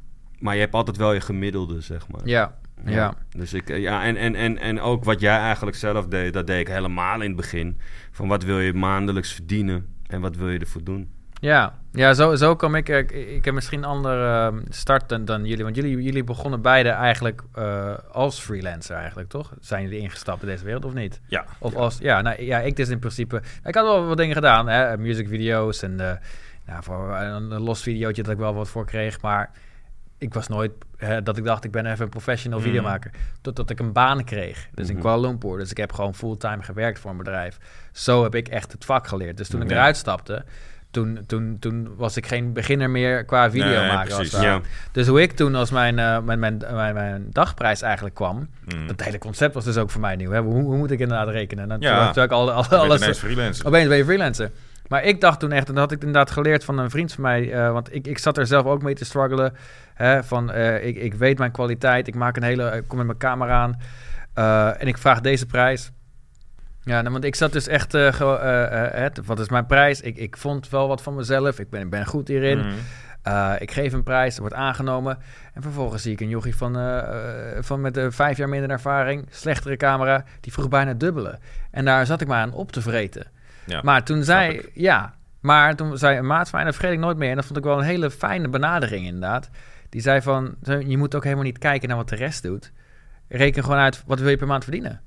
maar 0.43 0.55
je 0.55 0.61
hebt 0.61 0.74
altijd 0.74 0.97
wel 0.97 1.12
je 1.12 1.20
gemiddelde, 1.20 1.80
zeg 1.80 2.09
maar. 2.09 2.20
ja, 2.24 2.55
ja. 2.84 3.14
Dus 3.36 3.53
ik, 3.53 3.70
eh, 3.70 3.80
ja, 3.80 4.05
en, 4.05 4.16
en, 4.16 4.34
en, 4.34 4.59
en 4.59 4.80
ook 4.80 5.05
wat 5.05 5.20
jij 5.20 5.38
eigenlijk 5.38 5.76
zelf 5.76 6.07
deed, 6.07 6.32
dat 6.32 6.47
deed 6.47 6.61
ik 6.61 6.68
helemaal 6.68 7.20
in 7.20 7.26
het 7.26 7.36
begin. 7.36 7.78
Van 8.11 8.28
wat 8.28 8.43
wil 8.43 8.59
je 8.59 8.72
maandelijks 8.72 9.32
verdienen 9.32 9.86
en 10.07 10.20
wat 10.20 10.36
wil 10.36 10.49
je 10.49 10.59
ervoor 10.59 10.84
doen? 10.84 11.11
Ja, 11.40 11.74
ja 11.93 12.14
zo, 12.14 12.34
zo 12.34 12.57
kwam 12.57 12.74
ik. 12.74 12.88
Ik, 12.88 13.11
ik 13.11 13.45
heb 13.45 13.55
misschien 13.55 13.78
een 13.78 13.84
andere 13.84 14.51
eh, 14.51 14.57
start 14.68 15.09
dan, 15.09 15.24
dan 15.24 15.45
jullie. 15.45 15.64
Want 15.64 15.76
jullie, 15.76 16.03
jullie 16.03 16.24
begonnen 16.24 16.62
beide 16.62 16.88
eigenlijk 16.88 17.43
eh, 17.55 17.95
als 18.11 18.40
freelancer 18.40 18.97
eigenlijk, 18.97 19.28
toch? 19.28 19.53
Zijn 19.61 19.82
jullie 19.82 19.99
ingestapt 19.99 20.43
in 20.43 20.49
deze 20.49 20.64
wereld 20.64 20.84
of 20.84 20.95
niet? 20.95 21.20
Ja. 21.26 21.45
Of 21.59 21.74
als, 21.74 21.99
ja, 21.99 22.20
nou, 22.20 22.43
ja, 22.43 22.59
ik 22.59 22.76
dus 22.76 22.88
in 22.88 22.99
principe. 22.99 23.43
Ik 23.64 23.74
had 23.74 23.84
wel 23.84 24.07
wat 24.07 24.16
dingen 24.16 24.34
gedaan, 24.34 24.68
hè, 24.68 24.99
musicvideo's 24.99 25.82
en 25.82 26.01
eh 26.01 26.16
nou, 26.66 26.82
voor 26.82 27.16
een, 27.16 27.51
een 27.51 27.62
los 27.62 27.82
videootje 27.82 28.22
dat 28.22 28.32
ik 28.32 28.38
wel 28.38 28.55
wat 28.55 28.68
voor 28.68 28.86
kreeg, 28.86 29.20
maar 29.20 29.51
ik 30.23 30.35
was 30.35 30.49
nooit 30.49 30.73
hè, 30.97 31.23
dat 31.23 31.37
ik 31.37 31.45
dacht 31.45 31.64
ik 31.64 31.70
ben 31.70 31.87
even 31.87 32.05
een 32.05 32.09
professional 32.11 32.59
Mm. 32.59 32.64
videomaker, 32.64 33.11
totdat 33.41 33.70
ik 33.70 33.79
een 33.79 33.93
baan 33.93 34.25
kreeg. 34.25 34.68
Dus 34.75 34.89
in 34.89 34.95
Mhm. 34.95 35.03
Kuala 35.03 35.20
Lumpur, 35.29 35.59
dus 35.59 35.70
ik 35.70 35.77
heb 35.77 35.93
gewoon 35.93 36.14
fulltime 36.14 36.62
gewerkt 36.62 36.99
voor 36.99 37.11
een 37.11 37.16
bedrijf. 37.16 37.59
Zo 37.93 38.23
heb 38.23 38.35
ik 38.35 38.49
echt 38.49 38.73
het 38.73 38.85
vak 38.85 39.07
geleerd. 39.07 39.37
Dus 39.37 39.49
toen 39.49 39.62
ik 39.62 39.70
eruit 39.70 39.97
stapte, 39.97 40.45
toen, 40.91 41.18
toen, 41.27 41.57
toen 41.61 41.89
was 41.97 42.16
ik 42.16 42.27
geen 42.27 42.53
beginner 42.53 42.91
meer 42.91 43.25
qua 43.25 43.51
video 43.51 43.66
Nee, 43.66 43.87
maken. 43.87 43.99
als 44.05 44.14
precies. 44.14 44.33
het 44.33 44.43
ware. 44.43 44.55
Ja. 44.55 44.61
Dus 44.93 45.07
hoe 45.07 45.23
ik 45.23 45.33
toen 45.33 45.55
als 45.55 45.70
mijn, 45.70 45.99
eh, 45.99 46.18
mijn, 46.20 46.39
mijn, 46.39 46.57
mijn, 46.73 46.95
mijn 46.95 47.27
dagprijs 47.31 47.83
eigenlijk 47.83 48.14
kwam, 48.14 48.49
Mm. 48.75 48.87
dat 48.87 49.03
hele 49.03 49.18
concept 49.18 49.55
was 49.55 49.64
dus 49.64 49.77
ook 49.77 49.91
voor 49.91 50.01
mij 50.01 50.16
nieuw. 50.16 50.31
Hè? 50.31 50.41
Hoe, 50.41 50.62
hoe 50.62 50.77
moet 50.77 50.91
ik 50.91 50.99
inderdaad 51.01 51.29
rekenen? 51.29 51.68
Dan 51.68 51.81
Ja. 51.81 52.11
toen 52.12 52.23
ik 52.25 52.31
al, 52.31 52.47
bent 52.47 52.73
alles. 52.73 53.18
freelancer. 53.18 53.66
Opeens 53.66 53.89
ben 53.89 53.97
je 53.97 54.05
freelancer. 54.05 54.51
Maar 54.89 55.05
ik 55.05 55.20
dacht 55.20 55.41
toen 55.41 55.53
echt, 55.53 55.68
en 55.68 55.75
dat 55.75 55.83
had 55.83 55.93
ik 55.93 55.99
inderdaad 55.99 56.31
geleerd 56.31 56.64
van 56.64 56.79
een 56.79 56.91
vriend 56.91 57.12
van 57.12 57.23
mij, 57.23 57.53
eh, 57.53 57.73
want 57.73 57.95
ik, 57.95 58.07
ik 58.07 58.18
zat 58.18 58.39
er 58.39 58.47
zelf 58.47 58.64
ook 58.66 58.83
mee 58.83 58.95
te 58.95 59.05
struggelen. 59.05 59.53
Hè, 59.95 60.24
van, 60.24 60.51
eh, 60.53 60.86
ik, 60.86 60.97
ik 60.97 61.14
weet 61.14 61.38
mijn 61.38 61.51
kwaliteit, 61.51 62.09
ik 62.09 62.14
maak 62.14 62.36
een 62.36 62.43
hele, 62.43 62.70
ik 62.70 62.88
kom 62.88 62.97
met 62.97 63.07
mijn 63.07 63.18
camera 63.18 63.62
aan 63.62 63.80
eh, 64.34 64.80
en 64.80 64.86
ik 64.86 64.99
vraag 64.99 65.20
deze 65.20 65.47
prijs. 65.47 65.90
Ja, 66.84 67.01
nou, 67.01 67.12
want 67.12 67.24
ik 67.24 67.34
zat 67.34 67.53
dus 67.53 67.66
echt, 67.66 67.95
eh, 67.95 68.18
het, 68.93 69.20
wat 69.24 69.40
is 69.40 69.49
mijn 69.49 69.66
prijs? 69.66 70.01
Ik, 70.01 70.16
ik 70.16 70.36
vond 70.36 70.68
wel 70.68 70.88
wat 70.88 71.03
van 71.03 71.14
mezelf, 71.14 71.59
ik 71.59 71.70
ben, 71.70 71.88
ben 71.88 72.07
goed 72.07 72.28
hierin. 72.28 72.59
Mm. 72.59 72.74
Uh, 73.28 73.53
ik 73.59 73.70
geef 73.70 73.93
een 73.93 74.03
prijs, 74.03 74.34
er 74.34 74.40
wordt 74.40 74.57
aangenomen. 74.57 75.18
En 75.55 75.62
vervolgens 75.62 76.03
zie 76.03 76.12
ik 76.12 76.20
een 76.20 76.28
jochie 76.28 76.57
van, 76.57 76.78
uh, 76.78 77.03
van 77.61 77.80
met 77.80 77.97
uh, 77.97 78.07
vijf 78.09 78.36
jaar 78.36 78.49
minder 78.49 78.70
ervaring, 78.70 79.26
slechtere 79.30 79.76
camera, 79.76 80.24
die 80.40 80.53
vroeg 80.53 80.68
bijna 80.68 80.93
dubbele. 80.93 81.38
En 81.70 81.84
daar 81.84 82.07
zat 82.07 82.20
ik 82.20 82.26
maar 82.26 82.40
aan 82.40 82.53
op 82.53 82.72
te 82.72 82.82
vreten. 82.82 83.26
Ja, 83.64 83.80
maar 83.82 84.05
toen 84.05 84.24
zei, 84.24 84.53
ik. 84.53 84.70
ja, 84.74 85.14
maar 85.40 85.76
toen 85.76 85.99
zei 85.99 86.18
een 86.18 86.26
maat 86.26 86.49
van 86.49 86.59
mij, 86.59 86.64
dat 86.64 86.74
vergeet 86.76 86.95
ik 86.95 87.01
nooit 87.01 87.16
meer. 87.16 87.30
En 87.30 87.36
dat 87.36 87.45
vond 87.45 87.59
ik 87.59 87.64
wel 87.64 87.78
een 87.78 87.84
hele 87.84 88.11
fijne 88.11 88.49
benadering 88.49 89.07
inderdaad. 89.07 89.51
Die 89.93 90.01
zei 90.01 90.22
van, 90.22 90.55
je 90.86 90.99
moet 90.99 91.14
ook 91.14 91.24
helemaal 91.24 91.45
niet 91.45 91.59
kijken 91.59 91.88
naar 91.88 91.97
wat 91.97 92.09
de 92.09 92.16
rest 92.16 92.43
doet. 92.43 92.72
Reken 93.28 93.62
gewoon 93.62 93.78
uit, 93.78 94.03
wat 94.07 94.20
wil 94.20 94.28
je 94.30 94.36
per 94.36 94.47
maand 94.47 94.62
verdienen? 94.62 95.01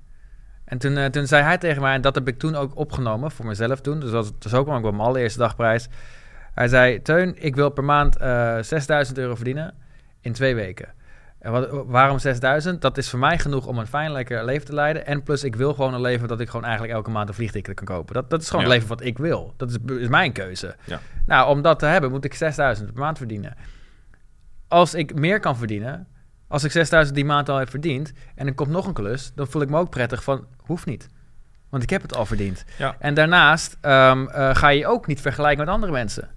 En 0.65 0.77
toen, 0.77 0.97
uh, 0.97 1.05
toen 1.05 1.27
zei 1.27 1.43
hij 1.43 1.57
tegen 1.57 1.81
mij, 1.81 1.93
en 1.93 2.01
dat 2.01 2.15
heb 2.15 2.27
ik 2.27 2.39
toen 2.39 2.55
ook 2.55 2.77
opgenomen 2.77 3.31
voor 3.31 3.45
mezelf 3.45 3.81
toen. 3.81 3.99
Dus 3.99 4.11
dat 4.11 4.33
was 4.39 4.53
ook 4.53 4.67
wel 4.67 4.81
mijn 4.81 4.99
allereerste 4.99 5.39
dagprijs. 5.39 5.87
Hij 6.53 6.67
zei, 6.67 7.01
Teun, 7.01 7.43
ik 7.43 7.55
wil 7.55 7.69
per 7.69 7.83
maand 7.83 8.21
uh, 8.21 8.57
6000 8.61 9.17
euro 9.17 9.35
verdienen 9.35 9.73
in 10.21 10.33
twee 10.33 10.55
weken. 10.55 10.87
En 11.39 11.51
wat, 11.51 11.67
waarom 11.87 12.19
6000? 12.19 12.81
Dat 12.81 12.97
is 12.97 13.09
voor 13.09 13.19
mij 13.19 13.39
genoeg 13.39 13.67
om 13.67 13.77
een 13.77 13.87
fijn, 13.87 14.11
lekker 14.11 14.45
leven 14.45 14.65
te 14.65 14.73
leiden. 14.73 15.05
En 15.05 15.23
plus, 15.23 15.43
ik 15.43 15.55
wil 15.55 15.73
gewoon 15.73 15.93
een 15.93 16.01
leven 16.01 16.27
dat 16.27 16.39
ik 16.39 16.49
gewoon 16.49 16.65
eigenlijk 16.65 16.93
elke 16.93 17.09
maand 17.09 17.29
een 17.29 17.35
vliegticket 17.35 17.75
kan 17.75 17.85
kopen. 17.85 18.13
Dat, 18.13 18.29
dat 18.29 18.41
is 18.41 18.49
gewoon 18.49 18.65
Ja. 18.65 18.71
het 18.71 18.77
leven 18.77 18.95
wat 18.97 19.05
ik 19.07 19.17
wil. 19.17 19.53
Dat 19.57 19.69
is, 19.69 19.77
is 19.99 20.07
mijn 20.07 20.31
keuze. 20.31 20.75
Ja. 20.83 20.99
Nou, 21.25 21.49
om 21.49 21.61
dat 21.61 21.79
te 21.79 21.85
hebben, 21.85 22.11
moet 22.11 22.25
ik 22.25 22.33
6000 22.33 22.93
per 22.93 23.01
maand 23.01 23.17
verdienen. 23.17 23.55
Als 24.75 24.93
ik 24.93 25.15
meer 25.15 25.39
kan 25.39 25.57
verdienen, 25.57 26.07
als 26.47 26.63
ik 26.63 26.71
6000 26.71 27.15
die 27.15 27.25
maand 27.25 27.49
al 27.49 27.57
heb 27.57 27.69
verdiend... 27.69 28.13
en 28.35 28.47
er 28.47 28.53
komt 28.53 28.69
nog 28.69 28.87
een 28.87 28.93
klus, 28.93 29.31
dan 29.35 29.47
voel 29.47 29.61
ik 29.61 29.69
me 29.69 29.77
ook 29.77 29.89
prettig 29.89 30.23
van... 30.23 30.45
hoeft 30.57 30.85
niet. 30.85 31.07
Want 31.69 31.83
ik 31.83 31.89
heb 31.89 32.01
het 32.01 32.15
al 32.15 32.25
verdiend. 32.25 32.65
Ja. 32.77 32.95
En 32.99 33.13
daarnaast 33.13 33.77
ehm, 33.81 34.27
eh, 34.27 34.55
ga 34.55 34.69
je 34.69 34.87
ook 34.87 35.07
niet 35.07 35.21
vergelijken 35.21 35.65
met 35.65 35.73
andere 35.73 35.91
mensen. 35.91 36.29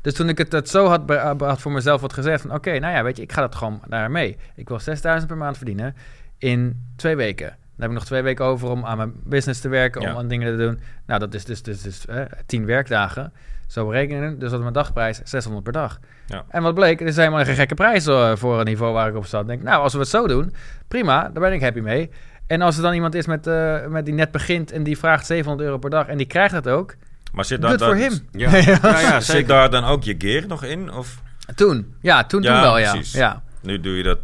Dus 0.00 0.14
toen 0.14 0.28
ik 0.28 0.38
het, 0.38 0.52
het 0.52 0.68
zo 0.68 0.86
had, 0.86 1.10
eh, 1.10 1.32
had 1.38 1.60
voor 1.60 1.72
mezelf 1.72 2.00
wat 2.00 2.12
gezegd 2.12 2.42
van... 2.42 2.54
oké, 2.54 2.78
nou 2.78 2.94
ja, 2.94 3.02
weet 3.02 3.16
je, 3.16 3.22
ik 3.22 3.32
ga 3.32 3.40
dat 3.40 3.54
gewoon 3.54 3.80
daar 3.86 4.10
mee. 4.10 4.36
Ik 4.54 4.68
wil 4.68 4.80
6000 4.80 5.28
per 5.28 5.38
maand 5.40 5.56
verdienen 5.56 5.94
in 6.38 6.86
twee 6.96 7.16
weken. 7.16 7.48
Dan 7.48 7.56
heb 7.76 7.88
ik 7.90 7.96
nog 7.96 8.04
twee 8.04 8.22
weken 8.22 8.44
over 8.44 8.68
om 8.68 8.84
aan 8.84 8.96
mijn 8.96 9.12
business 9.24 9.60
te 9.60 9.68
werken, 9.68 10.02
Ja. 10.02 10.10
om 10.10 10.18
aan 10.18 10.28
dingen 10.28 10.56
te 10.56 10.62
doen. 10.64 10.80
Nou, 11.06 11.20
dat 11.20 11.34
is 11.34 11.44
dus, 11.44 11.62
dus, 11.62 11.82
dus 11.82 12.06
eh, 12.06 12.22
tien 12.46 12.66
werkdagen. 12.66 13.32
Zo 13.68 13.86
berekenen. 13.86 14.38
Dus 14.38 14.50
dat 14.50 14.60
mijn 14.60 14.72
dagprijs 14.72 15.20
600 15.24 15.64
per 15.64 15.72
dag. 15.72 15.98
Ja. 16.26 16.44
En 16.48 16.62
wat 16.62 16.74
bleek, 16.74 16.98
het 16.98 17.08
is 17.08 17.16
helemaal 17.16 17.44
geen 17.44 17.54
gekke 17.54 17.74
prijs 17.74 18.04
voor 18.34 18.58
een 18.58 18.64
niveau 18.64 18.92
waar 18.92 19.08
ik 19.08 19.14
op 19.16 19.26
zat. 19.26 19.46
Denk, 19.46 19.62
nou, 19.62 19.82
als 19.82 19.92
we 19.92 19.98
het 19.98 20.08
zo 20.08 20.26
doen, 20.26 20.54
prima, 20.88 21.22
daar 21.22 21.42
ben 21.42 21.52
ik 21.52 21.60
happy 21.62 21.80
mee. 21.80 22.10
En 22.46 22.62
als 22.62 22.76
er 22.76 22.82
dan 22.82 22.92
iemand 22.94 23.14
is 23.14 23.26
met, 23.26 23.46
eh, 23.46 23.86
met 23.86 24.04
die 24.04 24.14
net 24.14 24.30
begint 24.30 24.72
en 24.72 24.82
die 24.82 24.98
vraagt 24.98 25.26
700 25.26 25.66
euro 25.68 25.78
per 25.80 25.90
dag 25.90 26.06
en 26.06 26.16
die 26.16 26.26
krijgt 26.26 26.54
dat 26.54 26.68
ook, 26.68 26.94
Maar 27.32 27.44
zit 27.44 27.62
daar, 27.62 27.76
daar- 27.78 27.94
him. 27.94 28.12
Ja, 28.32 28.56
ja, 28.56 28.78
ja, 28.82 29.20
Zit 29.20 29.48
daar 29.48 29.70
dan 29.70 29.84
ook 29.84 30.02
je 30.02 30.14
gear 30.18 30.46
nog 30.46 30.64
in? 30.64 30.92
Of 30.92 31.22
Toen, 31.54 31.94
ja, 32.00 32.24
toen, 32.24 32.42
toen 32.42 32.52
wel, 32.60 32.78
ja. 32.78 32.90
precies. 32.92 33.12
ja. 33.12 33.42
nu 33.62 33.80
doe 33.80 33.96
je 33.96 34.02
dat? 34.02 34.18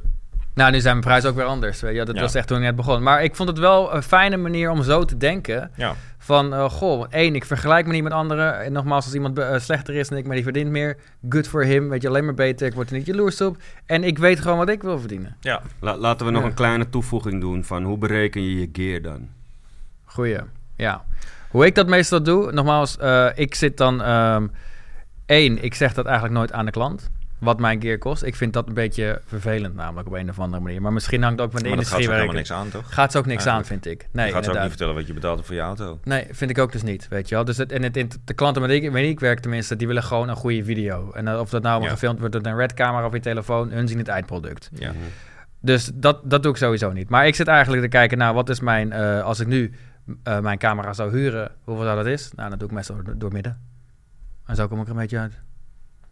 Nou, 0.55 0.71
nu 0.71 0.81
zijn 0.81 0.93
mijn 0.95 1.07
prijzen 1.07 1.31
ook 1.31 1.37
weer 1.37 1.45
anders. 1.45 1.81
Ja, 1.81 2.05
dat 2.05 2.15
Ja. 2.15 2.21
was 2.21 2.35
echt 2.35 2.47
toen 2.47 2.57
ik 2.57 2.63
net 2.63 2.77
begon. 2.77 3.03
Maar 3.03 3.23
ik 3.23 3.37
vond 3.37 3.49
het 3.49 3.59
wel 3.59 3.95
een 3.95 4.03
fijne 4.03 4.37
manier 4.37 4.71
om 4.71 4.83
zo 4.83 5.05
te 5.05 5.17
denken. 5.17 5.71
Ja. 5.77 5.95
Van, 6.25 6.55
eh, 6.55 6.71
goh, 6.71 7.05
één, 7.11 7.35
ik 7.35 7.45
vergelijk 7.45 7.87
me 7.87 7.93
niet 7.93 8.03
met 8.03 8.13
anderen. 8.13 8.61
En 8.65 8.73
nogmaals, 8.73 9.05
als 9.05 9.15
iemand 9.15 9.39
eh, 9.39 9.59
slechter 9.59 9.95
is 9.95 10.09
dan 10.09 10.19
ik, 10.19 10.25
maar 10.27 10.35
die 10.35 10.45
verdient 10.45 10.71
meer. 10.71 10.97
Good 11.29 11.49
for 11.49 11.65
him, 11.65 11.89
weet 11.89 12.03
je, 12.03 12.09
alleen 12.09 12.25
maar 12.25 12.35
beter. 12.35 12.67
Ik 12.67 12.75
word 12.75 12.91
er 12.91 12.97
niet 12.97 13.07
jaloers 13.07 13.41
op. 13.41 13.57
En 13.87 14.05
ik 14.05 14.19
weet 14.19 14.41
gewoon 14.41 14.59
wat 14.59 14.69
ik 14.69 14.83
wil 14.83 14.99
verdienen. 14.99 15.37
Ja. 15.41 15.63
La- 15.81 15.97
laten 15.97 16.27
we 16.27 16.33
nog 16.33 16.43
Ja. 16.43 16.49
een 16.49 16.55
kleine 16.55 16.89
toevoeging 16.89 17.41
doen 17.41 17.65
van 17.65 17.83
hoe 17.83 17.99
bereken 17.99 18.43
je 18.43 18.61
je 18.61 18.69
gear 18.73 19.03
dan? 19.03 19.29
Goeie, 20.05 20.39
ja. 20.77 21.05
Hoe 21.51 21.67
ik 21.67 21.75
dat 21.75 21.89
meestal 21.89 22.23
doe, 22.23 22.53
nogmaals, 22.53 22.97
eh, 22.99 23.27
ik 23.35 23.55
zit 23.55 23.77
dan... 23.77 24.03
ehm 24.03 24.47
één, 25.27 25.65
ik 25.65 25.75
zeg 25.75 25.95
dat 25.95 26.05
eigenlijk 26.05 26.35
nooit 26.37 26.53
aan 26.53 26.65
de 26.65 26.71
klant. 26.71 27.11
Wat 27.39 27.61
mijn 27.61 27.81
gear 27.81 27.99
kost. 27.99 28.23
Ik 28.23 28.35
vind 28.37 28.53
dat 28.53 28.69
een 28.69 28.75
beetje 28.75 29.21
vervelend 29.27 29.75
namelijk 29.75 30.09
op 30.09 30.15
een 30.15 30.29
of 30.29 30.39
andere 30.39 30.63
manier. 30.63 30.83
Maar 30.83 30.93
misschien 30.93 31.23
hangt 31.23 31.39
het 31.39 31.47
ook 31.47 31.53
van 31.55 31.63
de 31.63 31.69
Maar 31.69 31.77
dat 31.79 31.87
gaat 31.87 31.99
industrie 31.99 32.19
er 32.19 32.25
waar 32.27 32.37
ik... 32.37 32.47
helemaal 32.49 32.65
niks 32.67 32.77
aan, 32.77 32.83
toch? 32.83 32.95
Gaat 32.95 33.13
ze 33.13 33.19
ook 33.19 33.27
niks 33.27 33.47
aan, 33.47 33.65
vind 33.65 33.87
ik. 33.87 34.09
Nee, 34.13 34.27
je 34.27 34.33
gaat 34.33 34.45
ze 34.45 34.51
ook 34.51 34.59
niet 34.59 34.69
vertellen 34.69 34.95
wat 34.95 35.07
je 35.07 35.13
betaalt 35.13 35.47
voor 35.47 35.55
je 35.55 35.61
auto. 35.61 35.99
Nee, 36.05 36.27
vind 36.31 36.51
ik 36.51 36.59
ook 36.59 36.73
dus 36.73 36.83
niet, 36.83 37.09
weet 37.09 37.29
je 37.29 37.35
wel. 37.35 37.45
Dus 37.45 37.57
het, 37.57 37.73
en 37.73 37.83
het, 37.83 38.19
de 38.25 38.35
klanten 38.35 38.63
met 38.63 38.71
ik, 38.71 38.83
ik 38.95 39.21
werk 39.21 39.41
tenminste, 39.41 39.77
die 39.77 39.87
willen 39.87 40.03
gewoon 40.03 40.29
een 40.29 40.37
goede 40.37 40.65
video. 40.65 41.11
En 41.13 41.39
of 41.39 41.51
dat 41.51 41.63
nou 41.63 41.83
Ja. 41.83 41.89
gefilmd 41.89 42.19
wordt 42.19 42.35
door 42.35 42.47
een 42.47 42.57
red 42.57 42.75
camera 42.75 43.07
of 43.07 43.13
je 43.13 43.21
telefoon, 43.21 43.71
hun 43.71 43.89
zien 43.89 43.99
het 43.99 44.09
eindproduct. 44.09 44.71
Ja. 44.75 44.93
Dus 45.61 45.91
dat, 45.95 46.21
dat 46.25 46.43
doe 46.43 46.53
ik 46.53 46.59
sowieso 46.59 46.93
niet. 46.93 47.09
Maar 47.09 47.27
ik 47.27 47.35
zit 47.35 47.49
eigenlijk 47.49 47.83
te 47.83 47.89
kijken, 47.89 48.19
nou, 48.19 48.35
wat 48.35 48.49
is 48.49 48.61
mijn, 48.61 48.93
eh, 48.93 49.23
als 49.23 49.41
ik 49.41 49.47
nu 49.47 49.73
eh, 50.23 50.39
mijn 50.41 50.59
camera 50.59 50.93
zou 50.93 51.11
huren, 51.11 51.51
hoeveel 51.65 51.85
zou 51.85 51.97
dat 51.97 52.07
is? 52.07 52.33
Nou, 52.37 52.49
dan 52.49 52.59
doe 52.59 52.69
ik 52.69 52.75
meestal 52.75 53.03
door, 53.05 53.19
door 53.19 53.33
midden. 53.33 53.61
En 54.47 54.57
zo 54.57 54.69
kom 54.69 54.81
ik 54.81 54.85
er 54.85 54.91
een 54.91 54.97
beetje 54.97 55.19
uit. 55.19 55.41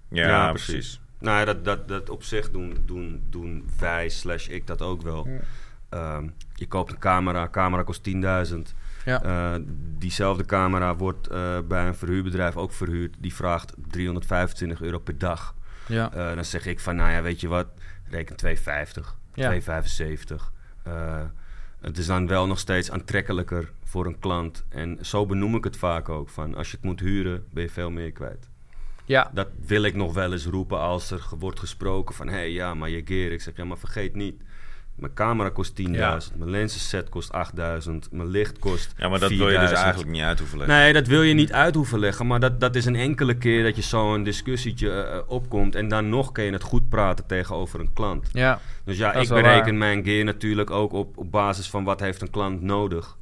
Ja, 0.09 0.27
Ja, 0.29 0.51
precies. 0.51 1.01
Nou 1.23 1.39
ja, 1.39 1.45
dat, 1.45 1.65
dat, 1.65 1.89
dat 1.89 2.11
op 2.11 2.23
zich 2.23 2.51
doen, 2.51 2.77
doen, 2.85 3.23
doen 3.31 3.69
wij 3.79 4.09
slash 4.09 4.49
ik 4.49 4.67
dat 4.67 4.83
ook 4.83 5.03
wel. 5.03 5.29
Ja. 5.29 5.39
Ehm, 5.89 6.29
je 6.55 6.67
koopt 6.67 6.91
een 6.91 6.99
camera, 6.99 7.49
camera 7.49 7.83
kost 7.83 8.03
10.000. 8.03 8.75
Ja. 9.05 9.23
Eh, 9.23 9.61
diezelfde 9.99 10.45
camera 10.45 10.97
wordt 10.97 11.27
eh, 11.27 11.59
bij 11.69 11.87
een 11.87 11.95
verhuurbedrijf 11.95 12.57
ook 12.57 12.73
verhuurd. 12.73 13.15
Die 13.19 13.35
vraagt 13.35 13.75
325 13.89 14.83
euro 14.83 14.99
per 14.99 15.19
dag. 15.19 15.55
Ja. 15.87 16.13
Eh, 16.13 16.35
dan 16.35 16.45
zeg 16.45 16.67
ik 16.67 16.81
van, 16.81 16.97
nou 16.97 17.11
ja, 17.11 17.23
weet 17.23 17.41
je 17.41 17.49
wat, 17.49 17.67
reken 18.09 18.37
250, 18.37 19.17
Ja. 19.35 19.47
275. 19.47 20.53
Eh, 20.83 21.21
het 21.81 21.99
is 21.99 22.07
dan 22.07 22.27
wel 22.27 22.47
nog 22.47 22.59
steeds 22.59 22.91
aantrekkelijker 22.91 23.73
voor 23.85 24.07
een 24.07 24.19
klant. 24.19 24.65
En 24.69 24.99
zo 25.01 25.27
benoem 25.27 25.55
ik 25.55 25.65
het 25.65 25.77
vaak 25.77 26.09
ook. 26.09 26.29
Van, 26.29 26.55
als 26.55 26.71
je 26.71 26.77
het 26.77 26.85
moet 26.85 27.01
huren, 27.01 27.45
ben 27.53 27.63
je 27.63 27.71
veel 27.71 27.91
meer 27.91 28.13
kwijt. 28.13 28.49
Ja. 29.05 29.31
Dat 29.35 29.49
wil 29.67 29.83
ik 29.83 29.95
nog 29.95 30.15
wel 30.15 30.33
eens 30.33 30.47
roepen 30.47 30.79
als 30.79 31.11
er 31.11 31.27
wordt 31.39 31.59
gesproken 31.59 32.15
van... 32.15 32.29
hé, 32.29 32.35
hey, 32.35 32.51
ja, 32.51 32.75
maar 32.75 32.91
je 32.91 33.03
gear. 33.05 33.31
Ik 33.31 33.41
zeg, 33.41 33.57
ja, 33.57 33.65
maar 33.65 33.79
vergeet 33.79 34.15
niet. 34.15 34.43
Mijn 34.95 35.15
camera 35.15 35.49
kost 35.49 35.81
10.000. 35.81 35.91
Ja. 35.91 36.19
Mijn 36.37 36.51
lenzenset 36.51 37.09
kost 37.09 37.31
8.000. 37.87 37.93
Mijn 38.11 38.29
licht 38.29 38.59
kost 38.59 38.95
Ja, 38.97 39.09
maar 39.09 39.19
dat 39.19 39.29
wil 39.29 39.49
je 39.51 39.59
dus 39.59 39.69
4000. 39.69 39.81
eigenlijk 39.81 40.11
niet 40.13 40.23
uit 40.23 40.39
hoeven 40.39 40.59
leggen. 40.59 40.77
Nee, 40.77 40.93
dat 40.93 41.07
wil 41.07 41.23
je 41.23 41.35
niet 41.35 41.53
uit 41.53 41.75
hoeven 41.75 41.99
leggen. 41.99 42.27
Maar 42.27 42.41
dat, 42.41 42.61
dat 42.61 42.77
is 42.77 42.85
een 42.85 42.97
enkele 42.97 43.35
keer 43.35 43.63
dat 43.63 43.77
je 43.77 43.83
zo'n 43.83 44.23
discussietje 44.23 44.91
eh, 44.91 45.17
eh, 45.17 45.23
opkomt. 45.27 45.75
En 45.75 45.89
dan 45.89 46.09
nog 46.09 46.33
kun 46.33 46.45
je 46.45 46.53
het 46.53 46.63
goed 46.63 46.89
praten 46.89 47.27
tegenover 47.27 47.81
een 47.81 47.93
klant. 47.93 48.29
Ja. 48.33 48.61
Dus 48.85 48.97
ja, 48.99 49.13
ik 49.13 49.29
bereken 49.29 49.65
waar. 49.65 49.75
mijn 49.75 50.05
gear 50.05 50.25
natuurlijk 50.25 50.71
ook 50.71 50.93
op, 50.93 51.19
op 51.19 51.31
basis 51.31 51.71
van 51.71 51.85
wat 51.85 52.01
heeft 52.01 52.23
een 52.23 52.31
klant 52.31 52.63
nodig. 52.63 53.17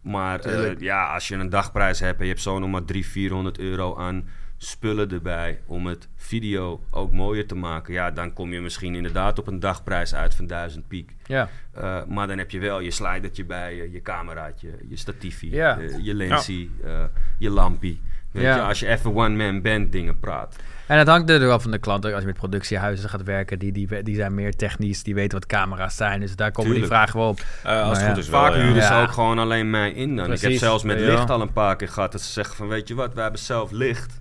Maar 0.00 0.40
eh, 0.40 0.78
ja, 0.78 1.14
als 1.14 1.28
je 1.28 1.34
een 1.34 1.50
dagprijs 1.50 2.00
hebt 2.00 2.18
en 2.18 2.24
je 2.24 2.30
hebt 2.30 2.42
zo 2.42 2.58
nog 2.58 2.70
maar 2.70 2.84
300, 2.84 3.12
400 3.12 3.58
euro 3.58 3.96
aan 3.96 4.28
spullen 4.64 5.10
erbij 5.10 5.60
om 5.66 5.86
het 5.86 6.08
video 6.16 6.80
ook 6.90 7.12
mooier 7.12 7.46
te 7.46 7.54
maken. 7.54 7.92
Ja, 7.92 8.10
dan 8.10 8.32
kom 8.32 8.52
je 8.52 8.60
misschien 8.60 8.94
inderdaad 8.94 9.38
op 9.38 9.46
een 9.46 9.60
dagprijs 9.60 10.14
uit 10.14 10.34
van 10.34 10.46
1000 10.46 10.88
piek. 10.88 11.14
Ja. 11.26 11.48
Eh, 11.72 12.04
maar 12.08 12.26
dan 12.26 12.38
heb 12.38 12.50
je 12.50 12.58
wel 12.58 12.80
je 12.80 12.90
slidertje 12.90 13.44
bij 13.44 13.76
je, 13.76 13.90
je 13.90 14.02
cameraatje, 14.02 14.68
je 14.88 14.96
statiefje, 14.96 15.50
Ja. 15.50 15.78
eh, 15.78 15.98
je 16.04 16.14
lensie, 16.14 16.70
eh, 16.84 17.04
je 17.38 17.50
lampie. 17.50 18.00
Weet 18.30 18.42
Ja. 18.42 18.54
je, 18.56 18.62
als 18.62 18.80
je 18.80 18.86
even 18.88 19.14
one-man 19.14 19.62
band 19.62 19.92
dingen 19.92 20.18
praat. 20.20 20.56
En 20.86 20.98
het 20.98 21.08
hangt 21.08 21.30
er 21.30 21.38
wel 21.40 21.60
van 21.60 21.70
de 21.70 21.78
klant. 21.78 22.04
Als 22.04 22.20
je 22.20 22.26
met 22.26 22.36
productiehuizen 22.36 23.08
gaat 23.08 23.22
werken, 23.22 23.58
die, 23.58 23.72
die, 23.72 24.02
die 24.02 24.14
zijn 24.14 24.34
meer 24.34 24.56
technisch. 24.56 25.02
Die 25.02 25.14
weten 25.14 25.38
wat 25.38 25.46
camera's 25.48 25.96
zijn. 25.96 26.20
Dus 26.20 26.36
daar 26.36 26.50
komen 26.52 26.74
die 26.74 26.86
vragen 26.86 27.18
wel 27.18 27.28
op. 27.28 27.40
Eh, 27.64 27.82
als 27.88 27.98
het 27.98 28.06
ja. 28.06 28.12
goed 28.12 28.22
is 28.22 28.28
wel, 28.28 28.40
Vaak 28.40 28.54
ja. 28.54 28.60
huren 28.60 28.82
ze 28.82 28.92
Ja. 28.92 29.02
ook 29.02 29.10
gewoon 29.12 29.38
alleen 29.38 29.70
mij 29.70 29.90
in 29.92 30.16
dan. 30.16 30.32
Ik 30.32 30.40
heb 30.40 30.52
zelfs 30.52 30.82
met 30.84 30.98
ja. 31.00 31.06
licht 31.06 31.30
al 31.30 31.40
een 31.40 31.52
paar 31.52 31.76
keer 31.76 31.88
gehad 31.88 32.12
dat 32.12 32.20
ze 32.20 32.32
zeggen 32.32 32.56
van 32.56 32.68
weet 32.68 32.88
je 32.88 32.94
wat, 32.94 33.14
wij 33.14 33.22
hebben 33.22 33.40
zelf 33.40 33.70
licht. 33.70 34.20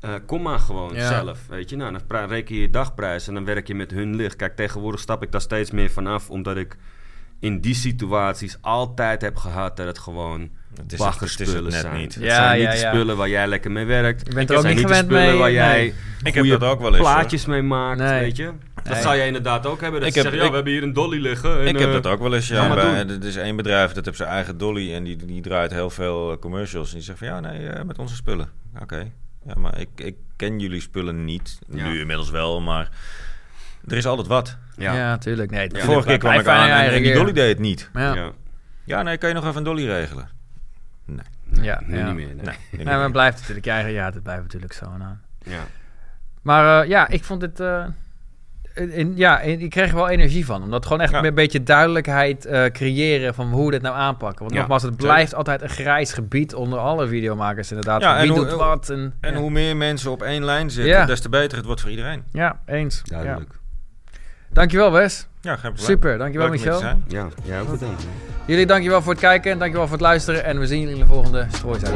Eh, 0.00 0.14
kom 0.26 0.42
maar 0.42 0.58
gewoon 0.58 0.94
Ja. 0.94 1.08
zelf, 1.08 1.38
weet 1.48 1.70
je. 1.70 1.76
Nou, 1.76 1.96
dan 2.08 2.28
reken 2.28 2.54
je 2.54 2.60
je 2.60 2.70
dagprijs 2.70 3.28
en 3.28 3.34
dan 3.34 3.44
werk 3.44 3.66
je 3.66 3.74
met 3.74 3.90
hun 3.90 4.16
licht. 4.16 4.36
Kijk, 4.36 4.56
tegenwoordig 4.56 5.00
stap 5.00 5.22
ik 5.22 5.32
daar 5.32 5.40
steeds 5.40 5.70
meer 5.70 5.90
vanaf, 5.90 6.30
omdat 6.30 6.56
ik 6.56 6.76
in 7.40 7.60
die 7.60 7.74
situaties 7.74 8.58
altijd 8.60 9.20
heb 9.22 9.36
gehad 9.36 9.76
dat 9.76 9.86
het 9.86 9.98
gewoon 9.98 10.40
Het 10.40 10.48
is 10.48 10.58
het- 10.70 10.82
het 10.82 10.92
is 10.92 10.98
baggerspullen 10.98 11.54
het 11.64 11.72
net 11.72 11.80
zijn. 11.80 11.96
niet. 11.96 12.14
Het 12.14 12.24
Ja, 12.24 12.34
zijn 12.34 12.60
ja, 12.60 12.70
niet 12.72 12.80
de 12.80 12.86
spullen 12.88 13.16
waar 13.16 13.28
jij 13.28 13.46
lekker 13.46 13.70
mee 13.70 13.84
werkt. 13.84 14.24
Bent 14.24 14.36
Het 14.38 14.50
er 14.50 14.56
ook 14.56 14.62
zijn 14.62 14.74
niet 14.76 14.84
gewend 14.84 15.04
spullen 15.04 15.22
mee, 15.26 15.36
waar 15.38 15.44
nee. 15.50 15.54
jij 15.54 15.94
Ik 16.22 16.34
heb 16.34 16.44
dat 16.46 16.64
ook 16.64 16.78
wel 16.80 16.88
eens, 16.94 16.96
hoor. 17.06 17.14
plaatjes 17.14 17.46
mee 17.46 17.62
maakt, 17.62 17.98
Nee. 17.98 18.20
weet 18.20 18.36
je. 18.36 18.50
Dat 18.74 18.92
Nee. 18.92 19.02
zou 19.02 19.16
jij 19.16 19.26
inderdaad 19.26 19.66
ook 19.66 19.80
hebben. 19.80 20.00
Dat 20.00 20.08
Ik 20.08 20.14
ze 20.14 20.20
heb- 20.20 20.28
zeggen, 20.32 20.38
ja, 20.38 20.44
ik- 20.44 20.50
we 20.50 20.54
hebben 20.54 20.72
hier 20.72 20.82
een 20.82 20.92
dolly 20.92 21.20
liggen. 21.20 21.60
En, 21.60 21.66
Ik 21.66 21.78
heb 21.78 21.88
eh, 21.88 21.94
dat 21.94 22.06
ook 22.06 22.20
wel 22.20 22.34
eens, 22.34 22.48
ja. 22.48 22.68
maar 22.68 22.76
Bij, 22.76 23.04
doen. 23.06 23.20
er 23.20 23.26
is 23.28 23.36
één 23.36 23.56
bedrijf, 23.56 23.92
dat 23.92 24.04
heeft 24.04 24.16
zijn 24.16 24.28
eigen 24.28 24.58
dolly 24.58 24.94
en 24.94 25.04
die, 25.04 25.16
die 25.16 25.40
draait 25.40 25.70
heel 25.70 25.90
veel 25.90 26.38
commercials. 26.38 26.88
En 26.88 26.94
die 26.94 27.04
zegt 27.04 27.18
van, 27.18 27.26
ja, 27.28 27.40
nee, 27.40 27.68
eh, 27.68 27.84
met 27.84 27.98
onze 27.98 28.14
spullen. 28.14 28.48
Oké. 28.82 29.12
Ja, 29.46 29.52
maar 29.56 29.78
ik, 29.78 29.88
ik 29.94 30.16
ken 30.36 30.58
jullie 30.58 30.80
spullen 30.80 31.24
niet. 31.24 31.58
Ja. 31.68 31.88
Nu 31.88 32.00
inmiddels 32.00 32.30
wel, 32.30 32.60
maar 32.60 32.88
er 33.88 33.96
is 33.96 34.06
altijd 34.06 34.26
wat. 34.26 34.56
Ja, 34.76 34.94
Ja. 34.94 35.18
tuurlijk. 35.18 35.50
Nee, 35.50 35.68
De 35.68 35.80
vorige 35.80 36.06
keer 36.08 36.18
kwam 36.18 36.32
ik 36.32 36.46
aan 36.46 36.68
en, 36.68 36.90
en 36.92 37.02
die 37.02 37.12
dolly 37.14 37.32
deed 37.32 37.48
het 37.48 37.58
niet. 37.58 37.90
Ja, 37.94 38.32
ja. 38.84 39.02
Nee, 39.02 39.16
kan 39.18 39.28
je 39.28 39.34
nog 39.34 39.44
even 39.44 39.56
een 39.56 39.64
dolly 39.64 39.86
regelen? 39.86 40.28
Nee. 41.04 41.24
ja, 41.62 41.82
Nu 41.86 41.98
ja. 41.98 42.06
niet 42.06 42.14
meer. 42.14 42.26
Nee. 42.26 42.36
Nee, 42.44 42.56
Nee, 42.70 42.84
maar 42.84 43.02
het 43.02 43.12
blijft 43.12 43.38
natuurlijk 43.38 43.64
je 43.66 43.72
eigen... 43.72 43.92
Ja, 43.92 44.04
het 44.04 44.22
blijft 44.22 44.42
natuurlijk 44.42 44.72
zo 44.72 44.84
aan. 44.84 45.22
Ja. 45.44 45.64
Maar 46.42 46.82
eh, 46.82 46.88
ja, 46.88 47.08
ik 47.08 47.24
vond 47.24 47.42
het... 47.42 47.60
eh, 47.60 47.86
in, 48.76 49.12
ja, 49.16 49.40
in- 49.40 49.60
ik 49.60 49.70
kreeg 49.70 49.88
er 49.90 49.94
wel 49.94 50.08
energie 50.08 50.46
van. 50.46 50.62
Omdat 50.62 50.86
gewoon 50.86 51.00
echt 51.00 51.12
Ja. 51.12 51.24
een 51.24 51.34
beetje 51.34 51.62
duidelijkheid 51.62 52.44
eh, 52.44 52.64
creëren 52.64 53.34
van 53.34 53.50
hoe 53.50 53.64
we 53.64 53.70
dit 53.70 53.82
nou 53.82 53.96
aanpakken. 53.96 54.38
Want 54.40 54.52
Ja, 54.52 54.58
nogmaals, 54.58 54.82
het 54.82 54.92
zeker. 54.92 55.06
blijft 55.06 55.34
altijd 55.34 55.62
een 55.62 55.68
grijs 55.68 56.12
gebied 56.12 56.54
onder 56.54 56.78
alle 56.78 57.06
videomakers 57.08 57.70
inderdaad. 57.70 58.00
Ja, 58.00 58.12
wie 58.20 58.22
en 58.22 58.28
hoe- 58.36 58.46
doet 58.46 58.52
wat. 58.58 58.90
En, 58.90 59.14
En 59.20 59.32
ja. 59.32 59.38
hoe 59.38 59.50
meer 59.50 59.76
mensen 59.76 60.10
op 60.10 60.22
één 60.22 60.44
lijn 60.44 60.70
zitten, 60.70 60.92
Ja. 60.92 61.04
des 61.06 61.20
te 61.20 61.28
beter 61.28 61.56
het 61.56 61.66
wordt 61.66 61.80
voor 61.80 61.90
iedereen. 61.90 62.22
Ja, 62.32 62.60
eens. 62.66 63.00
Ja. 63.04 63.18
Duidelijk. 63.22 63.50
Dankjewel 64.52 64.92
Wes. 64.92 65.26
Ja, 65.40 65.52
geen 65.52 65.60
probleem. 65.60 65.84
Super, 65.86 66.18
dankjewel 66.18 66.48
Leuk 66.50 66.56
Michel. 66.58 66.80
Ja, 66.80 66.96
jij 67.44 67.60
ook 67.60 67.70
bedankt. 67.70 68.02
hè. 68.02 68.08
Jullie 68.46 68.66
dankjewel 68.66 69.02
voor 69.02 69.12
het 69.12 69.20
kijken 69.20 69.50
en 69.52 69.58
dankjewel 69.58 69.86
voor 69.86 69.96
het 69.96 70.06
luisteren. 70.06 70.44
En 70.44 70.58
we 70.58 70.66
zien 70.66 70.80
jullie 70.80 70.94
in 70.94 71.00
de 71.00 71.06
volgende 71.06 71.46
Strooizuid 71.50 71.94